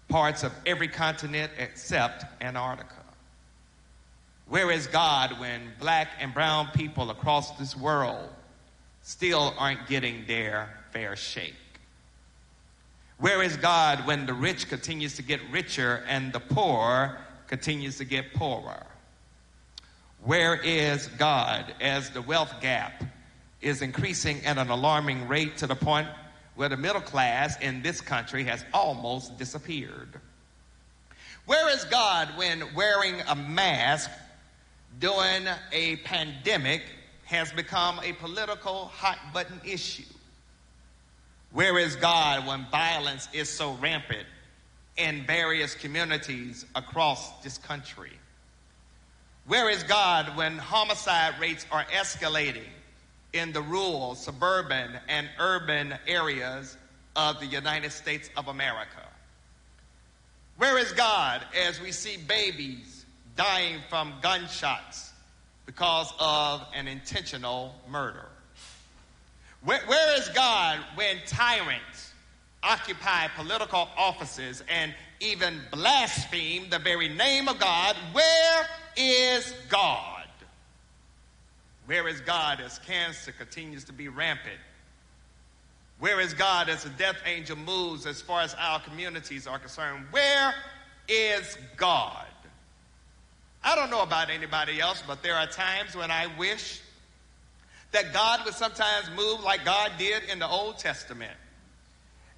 parts 0.09 0.43
of 0.43 0.53
every 0.65 0.87
continent 0.87 1.51
except 1.59 2.25
Antarctica? 2.41 3.04
Where 4.47 4.69
is 4.69 4.87
God 4.87 5.39
when 5.39 5.71
black 5.79 6.09
and 6.19 6.33
brown 6.33 6.67
people 6.73 7.09
across 7.09 7.51
this 7.57 7.75
world 7.75 8.29
still 9.01 9.53
aren't 9.57 9.87
getting 9.87 10.25
their 10.27 10.69
fair 10.91 11.15
shake? 11.15 11.55
Where 13.17 13.41
is 13.41 13.57
God 13.57 14.05
when 14.05 14.25
the 14.25 14.33
rich 14.33 14.67
continues 14.69 15.15
to 15.15 15.23
get 15.23 15.39
richer 15.51 16.03
and 16.07 16.31
the 16.31 16.39
poor 16.39 17.17
continues 17.47 17.97
to 17.97 18.05
get 18.05 18.33
poorer? 18.33 18.85
Where 20.23 20.55
is 20.55 21.07
God 21.07 21.73
as 21.79 22.09
the 22.09 22.21
wealth 22.21 22.53
gap 22.61 23.03
is 23.61 23.81
increasing 23.81 24.45
at 24.45 24.57
an 24.57 24.69
alarming 24.69 25.27
rate 25.27 25.57
to 25.57 25.67
the 25.67 25.75
point 25.75 26.07
where 26.55 26.69
the 26.69 26.77
middle 26.77 27.01
class 27.01 27.59
in 27.61 27.81
this 27.81 28.01
country 28.01 28.43
has 28.43 28.63
almost 28.73 29.37
disappeared? 29.37 30.19
Where 31.45 31.69
is 31.69 31.83
God 31.85 32.29
when 32.37 32.73
wearing 32.75 33.21
a 33.27 33.35
mask 33.35 34.09
during 34.99 35.47
a 35.71 35.97
pandemic 35.97 36.83
has 37.25 37.51
become 37.51 37.99
a 38.03 38.13
political 38.13 38.85
hot 38.85 39.17
button 39.33 39.59
issue? 39.65 40.03
Where 41.51 41.77
is 41.77 41.95
God 41.95 42.45
when 42.45 42.65
violence 42.71 43.27
is 43.33 43.49
so 43.49 43.73
rampant 43.73 44.27
in 44.97 45.25
various 45.25 45.75
communities 45.75 46.65
across 46.75 47.41
this 47.43 47.57
country? 47.57 48.11
Where 49.47 49.69
is 49.69 49.83
God 49.83 50.35
when 50.35 50.57
homicide 50.57 51.39
rates 51.39 51.65
are 51.71 51.85
escalating 51.85 52.67
in 53.33 53.51
the 53.51 53.61
rural, 53.61 54.15
suburban, 54.15 54.99
and 55.07 55.29
urban 55.39 55.95
areas 56.07 56.77
of 57.15 57.39
the 57.39 57.45
United 57.45 57.91
States 57.91 58.29
of 58.37 58.47
America? 58.47 59.03
Where 60.57 60.77
is 60.77 60.91
God 60.93 61.41
as 61.67 61.81
we 61.81 61.91
see 61.91 62.17
babies 62.17 62.94
dying 63.35 63.81
from 63.89 64.13
gunshots 64.21 65.11
because 65.65 66.13
of 66.19 66.65
an 66.73 66.87
intentional 66.87 67.75
murder? 67.89 68.27
Where, 69.63 69.81
where 69.87 70.19
is 70.19 70.29
God 70.29 70.79
when 70.95 71.17
tyrants 71.25 72.13
occupy 72.61 73.27
political 73.35 73.89
offices 73.97 74.63
and 74.69 74.93
even 75.19 75.59
blaspheme 75.71 76.69
the 76.69 76.79
very 76.79 77.09
name 77.09 77.47
of 77.47 77.59
God? 77.59 77.95
Where 78.13 78.67
is 78.95 79.53
God? 79.69 80.27
Where 81.85 82.07
is 82.07 82.21
God 82.21 82.61
as 82.61 82.79
cancer 82.79 83.31
continues 83.31 83.83
to 83.85 83.93
be 83.93 84.07
rampant? 84.07 84.59
Where 85.99 86.19
is 86.19 86.33
God 86.33 86.67
as 86.69 86.83
the 86.83 86.89
death 86.89 87.17
angel 87.25 87.55
moves 87.57 88.05
as 88.05 88.21
far 88.21 88.41
as 88.41 88.55
our 88.55 88.79
communities 88.81 89.47
are 89.47 89.59
concerned? 89.59 90.05
Where 90.11 90.53
is 91.07 91.57
God? 91.77 92.25
I 93.65 93.75
don't 93.75 93.89
know 93.89 94.03
about 94.03 94.29
anybody 94.29 94.79
else, 94.79 95.01
but 95.07 95.23
there 95.23 95.33
are 95.33 95.47
times 95.47 95.95
when 95.95 96.11
I 96.11 96.27
wish 96.37 96.81
that 97.93 98.13
God 98.13 98.45
would 98.45 98.53
sometimes 98.53 99.09
move 99.15 99.43
like 99.43 99.65
God 99.65 99.93
did 99.97 100.21
in 100.31 100.37
the 100.37 100.47
Old 100.47 100.77
Testament 100.77 101.33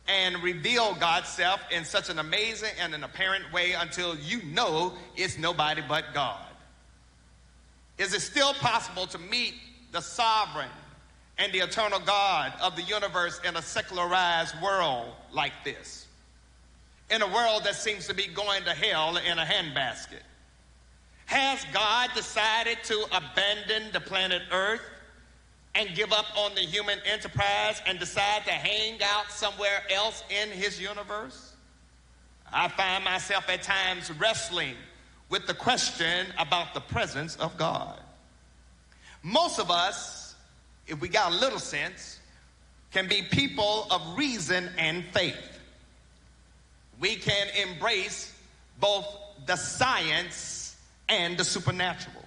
and 0.08 0.42
reveal 0.42 0.96
God's 0.96 1.28
self 1.28 1.60
in 1.70 1.84
such 1.84 2.10
an 2.10 2.18
amazing 2.18 2.72
and 2.80 2.96
an 2.96 3.04
apparent 3.04 3.52
way 3.52 3.74
until 3.74 4.16
you 4.16 4.42
know 4.44 4.94
it's 5.18 5.38
nobody 5.38 5.82
but 5.86 6.06
God. 6.14 6.46
Is 7.98 8.14
it 8.14 8.22
still 8.22 8.54
possible 8.54 9.06
to 9.08 9.18
meet 9.18 9.56
the 9.92 10.00
sovereign 10.00 10.70
and 11.38 11.52
the 11.52 11.60
eternal 11.60 12.00
God 12.00 12.54
of 12.62 12.78
the 12.78 12.84
universe 12.84 13.42
in 13.44 13.58
a 13.58 13.62
secularized 13.62 14.56
world 14.62 15.12
like 15.34 15.52
this? 15.66 16.06
In 17.10 17.22
a 17.22 17.28
world 17.28 17.66
that 17.66 17.76
seems 17.76 18.08
to 18.08 18.14
be 18.14 18.28
going 18.28 18.64
to 18.64 18.74
hell 18.74 19.18
in 19.18 19.40
a 19.40 19.44
handbasket? 19.44 20.22
Has 21.28 21.66
God 21.74 22.10
decided 22.16 22.78
to 22.86 23.06
abandon 23.12 23.92
the 23.92 24.00
planet 24.00 24.42
Earth 24.50 24.82
and 25.76 25.94
give 25.94 26.14
up 26.14 26.26
on 26.38 26.56
the 26.56 26.62
human 26.62 27.00
enterprise 27.06 27.82
and 27.86 28.00
decide 28.00 28.46
to 28.46 28.52
hang 28.52 29.00
out 29.04 29.30
somewhere 29.30 29.84
else 29.94 30.24
in 30.30 30.50
his 30.50 30.82
universe? 30.82 31.54
I 32.52 32.70
find 32.70 33.04
myself 33.04 33.50
at 33.50 33.62
times 33.62 34.10
wrestling 34.14 34.76
with 35.28 35.48
the 35.48 35.54
question 35.54 36.28
about 36.40 36.74
the 36.74 36.80
presence 36.80 37.36
of 37.36 37.58
God. 37.58 38.00
Most 39.22 39.60
of 39.60 39.70
us, 39.70 40.34
if 40.88 41.02
we 41.02 41.10
got 41.10 41.34
a 41.34 41.36
little 41.36 41.60
sense, 41.60 42.20
can 42.94 43.10
be 43.10 43.22
people 43.22 43.88
of 43.92 44.18
reason 44.18 44.70
and 44.78 45.04
faith. 45.12 45.60
We 47.02 47.18
can 47.18 47.48
embrace 47.70 48.34
both 48.80 49.06
the 49.46 49.58
science 49.58 50.36
and 51.10 51.38
the 51.38 51.44
supernatural. 51.46 52.24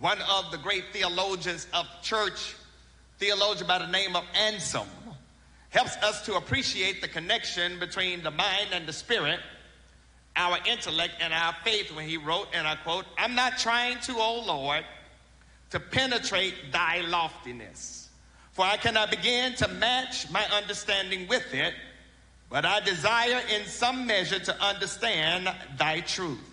One 0.00 0.18
of 0.22 0.50
the 0.50 0.58
great 0.58 0.84
theologians 0.92 1.66
of 1.72 1.86
church, 2.02 2.54
theologian 3.18 3.66
by 3.66 3.78
the 3.78 3.86
name 3.86 4.16
of 4.16 4.24
Anselm, 4.34 4.88
helps 5.70 5.96
us 5.98 6.26
to 6.26 6.34
appreciate 6.34 7.00
the 7.00 7.08
connection 7.08 7.78
between 7.78 8.22
the 8.22 8.30
mind 8.30 8.68
and 8.72 8.86
the 8.86 8.92
spirit, 8.92 9.40
our 10.36 10.58
intellect 10.66 11.14
and 11.20 11.32
our 11.32 11.54
faith 11.64 11.94
when 11.94 12.08
he 12.08 12.16
wrote, 12.16 12.48
and 12.52 12.66
I 12.66 12.76
quote, 12.76 13.04
I'm 13.16 13.34
not 13.34 13.58
trying 13.58 13.98
to, 14.00 14.14
O 14.16 14.42
Lord, 14.46 14.84
to 15.70 15.80
penetrate 15.80 16.72
thy 16.72 17.00
loftiness, 17.00 18.10
for 18.52 18.64
I 18.64 18.76
cannot 18.76 19.10
begin 19.10 19.54
to 19.54 19.68
match 19.68 20.30
my 20.30 20.44
understanding 20.52 21.26
with 21.28 21.54
it, 21.54 21.74
but 22.50 22.66
I 22.66 22.80
desire 22.80 23.40
in 23.54 23.64
some 23.66 24.06
measure 24.06 24.38
to 24.38 24.62
understand 24.62 25.48
thy 25.78 26.00
truth, 26.00 26.51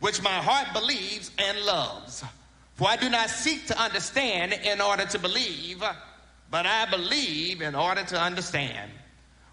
which 0.00 0.22
my 0.22 0.30
heart 0.34 0.72
believes 0.72 1.30
and 1.38 1.58
loves. 1.60 2.24
For 2.74 2.88
I 2.88 2.96
do 2.96 3.08
not 3.08 3.30
seek 3.30 3.66
to 3.68 3.80
understand 3.80 4.52
in 4.52 4.80
order 4.80 5.06
to 5.06 5.18
believe, 5.18 5.82
but 6.50 6.66
I 6.66 6.86
believe 6.90 7.62
in 7.62 7.74
order 7.74 8.04
to 8.04 8.20
understand. 8.20 8.90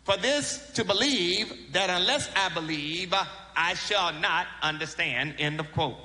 For 0.04 0.18
this 0.18 0.72
to 0.74 0.84
believe 0.84 1.72
that 1.72 1.90
unless 1.90 2.30
I 2.36 2.50
believe, 2.50 3.14
I 3.56 3.74
shall 3.76 4.12
not 4.20 4.48
understand. 4.62 5.36
End 5.40 5.60
of 5.60 5.72
quote. 5.72 5.96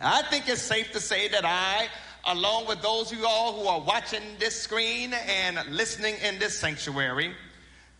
I 0.00 0.22
think 0.22 0.48
it's 0.48 0.62
safe 0.62 0.92
to 0.92 1.00
say 1.00 1.28
that 1.28 1.44
I 1.44 1.88
along 2.28 2.66
with 2.66 2.82
those 2.82 3.10
of 3.10 3.18
you 3.18 3.26
all 3.26 3.52
who 3.54 3.66
are 3.66 3.80
watching 3.80 4.22
this 4.38 4.60
screen 4.60 5.14
and 5.14 5.58
listening 5.70 6.14
in 6.22 6.38
this 6.38 6.58
sanctuary, 6.58 7.32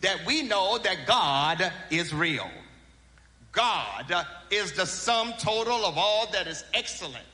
that 0.01 0.25
we 0.25 0.43
know 0.43 0.77
that 0.77 1.05
God 1.05 1.71
is 1.89 2.13
real. 2.13 2.49
God 3.51 4.13
is 4.51 4.73
the 4.73 4.85
sum 4.85 5.33
total 5.39 5.85
of 5.85 5.97
all 5.97 6.27
that 6.31 6.47
is 6.47 6.63
excellent, 6.73 7.25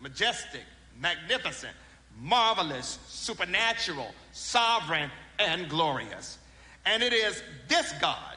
majestic, 0.00 0.62
magnificent, 1.00 1.72
marvelous, 2.20 2.98
supernatural, 3.08 4.14
sovereign, 4.32 5.10
and 5.38 5.68
glorious. 5.68 6.38
And 6.86 7.02
it 7.02 7.12
is 7.12 7.42
this 7.68 7.92
God 8.00 8.36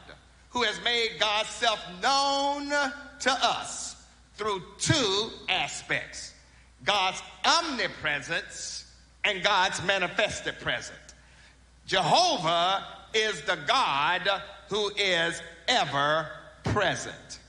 who 0.49 0.63
has 0.63 0.81
made 0.83 1.17
God's 1.19 1.49
self 1.49 1.79
known 2.01 2.69
to 2.69 3.31
us 3.31 3.95
through 4.35 4.61
two 4.79 5.29
aspects 5.49 6.33
God's 6.83 7.21
omnipresence 7.43 8.85
and 9.23 9.43
God's 9.43 9.83
manifested 9.83 10.59
presence. 10.59 10.97
Jehovah 11.85 12.85
is 13.13 13.41
the 13.41 13.57
God 13.67 14.29
who 14.69 14.91
is 14.95 15.41
ever 15.67 16.27
present. 16.73 17.39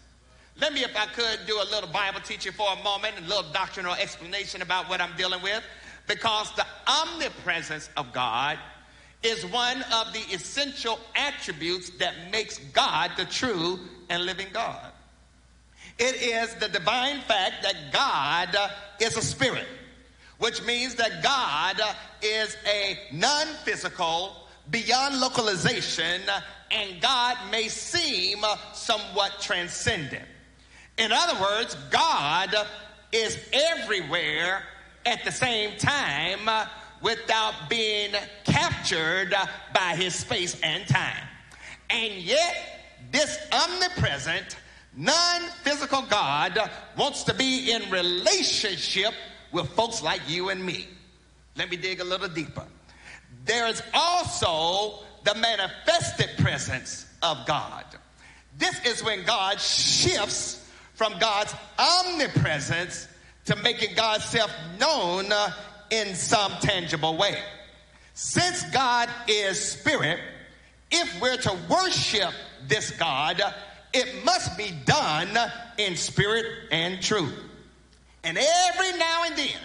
Let 0.60 0.72
me, 0.72 0.82
if 0.82 0.96
I 0.96 1.06
could, 1.06 1.46
do 1.46 1.60
a 1.60 1.66
little 1.70 1.88
Bible 1.88 2.20
teaching 2.20 2.52
for 2.52 2.66
a 2.72 2.82
moment, 2.82 3.14
a 3.18 3.22
little 3.22 3.50
doctrinal 3.52 3.94
explanation 3.94 4.62
about 4.62 4.88
what 4.88 5.00
I'm 5.00 5.16
dealing 5.16 5.42
with, 5.42 5.62
because 6.08 6.52
the 6.56 6.66
omnipresence 6.86 7.90
of 7.96 8.12
God 8.12 8.58
is 9.22 9.44
one 9.46 9.82
of 9.92 10.12
the 10.12 10.22
essential 10.32 10.98
attributes 11.14 11.90
that 11.98 12.14
makes 12.32 12.58
God 12.72 13.12
the 13.16 13.24
true 13.24 13.78
and 14.08 14.24
living 14.24 14.48
God. 14.52 14.92
It 15.98 16.22
is 16.22 16.54
the 16.54 16.68
divine 16.68 17.20
fact 17.22 17.62
that 17.62 17.92
God 17.92 18.56
is 19.00 19.16
a 19.16 19.22
spirit, 19.22 19.66
which 20.38 20.64
means 20.64 20.94
that 20.96 21.22
God 21.22 21.80
is 22.22 22.56
a 22.66 22.98
non 23.12 23.46
physical, 23.64 24.47
beyond 24.70 25.20
localization, 25.20 26.22
and 26.70 27.00
God 27.00 27.36
may 27.50 27.68
seem 27.68 28.44
somewhat 28.74 29.40
transcendent. 29.40 30.24
In 30.98 31.12
other 31.12 31.40
words, 31.40 31.76
God 31.90 32.54
is 33.12 33.38
everywhere 33.52 34.62
at 35.06 35.24
the 35.24 35.32
same 35.32 35.78
time 35.78 36.66
without 37.00 37.54
being 37.68 38.12
captured 38.44 39.34
by 39.72 39.94
his 39.94 40.14
space 40.14 40.60
and 40.62 40.86
time. 40.88 41.28
And 41.90 42.14
yet, 42.14 42.56
this 43.10 43.38
omnipresent, 43.52 44.56
non 44.96 45.42
physical 45.62 46.02
God 46.02 46.58
wants 46.96 47.22
to 47.24 47.34
be 47.34 47.70
in 47.70 47.88
relationship 47.90 49.14
with 49.52 49.68
folks 49.70 50.02
like 50.02 50.20
you 50.28 50.50
and 50.50 50.64
me. 50.64 50.88
Let 51.56 51.70
me 51.70 51.76
dig 51.76 52.00
a 52.00 52.04
little 52.04 52.28
deeper. 52.28 52.66
There 53.44 53.66
is 53.68 53.82
also 53.94 55.04
the 55.24 55.34
manifested 55.34 56.30
presence 56.38 57.06
of 57.22 57.46
God. 57.46 57.84
This 58.56 58.84
is 58.84 59.02
when 59.04 59.24
God 59.24 59.60
shifts 59.60 60.68
from 60.94 61.18
God's 61.18 61.54
omnipresence 61.78 63.08
to 63.44 63.56
making 63.56 63.94
God's 63.94 64.24
self 64.24 64.50
known 64.78 65.30
uh, 65.32 65.52
in 65.90 66.14
some 66.14 66.52
tangible 66.60 67.16
way. 67.16 67.38
Since 68.14 68.64
God 68.70 69.08
is 69.28 69.60
spirit, 69.60 70.18
if 70.90 71.20
we're 71.20 71.36
to 71.36 71.56
worship 71.68 72.32
this 72.66 72.90
God, 72.90 73.40
it 73.92 74.24
must 74.24 74.58
be 74.58 74.72
done 74.84 75.38
in 75.78 75.96
spirit 75.96 76.46
and 76.70 77.00
truth. 77.00 77.32
And 78.24 78.36
every 78.36 78.98
now 78.98 79.24
and 79.24 79.36
then, 79.36 79.60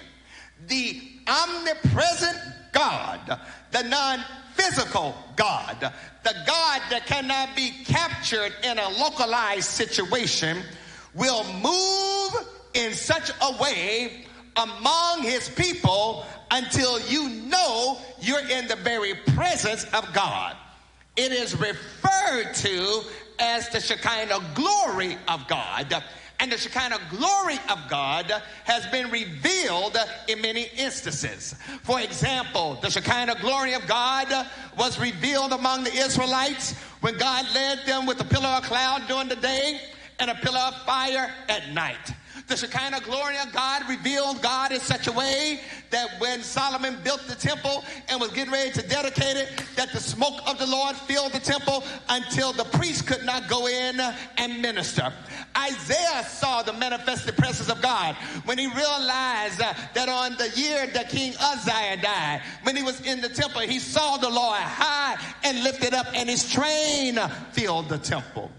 the 0.68 1.02
omnipresent 1.28 2.38
God, 2.74 3.40
the 3.72 3.84
non 3.84 4.20
physical 4.54 5.16
God, 5.36 5.94
the 6.24 6.36
God 6.46 6.82
that 6.90 7.06
cannot 7.06 7.56
be 7.56 7.72
captured 7.86 8.54
in 8.64 8.78
a 8.78 8.90
localized 8.90 9.70
situation, 9.70 10.58
will 11.14 11.44
move 11.54 12.48
in 12.74 12.94
such 12.94 13.30
a 13.30 13.62
way 13.62 14.26
among 14.58 15.24
his 15.24 15.50
people 15.50 16.26
until 16.52 17.00
you 17.02 17.30
know 17.30 17.98
you're 18.22 18.48
in 18.48 18.68
the 18.68 18.76
very 18.76 19.16
presence 19.36 19.86
of 19.94 20.12
God. 20.14 20.56
It 21.16 21.32
is 21.32 21.60
referred 21.60 22.54
to 22.56 23.02
as 23.40 23.70
the 23.70 23.80
Shekinah 23.80 24.40
glory 24.54 25.18
of 25.28 25.48
God. 25.48 26.04
And 26.44 26.52
the 26.52 26.58
Shekinah 26.58 27.00
glory 27.10 27.58
of 27.70 27.80
God 27.88 28.30
has 28.66 28.86
been 28.88 29.10
revealed 29.10 29.96
in 30.28 30.42
many 30.42 30.64
instances. 30.76 31.56
For 31.84 32.02
example, 32.02 32.78
the 32.82 32.90
Shekinah 32.90 33.38
glory 33.40 33.76
of 33.76 33.88
God 33.88 34.28
was 34.78 35.00
revealed 35.00 35.54
among 35.54 35.86
the 35.86 35.94
Israelites 35.94 36.74
when 37.00 37.18
God 37.18 37.46
led 37.56 37.86
them 37.86 38.06
with 38.06 38.20
a 38.20 38.26
pillar 38.26 38.50
of 38.50 38.64
cloud 38.64 39.08
during 39.08 39.30
the 39.30 39.38
day 39.38 39.80
and 40.20 40.30
a 40.30 40.36
pillar 40.36 40.60
of 40.60 40.76
fire 40.86 41.34
at 41.48 41.70
night. 41.72 42.12
The 42.54 42.68
Shekinah 42.68 43.00
glory 43.00 43.40
of 43.40 43.52
God 43.52 43.82
revealed 43.90 44.44
God 44.44 44.72
in 44.72 44.80
such 44.80 45.08
a 45.08 45.12
way 45.12 45.60
that 45.90 46.08
when 46.20 46.44
Solomon 46.44 47.00
built 47.04 47.22
the 47.28 47.34
temple 47.34 47.84
and 48.08 48.22
was 48.22 48.30
getting 48.30 48.54
ready 48.54 48.70
to 48.74 48.88
dedicate 48.88 49.38
it, 49.38 49.64
that 49.76 49.92
the 49.92 50.00
smoke 50.00 50.40
of 50.46 50.60
the 50.60 50.68
Lord 50.68 50.96
filled 50.96 51.32
the 51.32 51.40
temple 51.40 51.84
until 52.10 52.54
the 52.54 52.66
priest 52.66 53.08
could 53.08 53.26
not 53.26 53.50
go 53.50 53.66
in 53.66 54.00
and 54.38 54.62
minister. 54.62 55.12
Isaiah 55.58 56.24
saw 56.26 56.62
the 56.62 56.74
manifested 56.74 57.36
presence 57.38 57.70
of 57.70 57.82
God 57.82 58.14
when 58.46 58.60
he 58.60 58.68
realized 58.68 59.58
that 59.58 60.08
on 60.08 60.38
the 60.38 60.52
year 60.56 60.86
that 60.94 61.10
King 61.10 61.34
Uzziah 61.42 62.04
died, 62.04 62.44
when 62.62 62.76
he 62.76 62.84
was 62.84 63.02
in 63.02 63.20
the 63.20 63.30
temple, 63.30 63.62
he 63.62 63.80
saw 63.80 64.18
the 64.18 64.30
Lord 64.30 64.60
high 64.60 65.18
and 65.44 65.64
lifted 65.64 65.96
up, 65.96 66.06
and 66.14 66.30
his 66.30 66.48
train 66.52 67.18
filled 67.52 67.90
the 67.90 67.98
temple. 67.98 68.52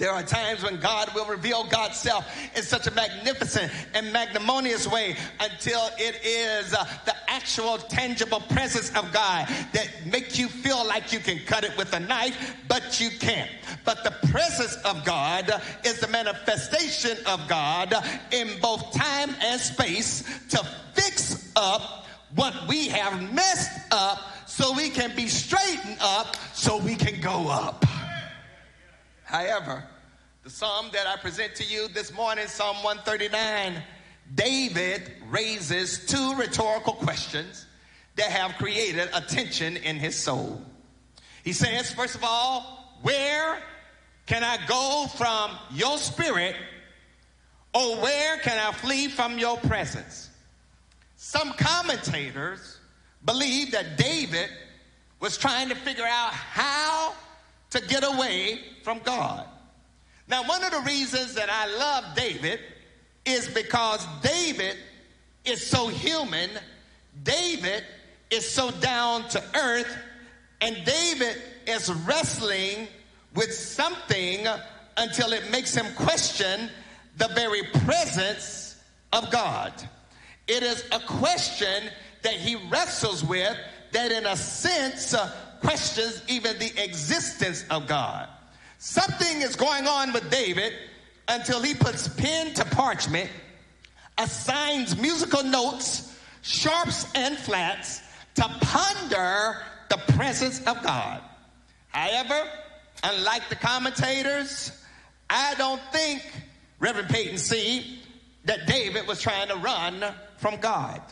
There 0.00 0.10
are 0.10 0.22
times 0.22 0.62
when 0.62 0.80
God 0.80 1.14
will 1.14 1.26
reveal 1.26 1.62
God's 1.64 1.98
self 1.98 2.26
in 2.56 2.62
such 2.62 2.86
a 2.86 2.90
magnificent 2.92 3.70
and 3.92 4.10
magnanimous 4.10 4.86
way 4.86 5.14
until 5.38 5.90
it 5.98 6.18
is 6.24 6.72
uh, 6.72 6.86
the 7.04 7.14
actual 7.28 7.76
tangible 7.76 8.40
presence 8.40 8.88
of 8.96 9.12
God 9.12 9.46
that 9.74 9.90
makes 10.06 10.38
you 10.38 10.48
feel 10.48 10.86
like 10.86 11.12
you 11.12 11.18
can 11.18 11.38
cut 11.40 11.64
it 11.64 11.76
with 11.76 11.92
a 11.92 12.00
knife, 12.00 12.56
but 12.66 12.98
you 12.98 13.10
can't. 13.10 13.50
But 13.84 14.02
the 14.02 14.12
presence 14.30 14.74
of 14.86 15.04
God 15.04 15.52
is 15.84 16.00
the 16.00 16.08
manifestation 16.08 17.18
of 17.26 17.46
God 17.46 17.94
in 18.30 18.58
both 18.62 18.94
time 18.94 19.36
and 19.42 19.60
space 19.60 20.22
to 20.48 20.64
fix 20.94 21.52
up 21.56 22.06
what 22.34 22.54
we 22.66 22.88
have 22.88 23.20
messed 23.34 23.80
up 23.90 24.18
so 24.46 24.72
we 24.72 24.88
can 24.88 25.14
be 25.14 25.28
straightened 25.28 25.98
up 26.00 26.38
so 26.54 26.78
we 26.78 26.94
can 26.94 27.20
go 27.20 27.48
up. 27.48 27.84
However, 29.30 29.84
the 30.42 30.50
psalm 30.50 30.88
that 30.92 31.06
I 31.06 31.16
present 31.16 31.54
to 31.56 31.64
you 31.64 31.88
this 31.88 32.14
morning, 32.14 32.46
Psalm 32.46 32.76
139, 32.76 33.82
David 34.34 35.12
raises 35.28 36.06
two 36.06 36.34
rhetorical 36.34 36.94
questions 36.94 37.66
that 38.16 38.30
have 38.30 38.54
created 38.56 39.10
a 39.12 39.20
tension 39.20 39.76
in 39.76 39.96
his 39.96 40.16
soul. 40.16 40.62
He 41.44 41.52
says, 41.52 41.92
first 41.92 42.14
of 42.14 42.24
all, 42.24 42.96
where 43.02 43.58
can 44.24 44.42
I 44.42 44.58
go 44.66 45.06
from 45.14 45.50
your 45.72 45.98
spirit, 45.98 46.56
or 47.74 47.96
where 47.96 48.38
can 48.38 48.58
I 48.58 48.72
flee 48.72 49.08
from 49.08 49.38
your 49.38 49.58
presence? 49.58 50.30
Some 51.16 51.52
commentators 51.52 52.78
believe 53.26 53.72
that 53.72 53.98
David 53.98 54.48
was 55.20 55.36
trying 55.36 55.68
to 55.68 55.74
figure 55.74 56.06
out 56.06 56.32
how 56.32 57.12
to 57.70 57.80
get 57.88 58.04
away 58.04 58.60
from 58.82 59.00
God. 59.00 59.46
Now, 60.30 60.44
one 60.44 60.62
of 60.62 60.70
the 60.70 60.80
reasons 60.82 61.34
that 61.34 61.50
I 61.50 61.66
love 61.76 62.14
David 62.14 62.60
is 63.26 63.48
because 63.48 64.06
David 64.22 64.76
is 65.44 65.66
so 65.66 65.88
human, 65.88 66.50
David 67.24 67.82
is 68.30 68.48
so 68.48 68.70
down 68.70 69.28
to 69.30 69.42
earth, 69.56 69.92
and 70.60 70.76
David 70.84 71.42
is 71.66 71.92
wrestling 72.06 72.86
with 73.34 73.52
something 73.52 74.46
until 74.96 75.32
it 75.32 75.50
makes 75.50 75.74
him 75.74 75.86
question 75.96 76.70
the 77.16 77.28
very 77.34 77.64
presence 77.84 78.76
of 79.12 79.32
God. 79.32 79.72
It 80.46 80.62
is 80.62 80.84
a 80.92 81.00
question 81.00 81.90
that 82.22 82.34
he 82.34 82.54
wrestles 82.70 83.24
with 83.24 83.56
that, 83.90 84.12
in 84.12 84.26
a 84.26 84.36
sense, 84.36 85.12
uh, 85.12 85.32
questions 85.60 86.22
even 86.28 86.56
the 86.60 86.72
existence 86.82 87.64
of 87.68 87.88
God. 87.88 88.28
Something 88.82 89.42
is 89.42 89.56
going 89.56 89.86
on 89.86 90.14
with 90.14 90.30
David 90.30 90.72
until 91.28 91.60
he 91.60 91.74
puts 91.74 92.08
pen 92.08 92.54
to 92.54 92.64
parchment, 92.64 93.28
assigns 94.16 94.96
musical 94.96 95.44
notes, 95.44 96.16
sharps 96.40 97.06
and 97.14 97.36
flats, 97.36 98.00
to 98.36 98.42
ponder 98.62 99.58
the 99.90 99.98
presence 100.14 100.60
of 100.60 100.82
God. 100.82 101.20
However, 101.88 102.48
unlike 103.04 103.50
the 103.50 103.56
commentators, 103.56 104.72
I 105.28 105.54
don't 105.56 105.82
think, 105.92 106.22
Reverend 106.78 107.10
Peyton 107.10 107.36
C., 107.36 107.98
that 108.46 108.66
David 108.66 109.06
was 109.06 109.20
trying 109.20 109.48
to 109.48 109.56
run 109.56 110.02
from 110.38 110.56
God. 110.56 111.02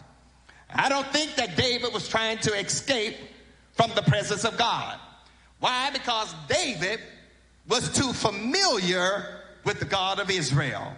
I 0.71 0.89
don't 0.89 1.07
think 1.09 1.37
that 1.37 1.55
David 1.55 1.93
was 1.93 2.09
trying 2.09 2.39
to 2.39 2.59
escape 2.59 3.17
from 3.73 3.91
the 3.95 4.03
presence 4.03 4.47
of 4.47 4.57
God. 4.57 4.99
Why? 5.61 5.91
Because 5.91 6.35
David 6.49 7.01
was 7.69 7.91
too 7.91 8.13
familiar 8.13 9.43
with 9.65 9.79
the 9.79 9.85
God 9.85 10.19
of 10.19 10.31
Israel. 10.31 10.95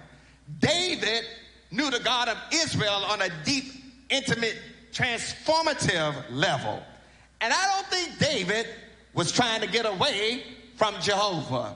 David 0.60 1.24
knew 1.70 1.90
the 1.90 2.00
God 2.00 2.28
of 2.28 2.38
Israel 2.52 3.04
on 3.08 3.22
a 3.22 3.28
deep, 3.44 3.64
intimate, 4.08 4.56
transformative 4.92 6.14
level. 6.30 6.82
And 7.40 7.52
I 7.52 7.74
don't 7.74 7.86
think 7.86 8.18
David 8.18 8.66
was 9.14 9.32
trying 9.32 9.60
to 9.60 9.66
get 9.66 9.86
away 9.86 10.42
from 10.76 10.94
Jehovah. 11.00 11.74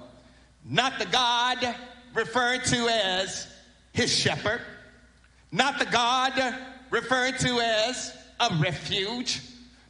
Not 0.64 0.98
the 0.98 1.06
God 1.06 1.74
referred 2.14 2.64
to 2.66 2.88
as 2.88 3.46
his 3.92 4.12
shepherd, 4.12 4.60
not 5.52 5.78
the 5.78 5.86
God 5.86 6.56
referred 6.90 7.38
to 7.40 7.60
as 7.60 8.16
a 8.40 8.56
refuge, 8.60 9.40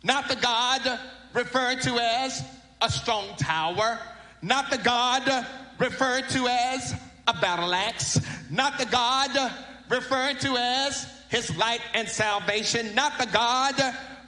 not 0.03 0.29
the 0.29 0.37
God 0.37 0.99
referred 1.33 1.81
to 1.83 1.99
as 1.99 2.45
a 2.81 2.91
strong 2.91 3.25
tower, 3.37 3.99
not 4.45 4.71
the 4.71 4.79
God 4.79 5.47
referred 5.79 6.29
to 6.31 6.47
as 6.47 6.95
a 7.27 7.33
battle 7.41 7.75
axe, 7.75 8.21
not 8.51 8.79
the 8.79 8.85
God 8.87 9.31
referred 9.89 10.39
to 10.41 10.57
as 10.57 11.09
his 11.31 11.57
light 11.57 11.81
and 11.95 12.07
salvation, 12.07 12.95
not 12.95 13.19
the 13.19 13.27
God 13.27 13.75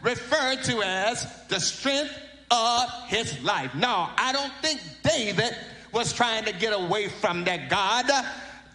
referred 0.03 0.63
to 0.65 0.83
as 0.83 1.27
the 1.49 1.61
strength 1.61 2.19
of 2.51 2.91
his 3.09 3.43
life. 3.43 3.75
No, 3.75 4.09
I 4.17 4.33
don't 4.33 4.53
think 4.63 4.81
David 5.03 5.55
was 5.93 6.13
trying 6.13 6.45
to 6.45 6.53
get 6.53 6.73
away 6.73 7.09
from 7.09 7.45
that 7.45 7.69
God. 7.69 8.07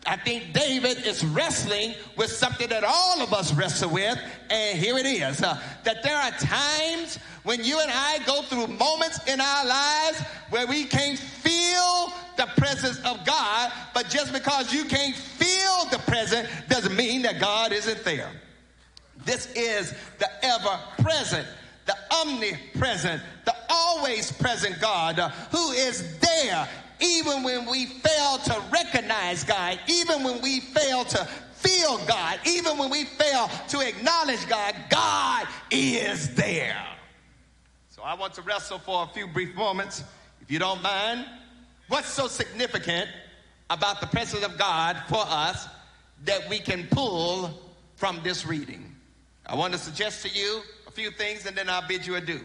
I 0.06 0.18
think 0.18 0.54
David 0.54 1.06
is 1.06 1.24
wrestling 1.26 1.96
with 2.18 2.32
something 2.32 2.68
that 2.70 2.84
all 2.84 3.22
of 3.22 3.34
us 3.34 3.54
wrestle 3.54 3.92
with, 3.92 4.20
and 4.50 4.78
here 4.78 4.98
it 4.98 5.06
is 5.06 5.42
uh, 5.42 5.60
that 5.84 6.04
there 6.04 6.18
are 6.18 6.32
times 6.32 7.20
when 7.44 7.64
you 7.64 7.80
and 7.80 7.92
I 7.92 8.20
go 8.26 8.42
through 8.44 8.68
moments 8.68 9.20
in 9.28 9.42
our 9.42 9.66
lives 9.66 10.22
where 10.50 10.68
we 10.68 10.86
can't 10.86 11.18
feel 11.18 12.14
the 12.38 12.48
presence 12.58 12.98
of 13.00 13.26
God, 13.26 13.72
but 13.94 14.10
just 14.10 14.34
because 14.34 14.74
you 14.74 14.86
can't 14.86 15.16
feel 15.16 15.86
the 15.92 16.00
presence 16.00 16.50
doesn't 16.70 16.96
mean 16.96 17.22
that 17.24 17.40
God 17.40 17.72
isn't 17.72 18.04
there. 18.04 18.30
This 19.26 19.52
is 19.56 19.94
the 20.20 20.30
ever 20.44 20.80
present, 21.02 21.48
the 21.86 21.96
omnipresent, 22.22 23.22
the 23.46 23.56
always 23.70 24.32
present 24.32 24.80
God 24.80 25.20
uh, 25.20 25.30
who 25.52 25.72
is 25.72 26.20
there 26.20 26.68
even 27.02 27.44
when 27.44 27.66
we 27.66 27.86
fail 27.88 28.38
to 28.38 28.62
recognize 28.72 29.44
God, 29.44 29.80
even 29.88 30.24
when 30.24 30.42
we 30.42 30.60
fail 30.60 31.04
to 31.04 31.26
feel 31.54 31.98
God, 32.06 32.40
even 32.46 32.78
when 32.78 32.90
we 32.90 33.06
fail 33.06 33.50
to 33.70 33.80
acknowledge 33.80 34.48
God, 34.48 34.76
God 34.90 35.48
is 35.72 36.34
there. 36.36 36.78
I 38.04 38.16
want 38.16 38.34
to 38.34 38.42
wrestle 38.42 38.80
for 38.80 39.04
a 39.04 39.08
few 39.08 39.28
brief 39.28 39.54
moments, 39.56 40.04
if 40.42 40.50
you 40.50 40.58
don't 40.58 40.82
mind. 40.82 41.26
What's 41.88 42.10
so 42.10 42.28
significant 42.28 43.08
about 43.70 44.02
the 44.02 44.08
presence 44.08 44.44
of 44.44 44.58
God 44.58 44.98
for 45.08 45.24
us 45.28 45.68
that 46.26 46.50
we 46.50 46.60
can 46.60 46.88
pull 46.90 47.52
from 47.96 48.20
this 48.24 48.46
reading? 48.46 48.96
I 49.46 49.56
want 49.56 49.74
to 49.74 49.80
suggest 49.80 50.26
to 50.26 50.30
you 50.30 50.62
a 50.88 50.92
few 50.92 51.12
things 51.12 51.46
and 51.46 51.56
then 51.56 51.70
I'll 51.70 51.88
bid 51.88 52.06
you 52.06 52.16
adieu. 52.16 52.42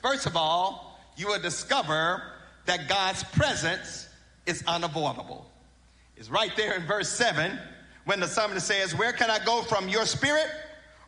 First 0.00 0.26
of 0.26 0.36
all, 0.36 1.00
you 1.16 1.26
will 1.26 1.40
discover 1.40 2.22
that 2.66 2.88
God's 2.88 3.24
presence 3.24 4.08
is 4.46 4.62
unavoidable. 4.66 5.50
It's 6.16 6.30
right 6.30 6.54
there 6.56 6.74
in 6.74 6.86
verse 6.86 7.08
7 7.08 7.58
when 8.04 8.20
the 8.20 8.28
psalmist 8.28 8.66
says, 8.66 8.94
Where 8.94 9.12
can 9.12 9.30
I 9.30 9.44
go 9.44 9.62
from 9.62 9.88
your 9.88 10.06
spirit? 10.06 10.46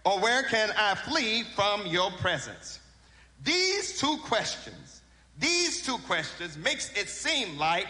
Or 0.04 0.18
where 0.20 0.42
can 0.44 0.70
I 0.76 0.94
flee 0.94 1.44
from 1.54 1.86
your 1.86 2.10
presence? 2.12 2.80
These 3.44 3.98
two 3.98 4.16
questions, 4.18 5.02
these 5.38 5.84
two 5.84 5.98
questions 5.98 6.56
makes 6.56 6.92
it 6.94 7.08
seem 7.08 7.58
like 7.58 7.86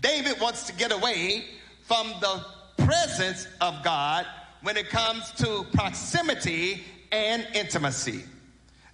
David 0.00 0.40
wants 0.40 0.64
to 0.64 0.72
get 0.72 0.92
away 0.92 1.44
from 1.82 2.12
the 2.20 2.44
presence 2.84 3.46
of 3.60 3.82
God 3.82 4.26
when 4.62 4.76
it 4.76 4.88
comes 4.88 5.30
to 5.32 5.64
proximity 5.72 6.84
and 7.12 7.46
intimacy. 7.54 8.24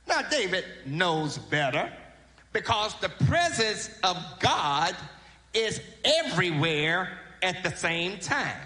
Now, 0.06 0.22
David 0.22 0.64
knows 0.84 1.38
better 1.38 1.90
because 2.52 2.94
the 3.00 3.08
presence 3.08 3.90
of 4.02 4.16
God 4.40 4.94
is 5.54 5.80
everywhere 6.04 7.08
at 7.42 7.62
the 7.62 7.70
same 7.70 8.18
time. 8.18 8.58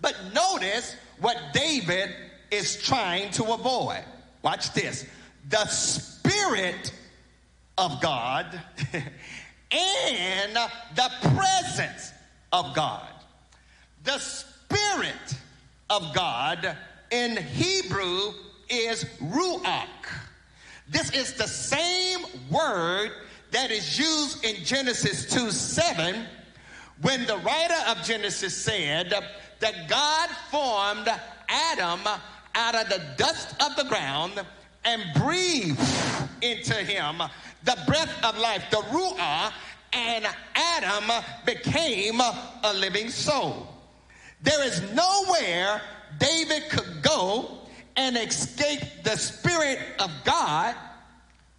But 0.00 0.16
notice 0.34 0.96
what 1.20 1.38
David 1.52 2.10
is 2.50 2.80
trying 2.82 3.30
to 3.32 3.44
avoid. 3.52 4.04
Watch 4.42 4.72
this. 4.74 5.06
The 5.48 5.66
Spirit 5.66 6.92
of 7.78 8.00
God 8.00 8.60
and 9.72 10.54
the 10.94 11.10
presence 11.34 12.12
of 12.52 12.74
God. 12.74 13.08
The 14.04 14.18
Spirit 14.18 15.36
of 15.90 16.14
God 16.14 16.76
in 17.10 17.36
Hebrew 17.36 18.32
is 18.68 19.04
ruach. 19.20 19.86
This 20.88 21.10
is 21.12 21.34
the 21.34 21.46
same 21.46 22.20
word 22.50 23.10
that 23.50 23.70
is 23.70 23.98
used 23.98 24.44
in 24.44 24.64
Genesis 24.64 25.26
2 25.26 25.50
7 25.50 26.26
when 27.02 27.26
the 27.26 27.36
writer 27.38 27.76
of 27.88 28.02
Genesis 28.02 28.56
said 28.56 29.12
that 29.60 29.88
God 29.88 30.30
formed 30.50 31.08
Adam 31.48 32.00
out 32.54 32.74
of 32.74 32.88
the 32.88 33.02
dust 33.16 33.54
of 33.62 33.76
the 33.76 33.84
ground 33.84 34.40
and 34.84 35.02
breathe 35.14 35.78
into 36.40 36.74
him 36.74 37.22
the 37.64 37.78
breath 37.86 38.24
of 38.24 38.36
life, 38.38 38.64
the 38.70 38.78
Ruah, 38.78 39.52
and 39.92 40.26
Adam 40.54 41.24
became 41.46 42.20
a 42.20 42.72
living 42.74 43.08
soul. 43.08 43.68
There 44.42 44.64
is 44.64 44.82
nowhere 44.92 45.80
David 46.18 46.68
could 46.70 47.02
go 47.02 47.58
and 47.96 48.16
escape 48.16 48.80
the 49.04 49.16
Spirit 49.16 49.78
of 50.00 50.10
God 50.24 50.74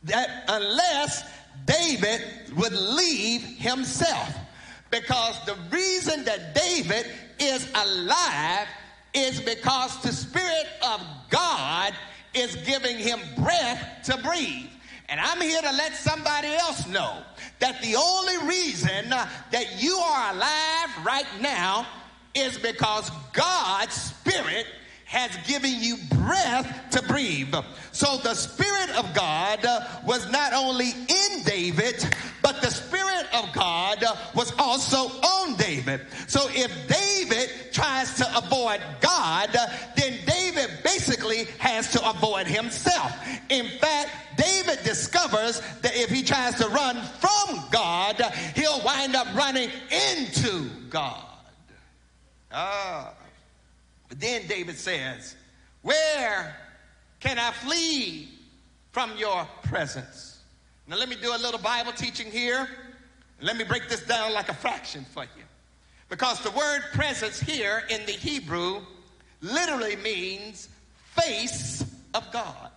that 0.03 0.43
unless 0.49 1.24
David 1.65 2.21
would 2.57 2.74
leave 2.74 3.41
himself. 3.41 4.36
Because 4.89 5.43
the 5.45 5.55
reason 5.71 6.24
that 6.26 6.53
David 6.53 7.07
is 7.39 7.67
alive 7.74 8.67
is 9.13 9.39
because 9.41 10.01
the 10.01 10.11
Spirit 10.11 10.67
of 10.86 11.01
God 11.30 11.93
is 12.34 12.55
giving 12.57 12.97
him 12.97 13.19
breath 13.38 14.03
to 14.05 14.17
breathe. 14.17 14.67
And 15.09 15.19
I'm 15.19 15.41
here 15.41 15.61
to 15.61 15.71
let 15.71 15.93
somebody 15.93 16.47
else 16.47 16.88
know 16.88 17.21
that 17.59 17.81
the 17.81 17.95
only 17.95 18.47
reason 18.47 19.09
that 19.09 19.81
you 19.81 19.95
are 19.95 20.34
alive 20.34 21.05
right 21.05 21.27
now 21.41 21.86
is 22.34 22.57
because 22.57 23.11
God's 23.31 23.93
Spirit 23.93 24.65
has 25.05 25.38
given 25.45 25.71
you 25.79 25.95
breath 26.09 26.89
to 26.89 27.03
breathe. 27.03 27.53
So 27.91 28.17
the 28.17 28.34
Spirit 28.34 28.89
of 28.97 29.13
God 29.13 29.63
was 30.03 30.31
not 30.31 30.53
only 30.53 30.89
in 30.89 31.43
David, 31.45 32.03
but 32.41 32.61
the 32.61 32.71
Spirit 32.71 33.27
of 33.34 33.53
God 33.53 34.03
was 34.34 34.51
also 34.57 34.97
on 34.97 35.55
David. 35.55 36.01
So 36.27 36.47
if 36.49 36.71
David 36.88 37.71
tries 37.71 38.15
to 38.17 38.38
avoid 38.38 38.81
God, 39.01 39.55
to 41.94 42.10
avoid 42.10 42.48
himself. 42.48 43.12
In 43.50 43.68
fact, 43.80 44.10
David 44.36 44.80
discovers 44.84 45.62
that 45.82 45.96
if 45.96 46.10
he 46.10 46.24
tries 46.24 46.56
to 46.56 46.68
run 46.68 46.98
from 47.20 47.64
God, 47.72 48.20
he'll 48.56 48.84
wind 48.84 49.16
up 49.16 49.28
running 49.36 49.70
into 49.91 50.70
God. 50.89 51.24
Ah. 52.52 53.14
But 54.10 54.20
then 54.20 54.48
David 54.48 54.78
says, 54.78 55.36
Where 55.82 56.56
can 57.20 57.38
I 57.39 57.52
flee 57.52 58.30
from 58.91 59.16
your 59.18 59.48
presence? 59.64 60.41
Now, 60.88 60.98
let 60.98 61.10
me 61.10 61.16
do 61.16 61.36
a 61.36 61.38
little 61.38 61.60
Bible 61.60 61.94
teaching 61.94 62.30
here. 62.30 62.68
Let 63.39 63.56
me 63.56 63.64
break 63.64 63.88
this 63.88 64.06
down 64.06 64.34
like 64.34 64.50
a 64.50 64.54
fraction 64.54 65.06
for 65.14 65.24
you. 65.24 65.44
Because 66.10 66.41
the 66.41 66.52
word 66.52 66.82
presence 66.94 67.39
here 67.39 67.84
in 67.89 68.06
the 68.06 68.12
Hebrew 68.12 68.82
literally 69.41 69.96
means 69.98 70.70
face 71.16 71.84
of 72.14 72.32
God. 72.32 72.70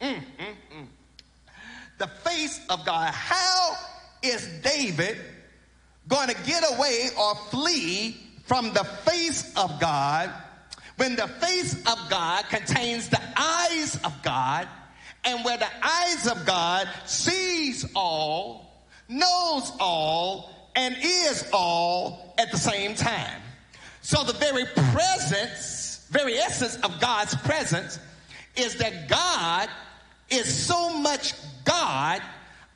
Mm, 0.00 0.14
mm, 0.14 0.54
mm. 0.76 0.86
The 1.98 2.06
face 2.06 2.60
of 2.68 2.84
God. 2.86 3.12
How 3.12 3.76
is 4.22 4.48
David 4.62 5.18
going 6.08 6.28
to 6.28 6.36
get 6.44 6.64
away 6.76 7.08
or 7.18 7.34
flee 7.50 8.16
from 8.44 8.72
the 8.72 8.84
face 8.84 9.52
of 9.56 9.78
God 9.80 10.30
when 11.00 11.16
the 11.16 11.26
face 11.26 11.74
of 11.86 11.98
God 12.10 12.44
contains 12.50 13.08
the 13.08 13.20
eyes 13.34 13.98
of 14.04 14.12
God, 14.22 14.68
and 15.24 15.42
where 15.46 15.56
the 15.56 15.66
eyes 15.82 16.26
of 16.26 16.44
God 16.44 16.86
sees 17.06 17.90
all, 17.96 18.84
knows 19.08 19.72
all, 19.80 20.70
and 20.76 20.94
is 21.02 21.48
all 21.54 22.34
at 22.36 22.50
the 22.50 22.58
same 22.58 22.94
time. 22.94 23.40
So 24.02 24.24
the 24.24 24.34
very 24.34 24.66
presence, 24.92 25.79
very 26.10 26.34
essence 26.34 26.76
of 26.76 27.00
God's 27.00 27.34
presence 27.36 27.98
is 28.56 28.76
that 28.76 29.08
God 29.08 29.68
is 30.28 30.52
so 30.52 30.90
much 30.98 31.34
God 31.64 32.20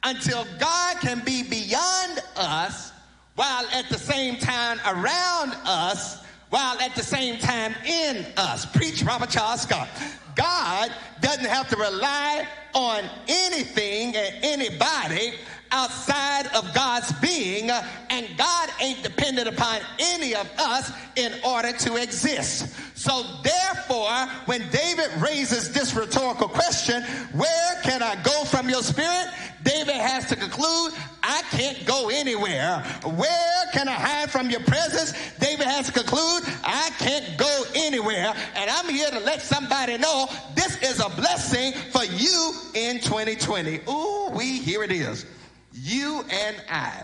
until 0.05 0.47
God 0.59 0.99
can 1.01 1.21
be 1.25 1.43
beyond 1.43 2.23
us 2.37 2.93
while 3.35 3.67
at 3.73 3.89
the 3.89 3.99
same 3.99 4.37
time 4.37 4.79
around 4.87 5.55
us 5.65 6.25
while 6.51 6.79
at 6.81 6.95
the 6.95 7.03
same 7.03 7.39
time 7.39 7.75
in 7.85 8.25
us. 8.37 8.65
Preach 8.67 9.03
Robert 9.03 9.31
Charles 9.31 9.63
Scott. 9.63 9.89
God 10.37 10.93
doesn't 11.21 11.47
have 11.47 11.69
to 11.71 11.77
rely 11.77 12.47
on 12.75 13.03
anything 13.29 14.15
and 14.17 14.37
anybody 14.43 15.35
outside 15.71 16.47
of 16.55 16.73
God's 16.75 17.13
being, 17.21 17.71
and 17.71 18.29
God 18.37 18.71
ain't 18.81 19.03
dependent 19.03 19.49
upon 19.49 19.81
any 19.99 20.35
of 20.35 20.51
us 20.59 20.93
in 21.17 21.33
order 21.45 21.73
to 21.73 21.97
exist. 21.97 22.75
So, 22.97 23.25
therefore, 23.43 24.27
when 24.47 24.63
David 24.71 25.11
raises 25.19 25.73
this 25.73 25.95
rhetorical 25.95 26.49
question, 26.49 27.03
where 27.33 27.83
can 27.83 28.03
I 28.03 28.21
go 28.23 28.45
from 28.45 28.69
your 28.69 28.83
spirit? 28.83 29.27
David 29.63 29.97
has 29.97 30.27
to 30.29 30.37
conclude, 30.37 30.93
I 31.23 31.43
can't 31.51 31.85
go 31.87 32.09
anywhere. 32.09 32.79
Where 33.05 33.65
can 33.73 33.89
I 33.89 33.93
hide 33.93 34.31
from 34.31 34.51
your 34.51 34.61
presence? 34.61 35.13
David 35.39 35.67
has 35.67 35.87
to 35.87 35.93
conclude, 35.93 36.43
I 36.63 36.91
can't 36.99 37.37
go 37.37 37.65
anywhere. 37.75 38.33
And 38.55 38.71
I'm 38.71 38.89
here 38.89 39.11
to 39.11 39.21
let 39.21 39.43
somebody 39.43 39.99
know 39.99 40.29
this 40.55 40.81
is 40.83 41.01
a 41.01 41.09
blessing 41.11 41.73
for 41.91 42.05
you 42.05 42.53
in 42.75 43.01
2020. 43.01 43.81
Ooh, 43.89 44.31
we, 44.33 44.59
here 44.59 44.83
it 44.83 44.93
is 44.93 45.27
you 45.75 46.25
and 46.31 46.57
I, 46.71 47.03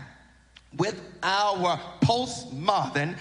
with 0.77 1.01
our 1.21 1.77
postmodern, 2.01 3.17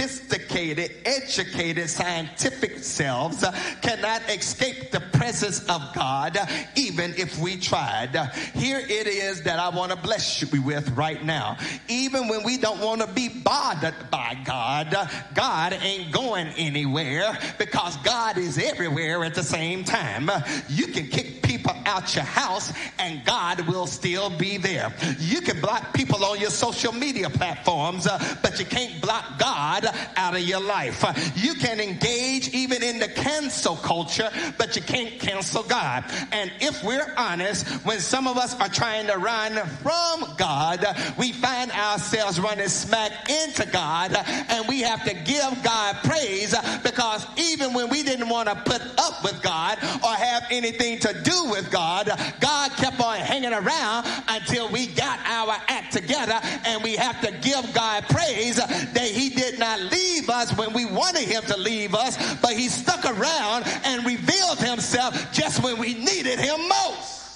sophisticated, 0.00 0.92
educated, 1.04 1.90
scientific 1.90 2.78
selves, 2.78 3.44
cannot 3.82 4.22
escape 4.30 4.90
the 4.90 5.00
presence 5.12 5.60
of 5.68 5.82
God, 5.94 6.38
even 6.76 7.14
if 7.16 7.38
we 7.38 7.56
tried. 7.56 8.14
Here 8.54 8.78
it 8.78 9.06
is 9.06 9.42
that 9.42 9.58
I 9.58 9.68
want 9.68 9.92
to 9.92 9.96
bless 9.98 10.40
you 10.40 10.62
with 10.62 10.88
right 10.90 11.22
now. 11.24 11.56
Even 11.88 12.28
when 12.28 12.42
we 12.44 12.56
don't 12.56 12.80
want 12.80 13.00
to 13.00 13.06
be 13.08 13.28
bothered 13.28 13.94
by 14.10 14.36
God, 14.44 15.08
God 15.34 15.72
ain't 15.82 16.12
going 16.12 16.48
anywhere 16.56 17.38
because 17.58 17.96
God 17.98 18.38
is 18.38 18.58
everywhere 18.58 19.24
at 19.24 19.34
the 19.34 19.42
same 19.42 19.84
time. 19.84 20.30
You 20.68 20.86
can 20.86 21.08
kick 21.08 21.42
people 21.42 21.74
out 21.86 22.14
your 22.14 22.24
house 22.24 22.72
and 22.98 23.24
God 23.24 23.66
will 23.66 23.86
still 23.86 24.30
be 24.30 24.56
there. 24.56 24.92
You 25.18 25.40
can 25.40 25.60
block 25.60 25.92
people 25.92 26.24
on 26.24 26.40
your 26.40 26.50
social 26.50 26.92
media 26.92 27.28
platforms, 27.28 28.06
but 28.42 28.58
you 28.58 28.64
can't 28.64 29.00
block 29.00 29.38
God 29.38 29.89
out 30.16 30.34
of 30.34 30.42
your 30.42 30.60
life. 30.60 31.04
You 31.36 31.54
can 31.54 31.80
engage 31.80 32.48
even 32.50 32.82
in 32.82 32.98
the 32.98 33.08
cancel 33.08 33.76
culture, 33.76 34.30
but 34.58 34.76
you 34.76 34.82
can't 34.82 35.18
cancel 35.20 35.62
God. 35.62 36.04
And 36.32 36.50
if 36.60 36.82
we're 36.84 37.12
honest, 37.16 37.66
when 37.84 38.00
some 38.00 38.26
of 38.26 38.36
us 38.36 38.58
are 38.60 38.68
trying 38.68 39.06
to 39.06 39.18
run 39.18 39.54
from 39.82 40.34
God, 40.36 40.84
we 41.18 41.32
find 41.32 41.70
ourselves 41.72 42.40
running 42.40 42.68
smack 42.68 43.28
into 43.28 43.66
God, 43.66 44.14
and 44.16 44.66
we 44.68 44.80
have 44.80 45.04
to 45.04 45.14
give 45.14 45.62
God 45.62 45.96
praise 46.04 46.54
because 46.82 47.26
even 47.36 47.72
when 47.72 47.88
we 47.88 48.02
didn't 48.02 48.28
want 48.28 48.48
to 48.48 48.54
put 48.54 48.82
up 48.98 49.22
with 49.22 49.40
God 49.42 49.78
or 50.02 50.14
have 50.14 50.44
anything 50.50 50.98
to 51.00 51.20
do 51.22 51.44
with 51.50 51.70
God, 51.70 52.10
God 52.40 52.70
kept 52.72 53.00
on 53.00 53.18
hanging 53.18 53.52
around 53.52 54.06
until 54.28 54.68
we 54.68 54.86
got 54.86 55.18
our 55.24 55.56
act 55.68 55.92
together, 55.92 56.40
and 56.64 56.82
we 56.82 56.96
have 56.96 57.20
to 57.22 57.32
give 57.40 57.72
God 57.72 58.04
praise 58.08 58.56
that 58.56 59.10
He 59.10 59.30
did 59.30 59.58
not 59.58 59.79
leave 59.80 60.28
us 60.30 60.56
when 60.56 60.72
we 60.72 60.84
wanted 60.84 61.22
Him 61.22 61.42
to 61.44 61.56
leave 61.56 61.94
us, 61.94 62.16
but 62.40 62.52
He 62.52 62.68
stuck 62.68 63.04
around 63.04 63.64
and 63.84 64.04
revealed 64.04 64.58
Himself 64.58 65.32
just 65.32 65.62
when 65.62 65.78
we 65.78 65.94
needed 65.94 66.38
Him 66.38 66.68
most. 66.68 67.30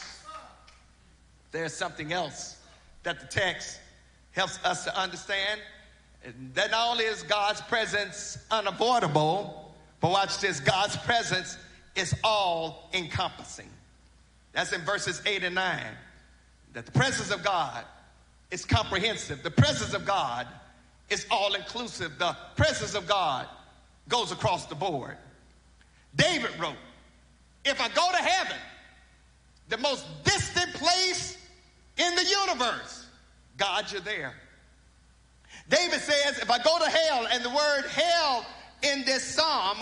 There's 1.51 1.73
something 1.73 2.13
else 2.13 2.57
that 3.05 3.21
the 3.21 3.27
text 3.27 3.79
helps 4.33 4.59
us 4.65 4.85
to 4.85 4.99
understand. 4.99 5.61
That 6.55 6.71
not 6.71 6.91
only 6.91 7.05
is 7.05 7.23
God's 7.23 7.61
presence 7.63 8.39
unavoidable, 8.51 9.73
but 10.01 10.11
watch 10.11 10.39
this 10.39 10.59
God's 10.61 10.97
presence 10.97 11.57
is 11.95 12.15
all 12.25 12.91
encompassing. 12.93 13.69
That's 14.53 14.73
in 14.73 14.81
verses 14.83 15.23
8 15.25 15.45
and 15.45 15.55
9. 15.55 15.83
That 16.73 16.87
the 16.87 16.93
presence 16.93 17.31
of 17.31 17.45
God 17.45 17.85
is 18.51 18.65
comprehensive. 18.65 19.43
The 19.43 19.51
presence 19.51 19.95
of 19.95 20.05
God 20.05 20.47
is 21.11 21.27
all 21.31 21.55
inclusive. 21.55 22.19
The 22.19 22.37
presence 22.57 22.95
of 22.95 23.07
God 23.07 23.47
goes 24.09 24.33
across 24.33 24.67
the 24.67 24.75
board. 24.75 25.17
David 26.17 26.51
wrote, 26.59 26.77
If 27.65 27.81
I 27.81 27.89
go 27.89 28.11
to 28.11 28.23
heaven, 28.23 28.57
the 29.69 29.79
most 29.79 30.05
distant 30.25 30.73
place 30.75 31.37
in 31.97 32.15
the 32.15 32.25
universe, 32.25 33.07
God, 33.57 33.91
you're 33.91 34.01
there. 34.01 34.35
David 35.69 36.01
says, 36.01 36.39
If 36.39 36.51
I 36.51 36.59
go 36.59 36.79
to 36.79 36.91
hell, 36.91 37.27
and 37.31 37.45
the 37.45 37.51
word 37.51 37.85
hell 37.91 38.47
in 38.83 39.05
this 39.05 39.25
psalm 39.25 39.79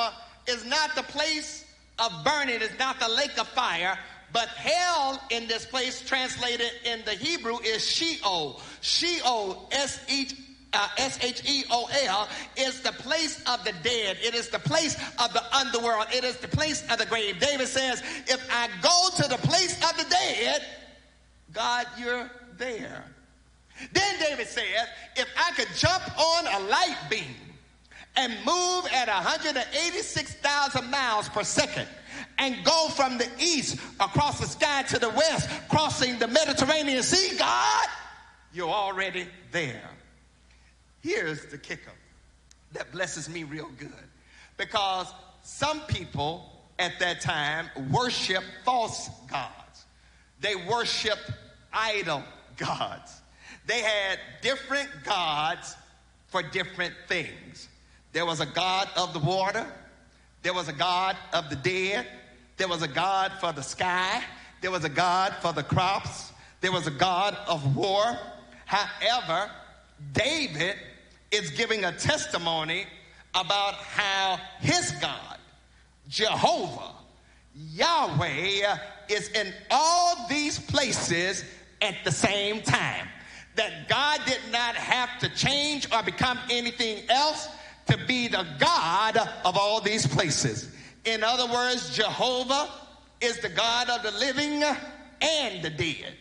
is 0.47 0.65
not 0.65 0.95
the 0.95 1.03
place 1.03 1.65
of 1.99 2.13
burning, 2.25 2.61
it's 2.61 2.79
not 2.79 3.01
the 3.01 3.09
lake 3.09 3.39
of 3.39 3.49
fire, 3.49 3.99
but 4.33 4.49
hell 4.49 5.21
in 5.31 5.47
this 5.47 5.67
place, 5.67 6.01
translated 6.01 6.71
in 6.85 7.01
the 7.05 7.13
Hebrew, 7.13 7.59
is 7.59 7.87
Sheol. 7.87 8.61
Sheol, 8.81 9.69
S 9.73 10.01
H 10.09 10.35
uh, 10.75 10.89
S-H-E-O-L 10.99 12.29
is 12.57 12.81
the 12.81 12.93
place 12.93 13.43
of 13.47 13.65
the 13.65 13.73
dead. 13.83 14.17
It 14.23 14.35
is 14.35 14.49
the 14.49 14.59
place 14.59 14.97
of 15.19 15.33
the 15.33 15.43
underworld. 15.55 16.07
It 16.13 16.25
is 16.25 16.37
the 16.39 16.49
place 16.49 16.83
of 16.91 16.99
the 16.99 17.07
grave. 17.07 17.39
David 17.41 17.69
says, 17.69 18.03
if 18.27 18.47
I 18.51 18.69
go 18.81 19.23
to 19.23 19.29
the 19.29 19.39
place 19.47 19.77
of 19.83 19.97
the 19.97 20.09
dead, 20.09 20.63
God, 21.53 21.87
you're 21.99 22.31
there. 22.57 23.05
Then 23.93 24.21
David 24.21 24.47
says, 24.47 24.89
if 25.17 25.29
I 25.37 25.53
could 25.53 25.69
jump 25.77 26.19
on 26.19 26.47
a 26.47 26.69
light 26.69 26.99
beam 27.11 27.37
and 28.17 28.33
move 28.45 28.87
at 28.93 29.09
186,000 29.09 30.91
miles 30.91 31.29
per 31.29 31.43
second, 31.43 31.89
and 32.39 32.65
go 32.65 32.89
from 32.89 33.19
the 33.19 33.29
east 33.39 33.79
across 34.01 34.41
the 34.41 34.47
sky 34.47 34.83
to 34.83 34.99
the 34.99 35.09
west, 35.11 35.49
crossing 35.69 36.19
the 36.19 36.29
Mediterranean 36.29 37.03
Sea, 37.03 37.37
God, 37.39 37.87
you're 38.53 38.69
already 38.69 39.27
there. 39.51 39.89
Here's 41.03 41.47
the 41.47 41.59
kicker 41.59 41.93
that 42.73 42.91
blesses 42.93 43.29
me 43.29 43.45
real 43.45 43.69
good 43.79 43.93
because 44.57 45.13
some 45.43 45.81
people 45.83 46.49
at 46.79 46.99
that 47.01 47.21
time 47.21 47.69
worship 47.91 48.43
false 48.65 49.09
gods. 49.31 49.85
They 50.41 50.55
worship 50.57 51.19
idol 51.73 52.23
gods. 52.57 53.21
They 53.67 53.81
had 53.81 54.19
different 54.41 54.89
gods 55.05 55.77
for 56.29 56.43
different 56.43 56.95
things. 57.09 57.69
There 58.13 58.27
was 58.27 58.41
a 58.41 58.47
god 58.47 58.89
of 58.97 59.13
the 59.13 59.21
water, 59.21 59.67
there 60.43 60.53
was 60.53 60.69
a 60.69 60.73
God 60.73 61.17
of 61.33 61.49
the 61.51 61.57
dead. 61.57 62.07
There 62.57 62.69
was 62.69 62.83
a 62.83 62.89
God 62.89 63.33
for 63.41 63.53
the 63.53 63.63
sky. 63.63 64.23
There 64.61 64.71
was 64.71 64.85
a 64.85 64.89
God 64.89 65.35
for 65.41 65.53
the 65.53 65.63
crops. 65.63 66.33
There 66.61 66.73
was 66.73 66.87
a 66.87 66.91
God 66.91 67.37
of 67.47 67.77
war. 67.77 68.05
However, 68.67 69.51
David 70.13 70.77
is 71.33 71.51
giving 71.51 71.85
a 71.85 71.93
testimony 71.93 72.87
about 73.35 73.75
how 73.75 74.39
his 74.61 74.93
God, 75.01 75.39
Jehovah, 76.09 76.93
Yahweh, 77.55 78.77
is 79.09 79.29
in 79.31 79.53
all 79.71 80.29
these 80.29 80.59
places 80.59 81.45
at 81.81 81.97
the 82.05 82.11
same 82.13 82.61
time. 82.63 83.09
That 83.55 83.89
God 83.89 84.21
did 84.27 84.41
not 84.51 84.75
have 84.77 85.19
to 85.21 85.29
change 85.35 85.87
or 85.93 86.03
become 86.03 86.39
anything 86.51 87.03
else 87.11 87.49
to 87.87 87.99
be 88.07 88.29
the 88.29 88.47
God 88.59 89.17
of 89.45 89.57
all 89.57 89.81
these 89.81 90.07
places. 90.07 90.75
In 91.05 91.23
other 91.23 91.53
words, 91.53 91.95
Jehovah 91.95 92.71
is 93.21 93.39
the 93.41 93.49
God 93.49 93.91
of 93.91 94.03
the 94.03 94.13
living 94.19 94.63
and 95.21 95.63
the 95.63 95.71
dead. 95.71 96.15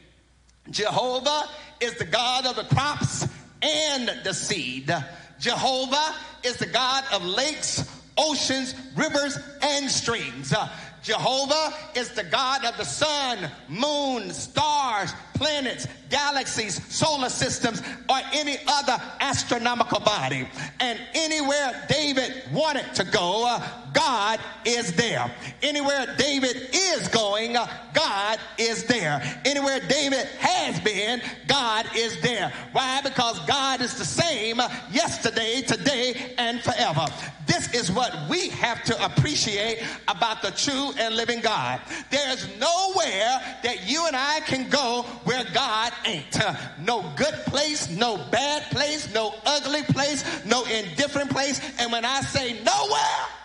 Jehovah 0.69 1.49
is 1.79 1.95
the 1.95 2.05
God 2.05 2.45
of 2.45 2.55
the 2.55 2.63
crops 2.75 3.27
and 3.61 4.11
the 4.23 4.33
seed. 4.33 4.93
Jehovah 5.39 6.15
is 6.43 6.57
the 6.57 6.65
God 6.67 7.03
of 7.11 7.25
lakes, 7.25 7.89
oceans, 8.17 8.75
rivers, 8.95 9.37
and 9.61 9.89
streams. 9.89 10.53
Jehovah 11.03 11.73
is 11.95 12.09
the 12.11 12.23
God 12.23 12.63
of 12.63 12.77
the 12.77 12.85
sun, 12.85 13.49
moon, 13.67 14.31
stars, 14.31 15.13
planets, 15.41 15.87
galaxies, 16.11 16.79
solar 16.93 17.27
systems, 17.27 17.81
or 18.07 18.17
any 18.31 18.57
other 18.67 19.01
astronomical 19.21 19.99
body. 19.99 20.47
And 20.79 20.99
anywhere 21.15 21.83
David 21.89 22.43
wanted 22.53 22.93
to 22.93 23.03
go, 23.05 23.47
uh, 23.47 23.67
God 23.91 24.39
is 24.65 24.93
there. 24.93 25.33
Anywhere 25.63 26.13
David 26.17 26.69
is 26.71 27.07
going, 27.07 27.57
uh, 27.57 27.67
God 27.93 28.37
is 28.59 28.83
there. 28.83 29.41
Anywhere 29.43 29.79
David 29.79 30.27
has 30.37 30.79
been, 30.81 31.21
God 31.47 31.87
is 31.95 32.21
there. 32.21 32.53
Why? 32.71 33.01
Because 33.01 33.39
God 33.47 33.81
is 33.81 33.95
the 33.97 34.05
same 34.05 34.61
yesterday, 34.91 35.61
today, 35.61 36.35
and 36.37 36.61
forever. 36.61 37.07
This 37.47 37.73
is 37.73 37.91
what 37.91 38.15
we 38.29 38.49
have 38.49 38.83
to 38.83 39.05
appreciate 39.05 39.83
about 40.07 40.41
the 40.41 40.51
true 40.51 40.91
and 40.97 41.15
living 41.15 41.41
God. 41.41 41.81
There's 42.09 42.47
nowhere 42.59 43.59
that 43.63 43.89
you 43.89 44.07
and 44.07 44.15
I 44.15 44.41
can 44.41 44.69
go 44.69 45.05
where 45.31 45.45
God 45.53 45.93
ain't. 46.05 46.41
Uh, 46.41 46.53
no 46.79 47.09
good 47.15 47.33
place, 47.45 47.89
no 47.89 48.17
bad 48.31 48.63
place, 48.63 49.13
no 49.13 49.33
ugly 49.45 49.83
place, 49.83 50.25
no 50.45 50.65
indifferent 50.65 51.29
place. 51.29 51.61
And 51.79 51.91
when 51.91 52.03
I 52.03 52.19
say 52.21 52.61
nowhere, 52.63 53.40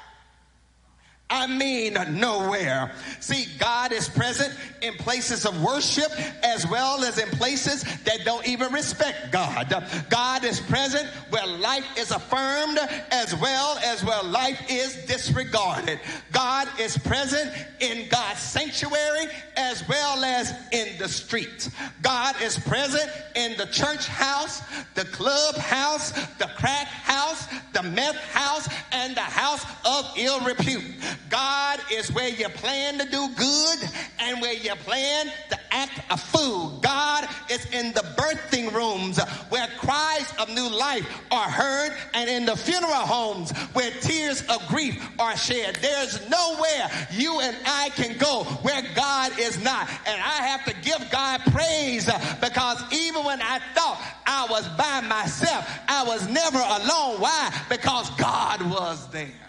I 1.29 1.49
mean 1.49 1.95
nowhere. 2.12 2.93
See, 3.18 3.47
God 3.59 3.91
is 3.91 4.09
present 4.09 4.55
in 4.81 4.95
places 4.95 5.45
of 5.45 5.61
worship 5.61 6.11
as 6.45 6.68
well 6.68 7.03
as 7.03 7.18
in 7.18 7.29
places 7.31 7.83
that 8.05 8.24
don't 8.24 8.47
even 8.47 8.72
respect 8.72 9.33
God. 9.33 9.85
God 10.09 10.45
is 10.45 10.61
present 10.61 11.09
where 11.31 11.47
life 11.47 11.85
is 11.99 12.12
affirmed 12.12 12.79
as 13.11 13.35
well 13.37 13.77
as 13.79 14.05
where 14.05 14.22
life 14.22 14.61
is 14.70 14.95
disregarded. 15.07 15.99
God 16.31 16.68
is 16.79 16.97
present 16.97 17.53
in 17.81 18.09
God's 18.09 18.39
sanctuary 18.39 19.27
as 19.57 19.87
well 19.89 20.24
as 20.24 20.53
in 20.70 20.97
the 20.99 21.09
street. 21.09 21.68
God 22.03 22.41
is 22.41 22.57
present 22.57 23.11
in 23.35 23.57
the 23.57 23.66
church 23.66 24.07
house, 24.07 24.62
the 24.95 25.05
club 25.07 25.57
house, 25.57 26.12
the 26.39 26.51
crack 26.57 26.87
house, 26.87 27.49
the 27.72 27.83
meth 27.83 28.16
house, 28.31 28.68
and 28.93 29.16
the 29.16 29.20
house 29.20 29.64
of 29.85 30.12
ill 30.16 30.41
repute. 30.41 30.85
God 31.29 31.81
is 31.93 32.12
where 32.12 32.29
you 32.29 32.49
plan 32.49 32.99
to 32.99 33.05
do 33.05 33.29
good 33.37 33.79
and 34.21 34.41
where 34.41 34.53
you 34.53 34.75
plan 34.77 35.27
to 35.51 35.59
act 35.71 36.01
a 36.11 36.17
fool. 36.17 36.79
God 36.81 37.29
is 37.51 37.64
in 37.73 37.93
the 37.93 38.01
birthing 38.17 38.73
rooms 38.73 39.21
where 39.49 39.67
cries 39.79 40.33
of 40.39 40.49
new 40.49 40.69
life 40.69 41.07
are 41.31 41.51
heard 41.51 41.93
and 42.14 42.31
in 42.31 42.47
the 42.47 42.57
funeral 42.57 42.93
homes 42.93 43.51
where 43.73 43.91
tears 44.01 44.43
of 44.49 44.67
grief 44.69 45.07
are 45.19 45.37
shed. 45.37 45.77
There's 45.83 46.29
nowhere 46.29 46.91
you 47.12 47.41
and 47.41 47.57
I 47.67 47.91
can 47.91 48.17
go 48.19 48.45
where 48.62 48.83
God 48.95 49.39
is 49.39 49.62
not. 49.62 49.89
And 50.07 50.21
I 50.21 50.47
have 50.47 50.64
to 50.64 50.75
give 50.83 51.11
God 51.11 51.41
praise 51.53 52.07
because 52.41 52.83
even 52.93 53.25
when 53.25 53.43
I 53.43 53.61
thought 53.75 54.01
I 54.27 54.47
was 54.49 54.67
by 54.71 55.01
myself, 55.03 55.69
I 55.89 56.05
was 56.05 56.29
never 56.29 56.59
alone. 56.59 57.21
Why? 57.21 57.53
Because 57.69 58.11
God 58.11 58.62
was 58.71 59.09
there. 59.11 59.45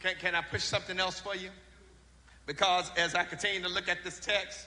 Can, 0.00 0.14
can 0.20 0.34
I 0.34 0.42
push 0.42 0.62
something 0.62 0.98
else 1.00 1.18
for 1.18 1.34
you? 1.34 1.50
Because 2.46 2.90
as 2.96 3.14
I 3.14 3.24
continue 3.24 3.60
to 3.62 3.68
look 3.68 3.88
at 3.88 4.04
this 4.04 4.18
text, 4.18 4.66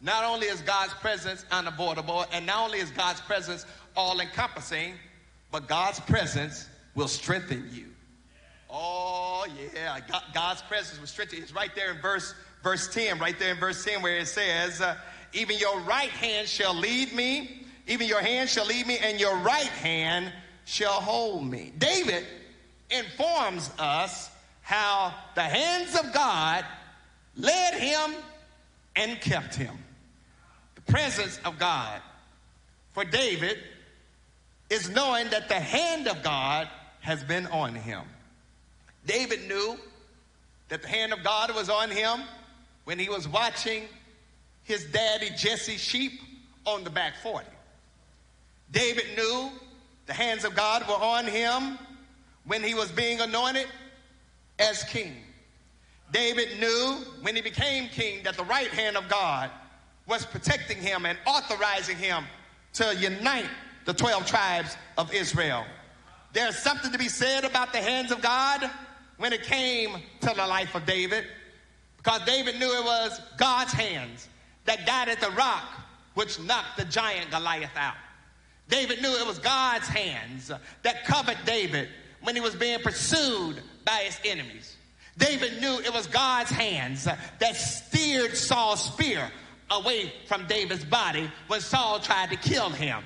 not 0.00 0.24
only 0.24 0.46
is 0.46 0.60
God's 0.62 0.94
presence 0.94 1.44
unavoidable, 1.50 2.24
and 2.32 2.46
not 2.46 2.64
only 2.64 2.78
is 2.78 2.90
God's 2.90 3.20
presence 3.20 3.66
all 3.96 4.20
encompassing, 4.20 4.94
but 5.50 5.68
God's 5.68 6.00
presence 6.00 6.68
will 6.94 7.08
strengthen 7.08 7.68
you. 7.72 7.86
Oh, 8.70 9.46
yeah. 9.74 9.98
God's 10.32 10.62
presence 10.62 10.98
will 10.98 11.08
strengthen 11.08 11.38
you. 11.38 11.42
It's 11.42 11.54
right 11.54 11.74
there 11.74 11.90
in 11.90 12.00
verse, 12.00 12.34
verse 12.62 12.92
10, 12.94 13.18
right 13.18 13.38
there 13.38 13.52
in 13.52 13.58
verse 13.58 13.84
10, 13.84 14.00
where 14.00 14.18
it 14.18 14.28
says, 14.28 14.80
uh, 14.80 14.96
Even 15.32 15.58
your 15.58 15.80
right 15.80 16.08
hand 16.08 16.48
shall 16.48 16.74
lead 16.74 17.12
me, 17.12 17.66
even 17.86 18.06
your 18.06 18.22
hand 18.22 18.48
shall 18.48 18.66
lead 18.66 18.86
me, 18.86 18.96
and 18.98 19.20
your 19.20 19.36
right 19.38 19.66
hand 19.66 20.32
shall 20.64 21.00
hold 21.00 21.44
me. 21.44 21.72
David 21.76 22.24
informs 22.90 23.70
us 23.78 24.29
how 24.70 25.12
the 25.34 25.42
hands 25.42 25.98
of 25.98 26.12
God 26.12 26.64
led 27.36 27.74
him 27.74 28.14
and 28.94 29.20
kept 29.20 29.56
him. 29.56 29.76
The 30.76 30.92
presence 30.92 31.40
of 31.44 31.58
God 31.58 32.00
for 32.92 33.04
David 33.04 33.58
is 34.70 34.88
knowing 34.88 35.28
that 35.30 35.48
the 35.48 35.58
hand 35.58 36.06
of 36.06 36.22
God 36.22 36.68
has 37.00 37.24
been 37.24 37.48
on 37.48 37.74
him. 37.74 38.02
David 39.06 39.48
knew 39.48 39.76
that 40.68 40.82
the 40.82 40.88
hand 40.88 41.12
of 41.12 41.24
God 41.24 41.52
was 41.52 41.68
on 41.68 41.90
him 41.90 42.20
when 42.84 42.96
he 42.96 43.08
was 43.08 43.26
watching 43.26 43.82
his 44.62 44.84
daddy 44.84 45.30
Jesse's 45.36 45.80
sheep 45.80 46.20
on 46.64 46.84
the 46.84 46.90
back 46.90 47.14
40. 47.24 47.44
David 48.70 49.06
knew 49.16 49.50
the 50.06 50.12
hands 50.12 50.44
of 50.44 50.54
God 50.54 50.86
were 50.86 50.94
on 50.94 51.26
him 51.26 51.76
when 52.44 52.62
he 52.62 52.74
was 52.74 52.92
being 52.92 53.20
anointed 53.20 53.66
as 54.60 54.84
king. 54.84 55.16
David 56.12 56.60
knew 56.60 56.98
when 57.22 57.34
he 57.34 57.42
became 57.42 57.88
king 57.88 58.22
that 58.24 58.36
the 58.36 58.44
right 58.44 58.68
hand 58.68 58.96
of 58.96 59.08
God 59.08 59.50
was 60.06 60.26
protecting 60.26 60.78
him 60.78 61.06
and 61.06 61.18
authorizing 61.26 61.96
him 61.96 62.24
to 62.74 62.94
unite 62.96 63.48
the 63.84 63.94
12 63.94 64.26
tribes 64.26 64.76
of 64.98 65.12
Israel. 65.14 65.64
There's 66.32 66.58
something 66.58 66.92
to 66.92 66.98
be 66.98 67.08
said 67.08 67.44
about 67.44 67.72
the 67.72 67.78
hands 67.78 68.12
of 68.12 68.20
God 68.20 68.68
when 69.18 69.32
it 69.32 69.42
came 69.44 69.96
to 70.20 70.26
the 70.26 70.46
life 70.46 70.74
of 70.74 70.86
David, 70.86 71.24
because 71.96 72.22
David 72.24 72.58
knew 72.58 72.72
it 72.78 72.84
was 72.84 73.20
God's 73.36 73.72
hands 73.72 74.28
that 74.64 74.86
guided 74.86 75.20
the 75.20 75.30
rock 75.30 75.64
which 76.14 76.38
knocked 76.40 76.76
the 76.76 76.84
giant 76.84 77.30
Goliath 77.30 77.76
out. 77.76 77.94
David 78.68 79.02
knew 79.02 79.10
it 79.10 79.26
was 79.26 79.38
God's 79.38 79.88
hands 79.88 80.50
that 80.82 81.04
covered 81.04 81.38
David 81.44 81.88
when 82.22 82.34
he 82.34 82.40
was 82.40 82.54
being 82.54 82.78
pursued 82.80 83.62
by 83.90 84.04
his 84.04 84.20
enemies. 84.24 84.76
David 85.18 85.60
knew 85.60 85.80
it 85.80 85.92
was 85.92 86.06
God's 86.06 86.50
hands 86.50 87.04
that 87.04 87.56
steered 87.56 88.36
Saul's 88.36 88.84
spear 88.84 89.28
away 89.68 90.12
from 90.26 90.46
David's 90.46 90.84
body 90.84 91.28
when 91.48 91.60
Saul 91.60 91.98
tried 91.98 92.30
to 92.30 92.36
kill 92.36 92.70
him. 92.70 93.02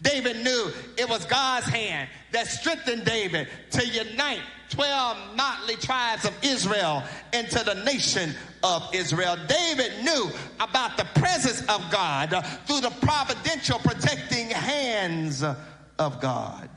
David 0.00 0.44
knew 0.44 0.70
it 0.96 1.08
was 1.08 1.24
God's 1.24 1.66
hand 1.66 2.08
that 2.30 2.46
strengthened 2.46 3.04
David 3.04 3.48
to 3.70 3.84
unite 3.84 4.42
12 4.70 5.34
motley 5.34 5.74
tribes 5.74 6.24
of 6.24 6.32
Israel 6.44 7.02
into 7.32 7.64
the 7.64 7.74
nation 7.82 8.32
of 8.62 8.88
Israel. 8.94 9.36
David 9.48 10.04
knew 10.04 10.30
about 10.60 10.96
the 10.96 11.20
presence 11.20 11.62
of 11.62 11.82
God 11.90 12.30
through 12.66 12.82
the 12.82 12.94
providential 13.00 13.80
protecting 13.80 14.50
hands 14.50 15.42
of 15.42 16.20
God. 16.20 16.70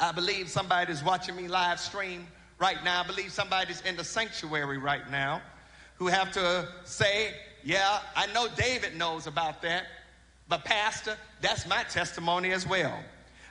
I 0.00 0.12
believe 0.12 0.48
somebody's 0.48 1.02
watching 1.04 1.36
me 1.36 1.48
live 1.48 1.78
stream 1.78 2.26
right 2.58 2.82
now. 2.84 3.02
I 3.02 3.06
believe 3.06 3.32
somebody's 3.32 3.80
in 3.82 3.96
the 3.96 4.04
sanctuary 4.04 4.78
right 4.78 5.08
now 5.10 5.40
who 5.96 6.08
have 6.08 6.32
to 6.32 6.68
say, 6.84 7.34
Yeah, 7.62 8.00
I 8.16 8.26
know 8.32 8.48
David 8.56 8.96
knows 8.96 9.26
about 9.26 9.62
that, 9.62 9.84
but 10.48 10.64
Pastor, 10.64 11.16
that's 11.40 11.66
my 11.68 11.84
testimony 11.84 12.52
as 12.52 12.66
well. 12.66 12.98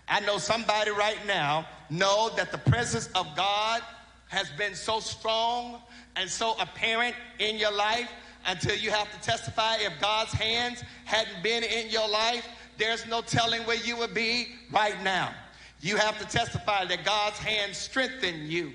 I 0.07 0.19
know 0.19 0.37
somebody 0.37 0.91
right 0.91 1.25
now 1.25 1.65
know 1.89 2.29
that 2.35 2.51
the 2.51 2.57
presence 2.57 3.07
of 3.15 3.27
God 3.35 3.81
has 4.27 4.49
been 4.51 4.75
so 4.75 4.99
strong 4.99 5.79
and 6.15 6.29
so 6.29 6.55
apparent 6.59 7.15
in 7.39 7.57
your 7.57 7.71
life 7.71 8.09
until 8.45 8.75
you 8.75 8.89
have 8.91 9.11
to 9.13 9.21
testify 9.21 9.75
if 9.79 9.93
God's 10.01 10.33
hands 10.33 10.83
hadn't 11.05 11.41
been 11.41 11.63
in 11.63 11.89
your 11.89 12.09
life, 12.09 12.45
there's 12.77 13.05
no 13.07 13.21
telling 13.21 13.61
where 13.61 13.77
you 13.77 13.95
would 13.97 14.13
be 14.13 14.49
right 14.71 15.01
now. 15.03 15.33
You 15.83 15.97
have 15.97 16.17
to 16.19 16.25
testify 16.25 16.85
that 16.85 17.03
God's 17.03 17.37
hand 17.39 17.75
strengthened 17.75 18.47
you. 18.47 18.71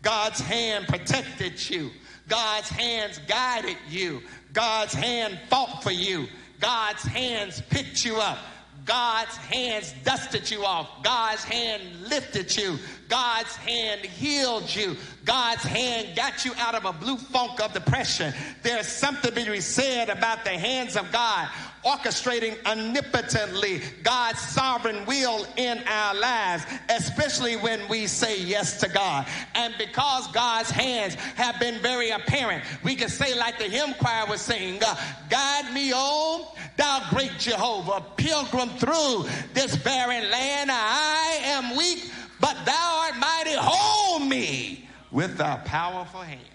God's 0.00 0.40
hand 0.40 0.86
protected 0.86 1.68
you. 1.68 1.90
God's 2.28 2.68
hands 2.68 3.20
guided 3.26 3.76
you. 3.90 4.22
God's 4.52 4.94
hand 4.94 5.40
fought 5.50 5.82
for 5.82 5.90
you. 5.90 6.28
God's 6.60 7.02
hands 7.02 7.60
picked 7.68 8.04
you 8.04 8.16
up. 8.16 8.38
God's 8.84 9.36
hands 9.36 9.92
dusted 10.04 10.48
you 10.50 10.64
off. 10.64 11.02
God's 11.02 11.42
hand 11.42 11.82
lifted 12.08 12.56
you. 12.56 12.78
God's 13.08 13.54
hand 13.56 14.02
healed 14.02 14.72
you. 14.74 14.96
God's 15.24 15.64
hand 15.64 16.14
got 16.14 16.44
you 16.44 16.52
out 16.58 16.76
of 16.76 16.84
a 16.84 16.92
blue 16.92 17.16
funk 17.16 17.60
of 17.60 17.72
depression. 17.72 18.32
There's 18.62 18.86
something 18.86 19.34
to 19.34 19.50
be 19.50 19.60
said 19.60 20.08
about 20.08 20.44
the 20.44 20.50
hands 20.50 20.96
of 20.96 21.10
God 21.10 21.48
orchestrating 21.84 22.56
omnipotently 22.64 23.80
God's 24.02 24.40
sovereign 24.40 25.04
will 25.06 25.46
in 25.56 25.82
our 25.86 26.14
lives, 26.14 26.64
especially 26.88 27.56
when 27.56 27.86
we 27.88 28.06
say 28.06 28.40
yes 28.40 28.78
to 28.80 28.88
God. 28.88 29.26
And 29.54 29.74
because 29.78 30.30
God's 30.32 30.70
hands 30.70 31.14
have 31.14 31.58
been 31.58 31.80
very 31.80 32.10
apparent, 32.10 32.64
we 32.84 32.94
can 32.94 33.08
say, 33.08 33.36
like 33.38 33.58
the 33.58 33.64
hymn 33.64 33.94
choir 33.94 34.26
was 34.26 34.40
saying, 34.40 34.80
uh, 34.84 34.94
Guide 35.28 35.72
me, 35.72 35.92
oh, 35.94 36.54
thou 36.76 37.06
great 37.10 37.32
Jehovah, 37.38 38.04
pilgrim 38.16 38.68
through 38.70 39.26
this 39.52 39.76
barren 39.76 40.30
land. 40.30 40.70
I 40.72 41.40
am 41.44 41.76
weak, 41.76 42.10
but 42.40 42.56
thou 42.64 43.04
art 43.06 43.16
mighty. 43.18 43.56
Hold 43.58 44.28
me 44.28 44.88
with 45.10 45.36
thy 45.36 45.56
powerful 45.56 46.20
hand. 46.20 46.51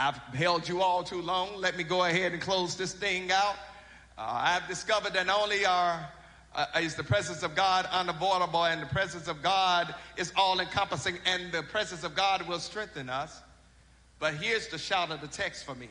I've 0.00 0.16
held 0.34 0.66
you 0.66 0.80
all 0.80 1.02
too 1.04 1.20
long. 1.20 1.58
Let 1.58 1.76
me 1.76 1.84
go 1.84 2.04
ahead 2.04 2.32
and 2.32 2.40
close 2.40 2.74
this 2.74 2.94
thing 2.94 3.30
out. 3.30 3.54
Uh, 4.16 4.22
I've 4.26 4.66
discovered 4.66 5.12
that 5.12 5.26
not 5.26 5.42
only 5.42 5.66
are 5.66 6.08
uh, 6.54 6.66
is 6.80 6.94
the 6.94 7.04
presence 7.04 7.42
of 7.42 7.54
God 7.54 7.86
unavoidable, 7.92 8.64
and 8.64 8.80
the 8.80 8.86
presence 8.86 9.28
of 9.28 9.42
God 9.42 9.94
is 10.16 10.32
all 10.36 10.58
encompassing, 10.58 11.18
and 11.26 11.52
the 11.52 11.62
presence 11.64 12.02
of 12.02 12.14
God 12.14 12.48
will 12.48 12.58
strengthen 12.58 13.10
us. 13.10 13.42
But 14.18 14.34
here's 14.34 14.68
the 14.68 14.78
shout 14.78 15.10
of 15.10 15.20
the 15.20 15.28
text 15.28 15.66
for 15.66 15.74
me 15.74 15.88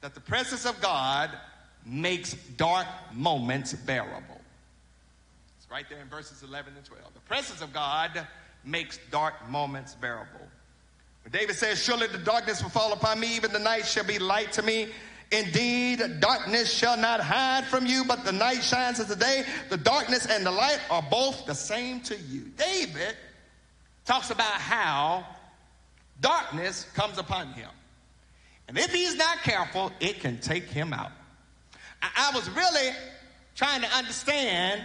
that 0.00 0.14
the 0.14 0.20
presence 0.20 0.64
of 0.64 0.80
God 0.80 1.30
makes 1.84 2.34
dark 2.56 2.86
moments 3.12 3.72
bearable. 3.72 4.40
It's 5.58 5.68
right 5.70 5.86
there 5.88 6.00
in 6.00 6.08
verses 6.08 6.44
11 6.44 6.74
and 6.76 6.84
12. 6.84 7.14
The 7.14 7.20
presence 7.20 7.62
of 7.62 7.72
God 7.72 8.26
makes 8.64 9.00
dark 9.10 9.34
moments 9.50 9.96
bearable. 9.96 10.46
David 11.30 11.56
says, 11.56 11.82
Surely 11.82 12.06
the 12.06 12.18
darkness 12.18 12.62
will 12.62 12.70
fall 12.70 12.92
upon 12.92 13.18
me, 13.18 13.34
even 13.34 13.52
the 13.52 13.58
night 13.58 13.86
shall 13.86 14.04
be 14.04 14.18
light 14.18 14.52
to 14.52 14.62
me. 14.62 14.88
Indeed, 15.32 16.20
darkness 16.20 16.72
shall 16.72 16.96
not 16.96 17.20
hide 17.20 17.64
from 17.64 17.86
you, 17.86 18.04
but 18.04 18.24
the 18.24 18.32
night 18.32 18.62
shines 18.62 19.00
as 19.00 19.08
the 19.08 19.16
day. 19.16 19.44
The 19.70 19.76
darkness 19.76 20.26
and 20.26 20.44
the 20.44 20.50
light 20.50 20.78
are 20.90 21.02
both 21.10 21.46
the 21.46 21.54
same 21.54 22.00
to 22.02 22.16
you. 22.16 22.42
David 22.56 23.16
talks 24.04 24.30
about 24.30 24.52
how 24.52 25.26
darkness 26.20 26.86
comes 26.94 27.18
upon 27.18 27.48
him. 27.54 27.70
And 28.68 28.78
if 28.78 28.92
he's 28.92 29.16
not 29.16 29.38
careful, 29.38 29.92
it 30.00 30.20
can 30.20 30.38
take 30.38 30.64
him 30.64 30.92
out. 30.92 31.10
I, 32.02 32.30
I 32.32 32.36
was 32.36 32.48
really 32.50 32.90
trying 33.54 33.80
to 33.80 33.88
understand 33.88 34.84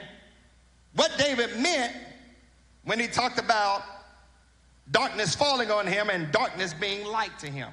what 0.95 1.11
David 1.17 1.59
meant 1.59 1.93
when 2.83 2.99
he 2.99 3.07
talked 3.07 3.39
about 3.39 3.83
darkness 4.91 5.35
falling 5.35 5.71
on 5.71 5.87
him 5.87 6.09
and 6.09 6.31
darkness 6.31 6.73
being 6.73 7.05
light 7.05 7.37
to 7.39 7.47
him. 7.47 7.69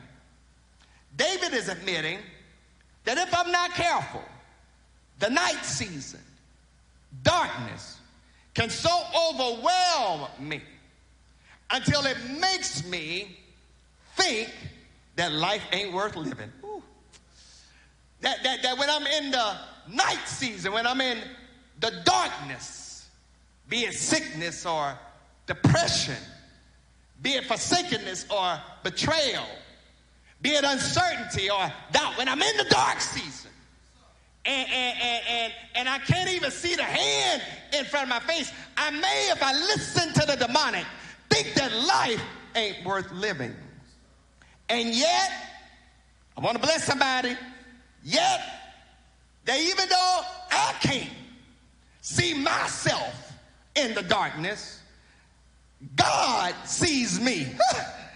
David 1.17 1.55
is 1.55 1.69
admitting 1.69 2.19
that 3.05 3.19
if 3.19 3.35
I'm 3.35 3.51
not 3.51 3.71
careful, 3.71 4.23
the 5.19 5.31
night 5.31 5.65
season, 5.65 6.21
darkness, 7.23 7.99
can 8.55 8.69
so 8.71 9.03
overwhelm 9.31 10.29
me 10.39 10.63
until 11.71 12.05
it 12.07 12.17
makes 12.39 12.87
me 12.87 13.39
think 14.17 14.51
that 15.17 15.33
life 15.33 15.63
ain't 15.73 15.93
worth 15.93 16.17
living. 16.17 16.51
That, 18.21 18.43
that, 18.43 18.63
that 18.63 18.79
when 18.79 18.89
I'm 18.91 19.07
in 19.07 19.31
the 19.31 19.57
night 19.89 20.27
season, 20.27 20.73
when 20.73 20.87
I'm 20.87 21.01
in 21.01 21.19
the 21.81 21.93
darkness, 22.05 23.09
be 23.69 23.81
it 23.81 23.95
sickness 23.95 24.65
or 24.65 24.99
depression, 25.47 26.17
be 27.23 27.31
it 27.31 27.45
forsakenness 27.45 28.27
or 28.31 28.61
betrayal, 28.83 29.47
be 30.43 30.51
it 30.51 30.65
uncertainty 30.65 31.51
or 31.51 31.73
doubt, 31.93 32.17
when 32.19 32.29
I'm 32.29 32.41
in 32.41 32.57
the 32.57 32.65
dark 32.65 33.01
season, 33.01 33.51
and, 34.45 34.69
and, 34.71 34.99
and, 35.03 35.25
and, 35.29 35.53
and 35.75 35.89
I 35.89 35.99
can't 35.99 36.31
even 36.31 36.51
see 36.51 36.77
the 36.77 36.85
hand 36.85 37.43
in 37.77 37.85
front 37.85 38.05
of 38.05 38.09
my 38.11 38.21
face, 38.21 38.53
I 38.77 38.91
may, 38.91 39.29
if 39.31 39.43
I 39.43 39.53
listen 39.53 40.13
to 40.13 40.27
the 40.27 40.37
demonic, 40.37 40.85
think 41.31 41.55
that 41.55 41.73
life 41.73 42.23
ain't 42.55 42.85
worth 42.85 43.11
living. 43.13 43.55
And 44.69 44.91
yet, 44.91 45.33
I 46.37 46.41
want 46.41 46.57
to 46.57 46.63
bless 46.63 46.85
somebody, 46.85 47.37
yet, 48.05 48.41
that 49.47 49.61
even 49.61 49.89
though 49.89 50.21
I 50.51 50.75
can't 50.81 51.11
see 52.01 52.35
myself 52.35 53.33
in 53.75 53.95
the 53.95 54.03
darkness, 54.03 54.76
God 55.95 56.55
sees 56.65 57.21
me 57.21 57.47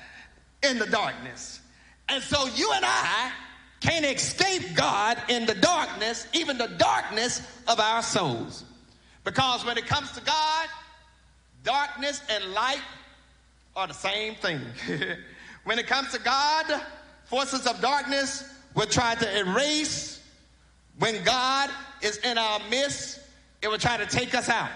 in 0.62 0.78
the 0.78 0.86
darkness. 0.86 1.60
And 2.08 2.22
so 2.22 2.46
you 2.54 2.70
and 2.72 2.84
I 2.84 3.32
can't 3.80 4.04
escape 4.04 4.74
God 4.74 5.18
in 5.28 5.46
the 5.46 5.54
darkness, 5.54 6.26
even 6.32 6.58
the 6.58 6.68
darkness 6.68 7.42
of 7.68 7.80
our 7.80 8.02
souls. 8.02 8.64
Because 9.24 9.64
when 9.64 9.78
it 9.78 9.86
comes 9.86 10.10
to 10.12 10.20
God, 10.22 10.68
darkness 11.64 12.22
and 12.30 12.52
light 12.52 12.82
are 13.76 13.86
the 13.86 13.94
same 13.94 14.34
thing. 14.36 14.60
when 15.64 15.78
it 15.78 15.86
comes 15.86 16.10
to 16.12 16.18
God, 16.20 16.82
forces 17.24 17.66
of 17.66 17.80
darkness 17.80 18.44
will 18.74 18.86
try 18.86 19.14
to 19.14 19.38
erase. 19.38 20.22
When 20.98 21.22
God 21.24 21.70
is 22.02 22.18
in 22.18 22.38
our 22.38 22.60
midst, 22.70 23.20
it 23.62 23.68
will 23.68 23.78
try 23.78 23.96
to 23.96 24.06
take 24.06 24.34
us 24.34 24.48
out. 24.48 24.70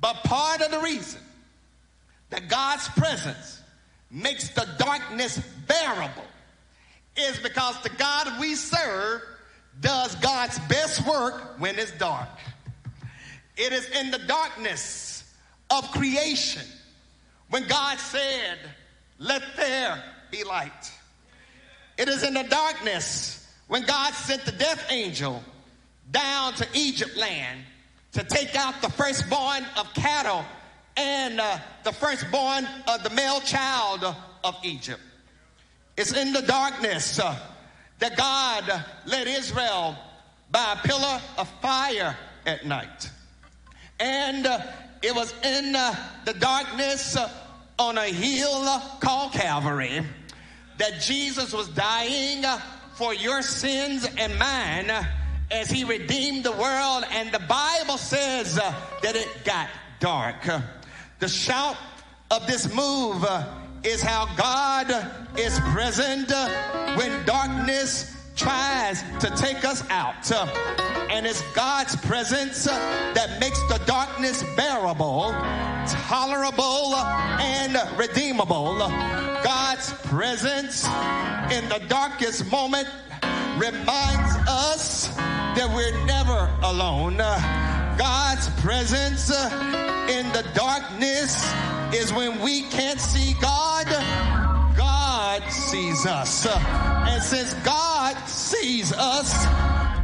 But 0.00 0.14
part 0.24 0.62
of 0.62 0.70
the 0.70 0.80
reason 0.80 1.20
that 2.32 2.48
God's 2.48 2.88
presence 2.88 3.60
makes 4.10 4.48
the 4.48 4.66
darkness 4.78 5.38
bearable 5.68 6.24
is 7.14 7.38
because 7.40 7.80
the 7.82 7.90
God 7.90 8.40
we 8.40 8.54
serve 8.54 9.20
does 9.80 10.14
God's 10.16 10.58
best 10.60 11.06
work 11.06 11.60
when 11.60 11.78
it's 11.78 11.92
dark. 11.92 12.28
It 13.58 13.74
is 13.74 13.86
in 13.90 14.10
the 14.10 14.18
darkness 14.20 15.30
of 15.70 15.90
creation 15.90 16.62
when 17.50 17.66
God 17.68 17.98
said, 17.98 18.58
Let 19.18 19.42
there 19.56 20.02
be 20.30 20.42
light. 20.42 20.90
It 21.98 22.08
is 22.08 22.22
in 22.22 22.32
the 22.32 22.44
darkness 22.44 23.46
when 23.68 23.82
God 23.84 24.14
sent 24.14 24.46
the 24.46 24.52
death 24.52 24.86
angel 24.90 25.42
down 26.10 26.54
to 26.54 26.66
Egypt 26.72 27.14
land 27.14 27.60
to 28.12 28.24
take 28.24 28.56
out 28.56 28.80
the 28.80 28.90
firstborn 28.90 29.66
of 29.76 29.92
cattle 29.92 30.46
and 30.96 31.40
uh, 31.40 31.58
the 31.84 31.92
firstborn 31.92 32.66
of 32.86 33.02
the 33.02 33.10
male 33.10 33.40
child 33.40 34.04
of 34.44 34.56
Egypt. 34.62 35.00
It's 35.96 36.12
in 36.12 36.32
the 36.32 36.42
darkness 36.42 37.18
uh, 37.18 37.38
that 37.98 38.16
God 38.16 38.84
led 39.06 39.26
Israel 39.26 39.96
by 40.50 40.74
a 40.76 40.86
pillar 40.86 41.20
of 41.38 41.48
fire 41.60 42.16
at 42.46 42.66
night. 42.66 43.10
And 44.00 44.46
uh, 44.46 44.60
it 45.02 45.14
was 45.14 45.34
in 45.44 45.76
uh, 45.76 45.94
the 46.24 46.34
darkness 46.34 47.16
uh, 47.16 47.30
on 47.78 47.98
a 47.98 48.06
hill 48.06 48.64
called 49.00 49.32
Calvary 49.32 50.02
that 50.78 51.00
Jesus 51.00 51.52
was 51.52 51.68
dying 51.68 52.44
uh, 52.44 52.58
for 52.94 53.14
your 53.14 53.42
sins 53.42 54.08
and 54.18 54.36
mine 54.38 54.90
as 55.50 55.70
he 55.70 55.84
redeemed 55.84 56.44
the 56.44 56.52
world. 56.52 57.04
And 57.10 57.30
the 57.30 57.40
Bible 57.40 57.98
says 57.98 58.56
that 58.56 59.16
it 59.16 59.28
got 59.44 59.68
dark. 60.00 60.48
The 61.22 61.28
shout 61.28 61.76
of 62.32 62.48
this 62.48 62.74
move 62.74 63.22
uh, 63.22 63.46
is 63.84 64.02
how 64.02 64.26
God 64.34 64.90
is 65.38 65.60
present 65.72 66.32
uh, 66.32 66.96
when 66.96 67.24
darkness 67.24 68.16
tries 68.34 69.02
to 69.20 69.30
take 69.36 69.64
us 69.64 69.88
out. 69.88 70.32
Uh, 70.32 70.48
and 71.12 71.24
it's 71.24 71.40
God's 71.52 71.94
presence 71.94 72.64
that 72.64 73.38
makes 73.38 73.60
the 73.68 73.80
darkness 73.86 74.42
bearable, 74.56 75.30
tolerable, 75.86 76.96
and 76.96 77.78
redeemable. 77.96 78.78
God's 78.78 79.92
presence 80.08 80.84
in 81.52 81.68
the 81.68 81.80
darkest 81.86 82.50
moment 82.50 82.88
reminds 83.58 84.34
us 84.48 85.06
that 85.16 85.70
we're 85.72 86.04
never 86.04 86.50
alone. 86.64 87.20
God's 87.98 88.48
presence 88.60 89.30
uh, 89.30 90.06
in 90.10 90.30
the 90.32 90.44
darkness 90.54 91.36
is 91.94 92.12
when 92.12 92.40
we 92.40 92.62
can't 92.62 93.00
see 93.00 93.34
God, 93.40 93.86
God 94.76 95.42
sees 95.50 96.06
us. 96.06 96.46
And 96.46 97.22
since 97.22 97.54
God 97.64 98.16
sees 98.26 98.92
us, 98.92 99.44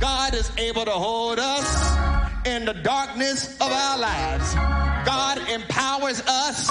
God 0.00 0.34
is 0.34 0.50
able 0.58 0.84
to 0.84 0.90
hold 0.90 1.38
us 1.38 2.46
in 2.46 2.64
the 2.64 2.74
darkness 2.74 3.54
of 3.56 3.70
our 3.72 3.98
lives. 3.98 4.54
God 5.06 5.38
empowers 5.50 6.20
us 6.26 6.68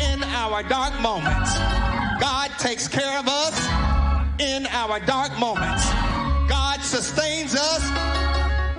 in 0.00 0.22
our 0.22 0.62
dark 0.62 0.98
moments. 1.00 1.56
God 2.20 2.50
takes 2.58 2.88
care 2.88 3.18
of 3.18 3.28
us 3.28 3.58
in 4.40 4.66
our 4.66 5.00
dark 5.00 5.36
moments. 5.38 5.84
God 6.48 6.80
sustains 6.82 7.54
us 7.54 8.15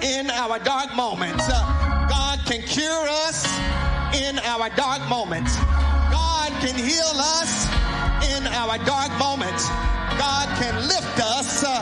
in 0.01 0.29
our 0.29 0.59
dark 0.59 0.95
moments. 0.95 1.47
God 1.47 2.39
can 2.45 2.61
cure 2.61 3.07
us 3.25 3.45
in 4.13 4.39
our 4.39 4.69
dark 4.69 5.07
moments. 5.09 5.55
God 6.11 6.51
can 6.61 6.75
heal 6.75 7.15
us 7.15 7.67
in 8.35 8.47
our 8.47 8.77
dark 8.85 9.11
moments. 9.17 9.67
God 10.17 10.47
can 10.59 10.75
lift 10.87 11.19
us 11.19 11.63
uh, 11.65 11.81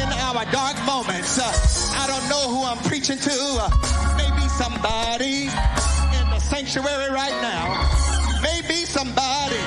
in 0.00 0.08
our 0.20 0.44
dark 0.52 0.76
moments. 0.84 1.38
Uh, 1.38 2.00
I 2.00 2.06
don't 2.06 2.28
know 2.28 2.48
who 2.54 2.64
I'm 2.64 2.78
preaching 2.84 3.18
to. 3.18 3.30
Uh, 3.32 3.68
maybe 4.16 4.48
somebody 4.48 5.42
in 6.20 6.30
the 6.30 6.38
sanctuary 6.38 7.10
right 7.10 7.36
now. 7.42 7.88
Maybe 8.42 8.84
somebody 8.84 9.60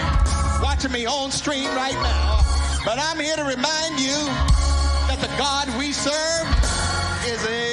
watching 0.61 0.91
me 0.91 1.05
on 1.05 1.31
stream 1.31 1.69
right 1.75 1.93
now. 1.93 2.41
But 2.85 2.97
I'm 2.99 3.19
here 3.19 3.35
to 3.35 3.43
remind 3.43 3.99
you 3.99 4.17
that 5.07 5.17
the 5.19 5.27
God 5.37 5.67
we 5.77 5.91
serve 5.91 6.47
is 7.27 7.45
able 7.45 7.70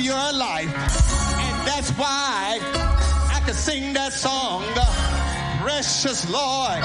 your 0.00 0.32
life. 0.32 0.72
And 0.72 1.66
that's 1.66 1.90
why 1.90 2.58
I 3.32 3.40
can 3.44 3.54
sing 3.54 3.92
that 3.94 4.12
song. 4.12 4.64
Precious 5.62 6.28
Lord, 6.30 6.82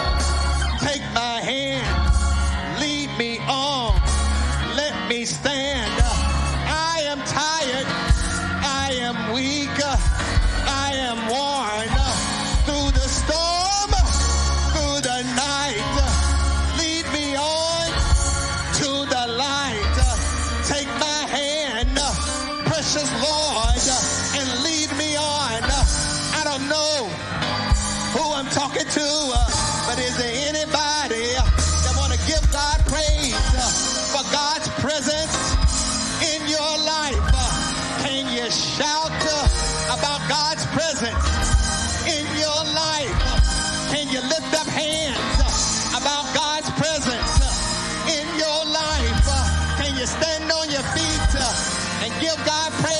take 0.79 1.01
my 1.13 1.39
hand, 1.41 1.85
lead 2.79 3.09
me 3.17 3.39
on, 3.47 3.95
let 4.75 4.93
me 5.09 5.25
stand. 5.25 5.91
I 6.03 7.01
am 7.05 7.19
tired, 7.19 7.87
I 8.63 8.91
am 8.99 9.33
weak. 9.33 10.14
up 44.55 44.67
hands 44.67 45.17
uh, 45.39 45.99
about 45.99 46.23
God's 46.33 46.69
presence 46.79 47.31
uh, 47.41 48.15
in 48.15 48.25
your 48.39 48.65
life? 48.65 49.23
Uh, 49.27 49.75
can 49.77 49.97
you 49.97 50.05
stand 50.05 50.51
on 50.51 50.69
your 50.69 50.83
feet 50.95 51.35
and 52.03 52.11
give 52.21 52.37
God 52.45 52.71
praise? 52.83 52.94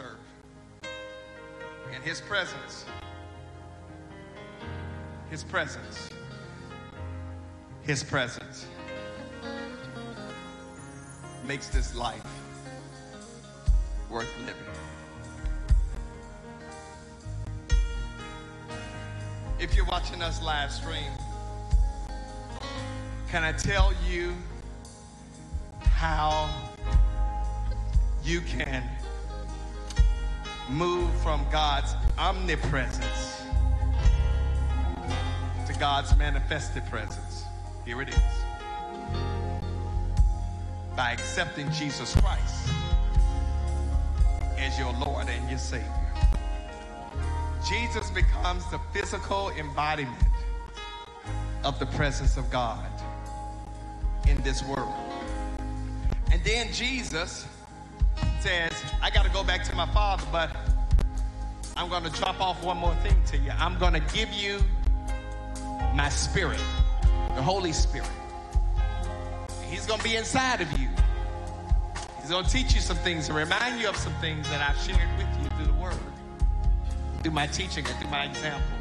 serve. 0.00 0.90
And 1.94 2.02
his 2.04 2.20
presence, 2.20 2.84
his 5.30 5.44
presence, 5.44 6.10
his 7.82 8.02
presence 8.02 8.66
makes 11.46 11.68
this 11.68 11.94
life 11.94 12.24
worth 14.08 14.28
living. 14.40 14.54
If 19.58 19.74
you're 19.74 19.84
watching 19.86 20.22
us 20.22 20.42
live 20.42 20.72
stream, 20.72 21.12
can 23.30 23.44
I 23.44 23.52
tell 23.52 23.92
you 24.08 24.34
how 25.80 26.48
you 28.24 28.40
can 28.40 28.82
move 30.70 31.12
from 31.22 31.44
God's 31.50 31.94
omnipresence 32.18 33.42
to 35.66 35.72
God's 35.74 36.16
manifested 36.16 36.84
presence. 36.86 37.44
Here 37.84 38.00
it 38.00 38.08
is. 38.08 38.16
By 40.96 41.12
accepting 41.12 41.70
Jesus 41.72 42.14
Christ 42.16 42.70
as 44.58 44.78
your 44.78 44.92
Lord 44.94 45.28
and 45.28 45.48
your 45.48 45.58
Savior, 45.58 45.86
Jesus 47.68 48.10
becomes 48.10 48.68
the 48.70 48.78
physical 48.92 49.50
embodiment 49.50 50.22
of 51.64 51.78
the 51.78 51.86
presence 51.86 52.36
of 52.36 52.50
God 52.50 52.86
in 54.28 54.40
this 54.42 54.62
world. 54.64 54.94
And 56.32 56.42
then 56.44 56.72
Jesus 56.72 57.46
says, 58.40 58.72
I 59.02 59.10
got 59.10 59.24
to 59.24 59.30
go 59.30 59.44
back 59.44 59.64
to 59.64 59.74
my 59.74 59.86
Father, 59.86 60.24
but 60.32 60.56
I'm 61.80 61.88
going 61.88 62.04
to 62.04 62.10
drop 62.10 62.42
off 62.42 62.62
one 62.62 62.76
more 62.76 62.94
thing 62.96 63.16
to 63.28 63.38
you. 63.38 63.52
I'm 63.58 63.78
going 63.78 63.94
to 63.94 64.00
give 64.14 64.30
you 64.34 64.60
my 65.94 66.10
Spirit, 66.10 66.60
the 67.34 67.40
Holy 67.40 67.72
Spirit. 67.72 68.10
He's 69.66 69.86
going 69.86 69.98
to 69.98 70.04
be 70.04 70.16
inside 70.16 70.60
of 70.60 70.70
you. 70.78 70.88
He's 72.20 72.28
going 72.28 72.44
to 72.44 72.50
teach 72.50 72.74
you 72.74 72.82
some 72.82 72.98
things 72.98 73.28
and 73.28 73.36
remind 73.38 73.80
you 73.80 73.88
of 73.88 73.96
some 73.96 74.12
things 74.20 74.46
that 74.50 74.60
I've 74.60 74.76
shared 74.76 75.08
with 75.16 75.26
you 75.42 75.48
through 75.56 75.72
the 75.72 75.80
Word, 75.80 75.94
through 77.22 77.32
my 77.32 77.46
teaching 77.46 77.86
and 77.86 77.96
through 77.96 78.10
my 78.10 78.24
example. 78.26 78.76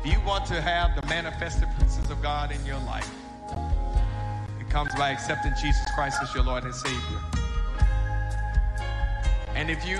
If 0.00 0.12
you 0.12 0.20
want 0.24 0.46
to 0.46 0.60
have 0.60 0.94
the 0.94 1.04
manifested 1.08 1.66
presence 1.76 2.08
of 2.08 2.22
God 2.22 2.52
in 2.52 2.64
your 2.64 2.78
life, 2.78 3.10
it 4.60 4.70
comes 4.70 4.94
by 4.94 5.10
accepting 5.10 5.54
Jesus 5.60 5.90
Christ 5.96 6.18
as 6.22 6.32
your 6.36 6.44
Lord 6.44 6.62
and 6.62 6.72
Savior. 6.72 7.37
And 9.58 9.70
if 9.70 9.84
you 9.84 9.98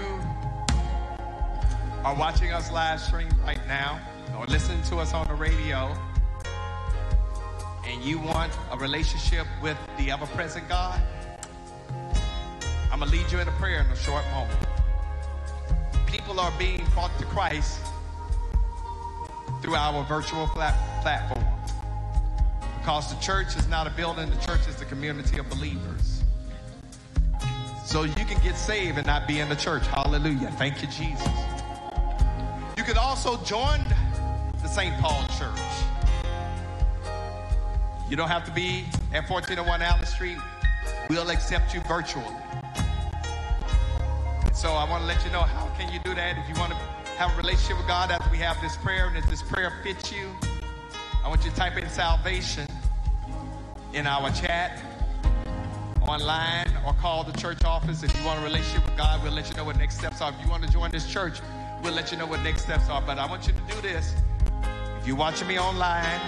are 2.05 2.15
watching 2.15 2.53
us 2.53 2.71
live 2.71 3.01
stream 3.01 3.29
right 3.45 3.59
now 3.67 4.01
or 4.39 4.47
listening 4.47 4.81
to 4.85 4.99
us 4.99 5.13
on 5.13 5.27
the 5.27 5.35
radio, 5.35 5.93
and 7.85 8.01
you 8.05 8.21
want 8.21 8.53
a 8.71 8.79
relationship 8.79 9.49
with 9.61 9.77
the 9.99 10.13
ever 10.13 10.27
present 10.27 10.69
God, 10.69 11.03
I'm 12.93 13.01
going 13.01 13.11
to 13.11 13.17
lead 13.17 13.33
you 13.33 13.41
in 13.41 13.49
a 13.49 13.53
prayer 13.59 13.81
in 13.81 13.87
a 13.87 13.97
short 13.97 14.25
moment. 14.31 14.65
People 16.07 16.39
are 16.39 16.53
being 16.57 16.85
brought 16.95 17.11
to 17.19 17.25
Christ 17.25 17.81
through 19.61 19.75
our 19.75 20.05
virtual 20.05 20.47
plat- 20.47 21.03
platform. 21.03 21.45
Because 22.79 23.13
the 23.13 23.21
church 23.21 23.57
is 23.57 23.67
not 23.67 23.89
a 23.89 23.91
building, 23.91 24.31
the 24.31 24.37
church 24.37 24.69
is 24.69 24.77
the 24.77 24.85
community 24.85 25.37
of 25.41 25.51
believers. 25.51 26.18
So 27.89 28.03
you 28.03 28.27
can 28.27 28.39
get 28.43 28.55
saved 28.55 28.99
and 28.99 29.07
not 29.07 29.27
be 29.27 29.41
in 29.41 29.49
the 29.49 29.57
church. 29.57 29.87
Hallelujah. 29.87 30.51
Thank 30.59 30.83
you, 30.83 30.89
Jesus. 30.89 31.27
You 32.77 32.85
could 32.85 32.99
also 32.99 33.39
join 33.45 33.81
the 34.61 34.69
St. 34.69 34.95
Paul 35.01 35.25
Church. 35.39 35.59
You 38.11 38.15
don't 38.15 38.29
have 38.29 38.45
to 38.45 38.51
be 38.51 38.85
at 39.15 39.27
1401 39.31 39.81
Allen 39.81 40.05
Street. 40.05 40.37
We'll 41.09 41.31
accept 41.31 41.73
you 41.73 41.81
virtually. 41.89 42.27
So 44.53 44.73
I 44.73 44.87
want 44.87 45.01
to 45.01 45.07
let 45.07 45.25
you 45.25 45.31
know 45.31 45.41
how 45.41 45.69
can 45.79 45.91
you 45.91 45.99
do 46.01 46.15
that 46.15 46.37
if 46.37 46.47
you 46.47 46.61
want 46.61 46.73
to 46.73 46.79
have 47.17 47.33
a 47.33 47.37
relationship 47.39 47.79
with 47.79 47.87
God 47.87 48.11
after 48.11 48.31
we 48.31 48.37
have 48.37 48.61
this 48.61 48.77
prayer 48.77 49.07
and 49.07 49.17
if 49.17 49.27
this 49.31 49.41
prayer 49.41 49.73
fits 49.83 50.13
you. 50.13 50.29
I 51.25 51.29
want 51.29 51.43
you 51.43 51.51
to 51.51 51.57
type 51.57 51.79
in 51.79 51.89
salvation 51.89 52.67
in 53.95 54.07
our 54.07 54.31
chat 54.33 54.79
online 56.09 56.73
or 56.87 56.95
call 56.95 57.23
the 57.23 57.37
church 57.39 57.65
office. 57.65 58.03
If 58.03 58.17
you 58.19 58.25
want 58.25 58.41
a 58.41 58.43
relationship 58.43 58.85
with 58.87 58.97
God, 58.97 59.23
we'll 59.23 59.33
let 59.33 59.51
you 59.51 59.57
know 59.57 59.65
what 59.65 59.77
next 59.77 59.99
steps 59.99 60.21
are. 60.21 60.33
If 60.33 60.43
you 60.43 60.51
want 60.51 60.65
to 60.65 60.73
join 60.73 60.91
this 60.91 61.07
church, 61.07 61.41
we'll 61.83 61.93
let 61.93 62.11
you 62.11 62.19
know 62.19 62.27
what 62.27 62.43
next 62.43 62.63
steps 62.63 62.89
are. 62.89 63.03
But 63.03 63.19
I 63.19 63.27
want 63.27 63.47
you 63.47 63.53
to 63.53 63.75
do 63.75 63.81
this. 63.83 64.15
If 64.99 65.07
you're 65.07 65.17
watching 65.17 65.47
me 65.47 65.59
online, 65.59 66.21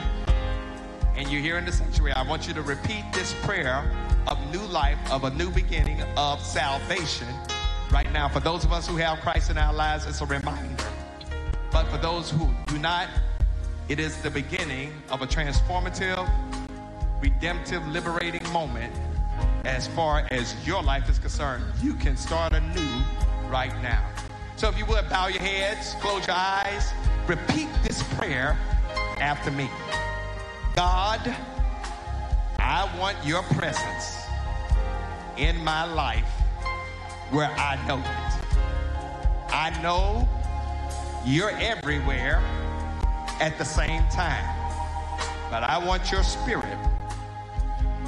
and 1.17 1.29
you're 1.29 1.41
here 1.41 1.59
in 1.59 1.65
the 1.65 1.73
sanctuary, 1.73 2.13
I 2.13 2.23
want 2.23 2.47
you 2.47 2.55
to 2.55 2.63
repeat 2.63 3.05
this 3.13 3.35
prayer 3.43 3.91
of 4.27 4.39
new 4.53 4.65
life, 4.67 4.99
of 5.11 5.25
a 5.25 5.31
new 5.31 5.51
beginning, 5.51 6.03
of 6.17 6.41
salvation 6.41 7.29
right 7.91 8.11
now. 8.13 8.29
For 8.29 8.41
those 8.41 8.65
of 8.65 8.73
us 8.73 8.87
who 8.87 8.97
have 8.97 9.21
Christ 9.21 9.51
in 9.51 9.59
our 9.59 9.73
lives, 9.73 10.07
it's 10.07 10.21
a 10.21 10.27
reminder. 10.27 10.85
But 11.73 11.87
for 11.89 11.99
those 11.99 12.31
who 12.31 12.49
do 12.67 12.79
not, 12.79 13.09
it 13.89 13.99
is 13.99 14.17
the 14.23 14.31
beginning 14.31 14.93
of 15.11 15.23
a 15.23 15.27
transformative, 15.27 16.31
redemptive, 17.21 17.87
liberating 17.89 18.51
moment 18.53 18.95
as 19.65 19.87
far 19.89 20.27
as 20.31 20.55
your 20.67 20.83
life 20.83 21.09
is 21.09 21.19
concerned. 21.19 21.65
You 21.83 21.95
can 21.95 22.17
start 22.17 22.53
anew 22.53 23.03
right 23.49 23.73
now. 23.83 24.09
So 24.57 24.69
if 24.69 24.79
you 24.79 24.85
would, 24.87 25.09
bow 25.09 25.29
your 25.29 25.41
heads, 25.41 25.95
close 26.01 26.27
your 26.27 26.37
eyes, 26.37 26.93
repeat 27.27 27.69
this 27.83 28.03
prayer 28.15 28.59
after 29.21 29.51
me. 29.51 29.71
God, 30.77 31.35
I 32.59 32.89
want 32.99 33.17
your 33.25 33.43
presence 33.43 34.19
in 35.37 35.63
my 35.65 35.85
life 35.85 36.29
where 37.31 37.51
I 37.51 37.79
know 37.87 37.99
it. 37.99 38.41
I 39.53 39.71
know 39.83 40.29
you're 41.25 41.51
everywhere 41.51 42.43
at 43.41 43.57
the 43.59 43.65
same 43.65 44.03
time, 44.09 44.45
but 45.51 45.63
I 45.63 45.79
want 45.79 46.13
your 46.13 46.23
spirit 46.23 46.79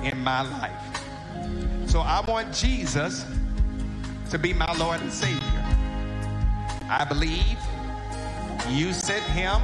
in 0.03 0.23
my 0.23 0.43
life. 0.43 1.02
So 1.93 2.01
I 2.01 2.25
want 2.27 2.55
Jesus 2.55 3.27
to 4.31 4.39
be 4.39 4.55
my 4.55 4.73
Lord 4.79 5.03
and 5.03 5.13
Savior. 5.13 5.63
I 6.89 7.05
believe 7.07 7.59
you 8.71 8.95
sent 8.95 9.23
him 9.25 9.61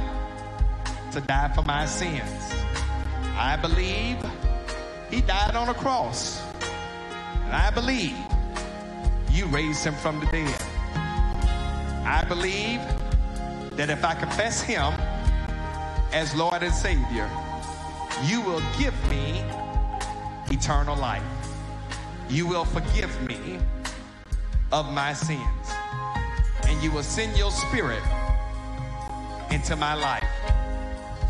to 1.11 1.21
die 1.21 1.51
for 1.55 1.63
my 1.63 1.87
sins. 1.87 2.53
I 3.35 3.57
believe 3.59 4.17
he 5.09 5.21
died 5.21 5.55
on 5.55 5.69
a 5.69 5.73
cross. 5.73 6.39
And 7.45 7.55
I 7.55 7.71
believe 7.71 8.15
you 9.31 9.47
raised 9.47 9.83
him 9.83 9.95
from 9.95 10.19
the 10.19 10.27
dead. 10.27 10.61
I 12.05 12.23
believe 12.29 12.79
that 13.75 13.89
if 13.89 14.05
I 14.05 14.13
confess 14.13 14.61
him 14.61 14.93
as 16.13 16.35
Lord 16.35 16.61
and 16.61 16.75
Savior, 16.75 17.27
you 18.25 18.39
will 18.41 18.61
give 18.77 18.93
me 19.09 19.43
eternal 20.51 20.95
life. 20.95 21.38
You 22.29 22.45
will 22.45 22.65
forgive 22.65 23.09
me 23.27 23.57
of 24.71 24.93
my 24.93 25.13
sins. 25.13 25.67
And 26.65 26.81
you 26.83 26.91
will 26.91 27.03
send 27.03 27.35
your 27.35 27.51
spirit 27.51 28.03
into 29.51 29.75
my 29.75 29.95
life 29.95 30.23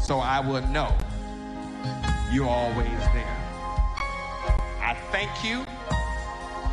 so 0.01 0.19
I 0.19 0.41
will 0.41 0.61
know 0.67 0.93
you're 2.33 2.49
always 2.49 2.99
there. 3.13 3.37
I 4.81 4.97
thank 5.11 5.43
you 5.43 5.63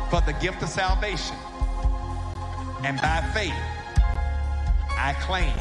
for 0.09 0.19
the 0.21 0.33
gift 0.41 0.61
of 0.61 0.69
salvation. 0.69 1.37
And 2.83 2.99
by 2.99 3.21
faith, 3.33 3.53
I 4.97 5.15
claim 5.21 5.55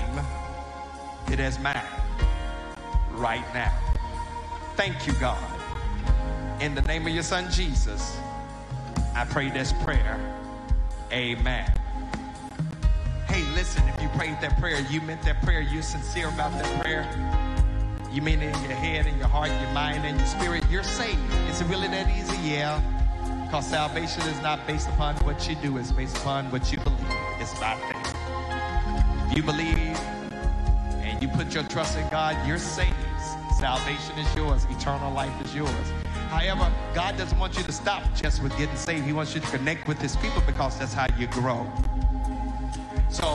it 1.33 1.39
as 1.39 1.59
mine 1.61 1.81
right 3.13 3.45
now. 3.55 3.73
Thank 4.75 5.07
you, 5.07 5.13
God. 5.15 5.43
In 6.61 6.75
the 6.75 6.83
name 6.83 7.07
of 7.07 7.13
your 7.13 7.23
son 7.23 7.51
Jesus, 7.51 8.19
I 9.17 9.25
pray 9.25 9.49
this 9.49 9.73
prayer. 9.73 10.21
Amen. 11.11 11.73
Hey, 13.29 13.43
listen, 13.55 13.83
if 13.89 14.03
you 14.03 14.09
prayed 14.11 14.39
that 14.43 14.61
prayer, 14.61 14.79
you 14.91 15.01
meant 15.01 15.23
that 15.23 15.41
prayer, 15.41 15.63
you're 15.63 15.83
sincere 15.83 16.29
about 16.29 16.53
that 16.53 16.83
prayer, 16.83 17.09
you 18.13 18.21
mean 18.21 18.43
it 18.43 18.55
in 18.55 18.63
your 18.65 18.79
head, 18.79 19.07
in 19.07 19.17
your 19.17 19.29
heart, 19.29 19.49
your 19.49 19.71
mind, 19.71 20.05
and 20.05 20.19
your 20.19 20.27
spirit, 20.27 20.65
you're 20.71 20.83
saved. 20.83 21.19
Is 21.49 21.63
it 21.63 21.67
really 21.69 21.89
that 21.89 22.11
easy? 22.15 22.37
Yeah. 22.47 22.79
Because 23.47 23.67
salvation 23.67 24.21
is 24.23 24.43
not 24.43 24.67
based 24.67 24.89
upon 24.91 25.17
what 25.25 25.49
you 25.49 25.57
do, 25.57 25.79
it's 25.79 25.93
based 25.93 26.19
upon 26.19 26.51
what 26.51 26.71
you 26.71 26.79
believe. 26.81 27.01
It's 27.41 27.59
by 27.59 27.75
faith. 27.75 29.31
If 29.31 29.37
you 29.39 29.43
believe 29.43 29.97
and 31.01 31.23
you 31.23 31.29
put 31.29 31.55
your 31.55 31.65
trust 31.65 31.97
in 31.97 32.07
God, 32.11 32.37
you're 32.47 32.59
saved. 32.59 32.95
Salvation 33.59 34.19
is 34.19 34.37
yours, 34.37 34.67
eternal 34.67 35.11
life 35.15 35.33
is 35.43 35.55
yours. 35.55 35.93
However, 36.37 36.71
God 36.95 37.17
doesn't 37.17 37.39
want 37.39 37.57
you 37.57 37.63
to 37.63 37.73
stop 37.73 38.03
just 38.15 38.43
with 38.43 38.55
getting 38.59 38.77
saved. 38.77 39.07
He 39.07 39.15
wants 39.15 39.35
you 39.35 39.41
to 39.41 39.47
connect 39.47 39.89
with 39.89 39.99
His 39.99 40.17
people 40.17 40.43
because 40.47 40.79
that's 40.79 40.93
how 40.93 41.07
you 41.19 41.27
grow. 41.29 41.67
So, 43.09 43.27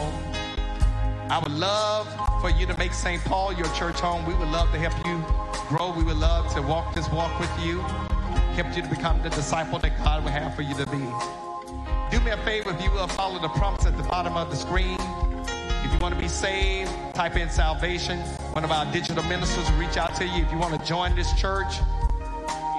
I 1.28 1.42
would 1.44 1.52
love 1.52 2.08
for 2.42 2.52
you 2.52 2.68
to 2.68 2.78
make 2.78 2.94
St. 2.94 3.20
Paul 3.24 3.54
your 3.54 3.66
church 3.74 4.00
home. 4.00 4.24
We 4.28 4.36
would 4.36 4.50
love 4.50 4.72
to 4.74 4.78
help 4.78 4.94
you 5.08 5.26
grow. 5.68 5.92
We 5.98 6.04
would 6.04 6.18
love 6.18 6.54
to 6.54 6.62
walk 6.62 6.94
this 6.94 7.10
walk 7.10 7.40
with 7.40 7.50
you, 7.66 7.82
help 8.54 8.76
you 8.76 8.84
to 8.84 8.88
become 8.88 9.20
the 9.24 9.30
disciple 9.30 9.80
that 9.80 9.98
God 9.98 10.24
would 10.24 10.34
have 10.34 10.56
for 10.56 10.62
you 10.62 10.76
to 10.76 10.86
be. 10.86 11.00
Do 12.12 12.24
me 12.24 12.30
a 12.30 12.38
favor 12.46 12.70
if 12.70 12.84
you 12.84 12.92
will 12.92 13.08
follow 13.08 13.40
the 13.40 13.50
prompts 13.50 13.88
at 13.88 13.98
the 13.98 14.04
bottom 14.04 14.38
of 14.38 14.52
the 14.52 14.56
screen. 14.56 14.98
If 15.84 15.92
you 15.92 15.98
want 15.98 16.14
to 16.14 16.22
be 16.22 16.28
saved, 16.28 16.92
type 17.16 17.36
in 17.36 17.50
salvation. 17.50 18.20
One 18.54 18.64
of 18.64 18.72
our 18.72 18.86
digital 18.92 19.24
ministers 19.24 19.68
will 19.72 19.80
reach 19.80 19.98
out 19.98 20.16
to 20.18 20.28
you. 20.28 20.44
If 20.44 20.52
you 20.52 20.60
want 20.60 20.80
to 20.80 20.88
join 20.88 21.16
this 21.16 21.34
church, 21.34 21.74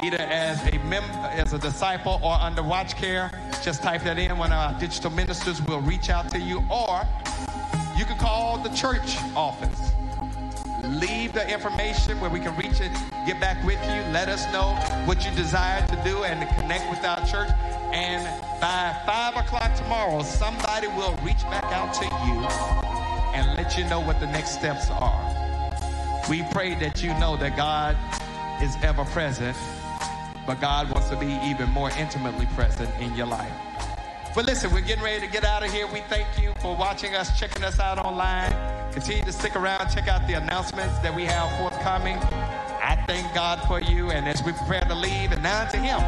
either 0.02 0.18
as 0.20 0.62
a 0.72 0.78
member, 0.84 1.12
as 1.28 1.52
a 1.52 1.58
disciple, 1.58 2.20
or 2.22 2.34
under 2.34 2.62
watch 2.62 2.96
care, 2.96 3.30
just 3.62 3.82
type 3.82 4.02
that 4.02 4.18
in. 4.18 4.36
One 4.36 4.52
of 4.52 4.58
our 4.58 4.80
digital 4.80 5.10
ministers 5.10 5.62
will 5.62 5.80
reach 5.80 6.10
out 6.10 6.30
to 6.30 6.40
you, 6.40 6.62
or 6.70 7.02
you 7.96 8.04
can 8.04 8.18
call 8.18 8.58
the 8.58 8.70
church 8.70 9.16
office. 9.36 9.92
Leave 10.84 11.32
the 11.32 11.48
information 11.48 12.20
where 12.20 12.30
we 12.30 12.40
can 12.40 12.56
reach 12.56 12.80
it 12.80 12.90
get 13.26 13.40
back 13.40 13.62
with 13.64 13.80
you. 13.84 14.02
Let 14.12 14.28
us 14.28 14.50
know 14.52 14.74
what 15.06 15.24
you 15.24 15.30
desire 15.36 15.86
to 15.86 15.96
do 16.04 16.24
and 16.24 16.40
to 16.40 16.54
connect 16.54 16.90
with 16.90 17.04
our 17.04 17.24
church. 17.26 17.50
And 17.92 18.24
by 18.60 18.96
5 19.06 19.36
o'clock 19.36 19.74
tomorrow, 19.76 20.22
somebody 20.22 20.88
will 20.88 21.14
reach 21.22 21.42
back 21.44 21.64
out 21.64 21.94
to 21.94 22.04
you 22.04 22.40
and 23.34 23.56
let 23.56 23.78
you 23.78 23.84
know 23.84 24.00
what 24.00 24.18
the 24.18 24.26
next 24.26 24.52
steps 24.52 24.90
are. 24.90 26.22
We 26.28 26.42
pray 26.50 26.74
that 26.76 27.02
you 27.02 27.10
know 27.18 27.36
that 27.36 27.56
God 27.56 27.96
is 28.62 28.76
ever 28.82 29.04
present, 29.06 29.56
but 30.46 30.60
God 30.60 30.90
wants 30.92 31.08
to 31.10 31.16
be 31.16 31.38
even 31.44 31.68
more 31.70 31.90
intimately 31.98 32.46
present 32.54 32.90
in 33.00 33.14
your 33.14 33.26
life. 33.26 33.52
But 34.34 34.46
listen, 34.46 34.72
we're 34.72 34.80
getting 34.80 35.04
ready 35.04 35.20
to 35.26 35.30
get 35.30 35.44
out 35.44 35.62
of 35.62 35.70
here. 35.70 35.86
We 35.92 36.00
thank 36.08 36.26
you 36.40 36.54
for 36.60 36.74
watching 36.74 37.14
us, 37.14 37.38
checking 37.38 37.62
us 37.64 37.78
out 37.78 37.98
online. 37.98 38.52
Continue 38.92 39.24
to 39.24 39.32
stick 39.32 39.56
around, 39.56 39.90
check 39.90 40.08
out 40.08 40.26
the 40.26 40.34
announcements 40.34 40.98
that 41.00 41.14
we 41.14 41.24
have 41.24 41.54
forthcoming. 41.58 42.16
I 42.16 43.02
thank 43.06 43.32
God 43.34 43.60
for 43.68 43.80
you, 43.80 44.10
and 44.10 44.26
as 44.26 44.42
we 44.42 44.52
prepare 44.52 44.80
to 44.82 44.94
leave, 44.94 45.32
and 45.32 45.42
now 45.42 45.66
to 45.68 45.76
Him 45.76 46.00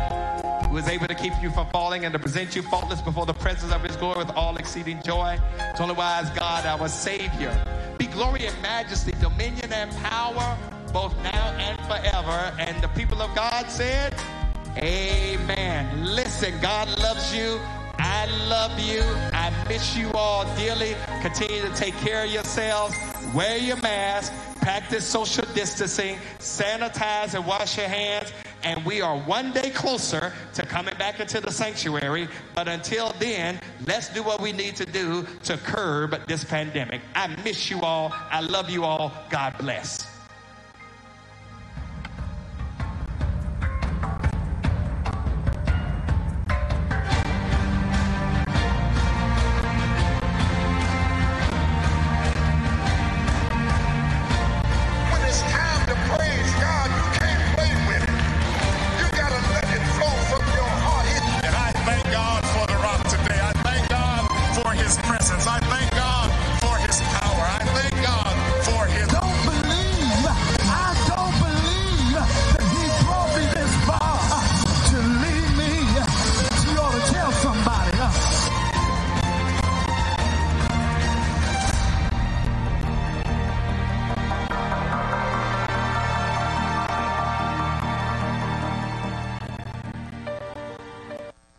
who 0.75 0.79
is 0.79 0.89
able 0.89 1.07
to 1.07 1.15
keep 1.15 1.33
you 1.41 1.51
from 1.51 1.69
falling 1.69 2.05
and 2.05 2.13
to 2.13 2.19
present 2.19 2.57
you 2.57 2.63
faultless 2.63 3.01
before 3.01 3.27
the 3.27 3.35
presence 3.35 3.73
of 3.73 3.83
His 3.83 3.95
glory 3.97 4.19
with 4.19 4.31
all 4.31 4.57
exceeding 4.57 5.01
joy. 5.03 5.39
It's 5.61 5.81
only 5.81 5.95
wise 5.95 6.31
God, 6.31 6.67
our 6.67 6.89
Savior. 6.89 7.55
Be 7.99 8.07
glory 8.07 8.47
and 8.47 8.63
majesty, 8.63 9.13
dominion 9.21 9.73
and 9.73 9.91
power, 9.99 10.59
both 10.93 11.15
now 11.23 11.34
and 11.59 11.79
forever. 11.83 12.55
And 12.59 12.83
the 12.83 12.89
people 12.89 13.23
of 13.23 13.35
God 13.35 13.71
said, 13.71 14.15
Amen. 14.79 16.05
Listen, 16.05 16.59
God 16.61 16.89
loves 16.99 17.35
you. 17.35 17.61
I 17.99 18.27
love 18.49 18.79
you. 18.81 19.03
I 19.33 19.53
miss 19.69 19.97
you 19.97 20.11
all 20.13 20.45
dearly. 20.57 20.97
Continue 21.23 21.63
to 21.63 21.75
take 21.75 21.95
care 21.99 22.25
of 22.25 22.31
yourselves. 22.31 22.97
Wear 23.35 23.57
your 23.57 23.77
mask. 23.77 24.33
Practice 24.61 25.05
social 25.05 25.45
distancing. 25.55 26.17
Sanitize 26.39 27.35
and 27.35 27.47
wash 27.47 27.77
your 27.79 27.89
hands. 27.89 28.33
And 28.65 28.85
we 28.85 29.01
are 29.01 29.19
one 29.19 29.53
day 29.53 29.71
closer 29.71 30.33
to 30.55 30.67
coming 30.67 30.95
back 30.97 31.21
into 31.21 31.41
the 31.41 31.53
sanctuary. 31.53 32.29
But 32.55 32.67
until 32.67 33.13
then, 33.19 33.61
let's 33.87 34.09
do 34.09 34.23
what 34.23 34.41
we 34.41 34.53
need 34.53 34.77
to 34.77 34.87
do 34.87 35.27
to 35.45 35.57
curb 35.59 36.27
this 36.27 36.45
pandemic. 36.45 37.03
I 37.15 37.29
miss 37.45 37.71
you 37.71 37.81
all. 37.83 38.11
I 38.13 38.41
love 38.41 38.71
you 38.71 38.85
all. 38.85 39.13
God 39.31 39.57
bless. 39.59 40.14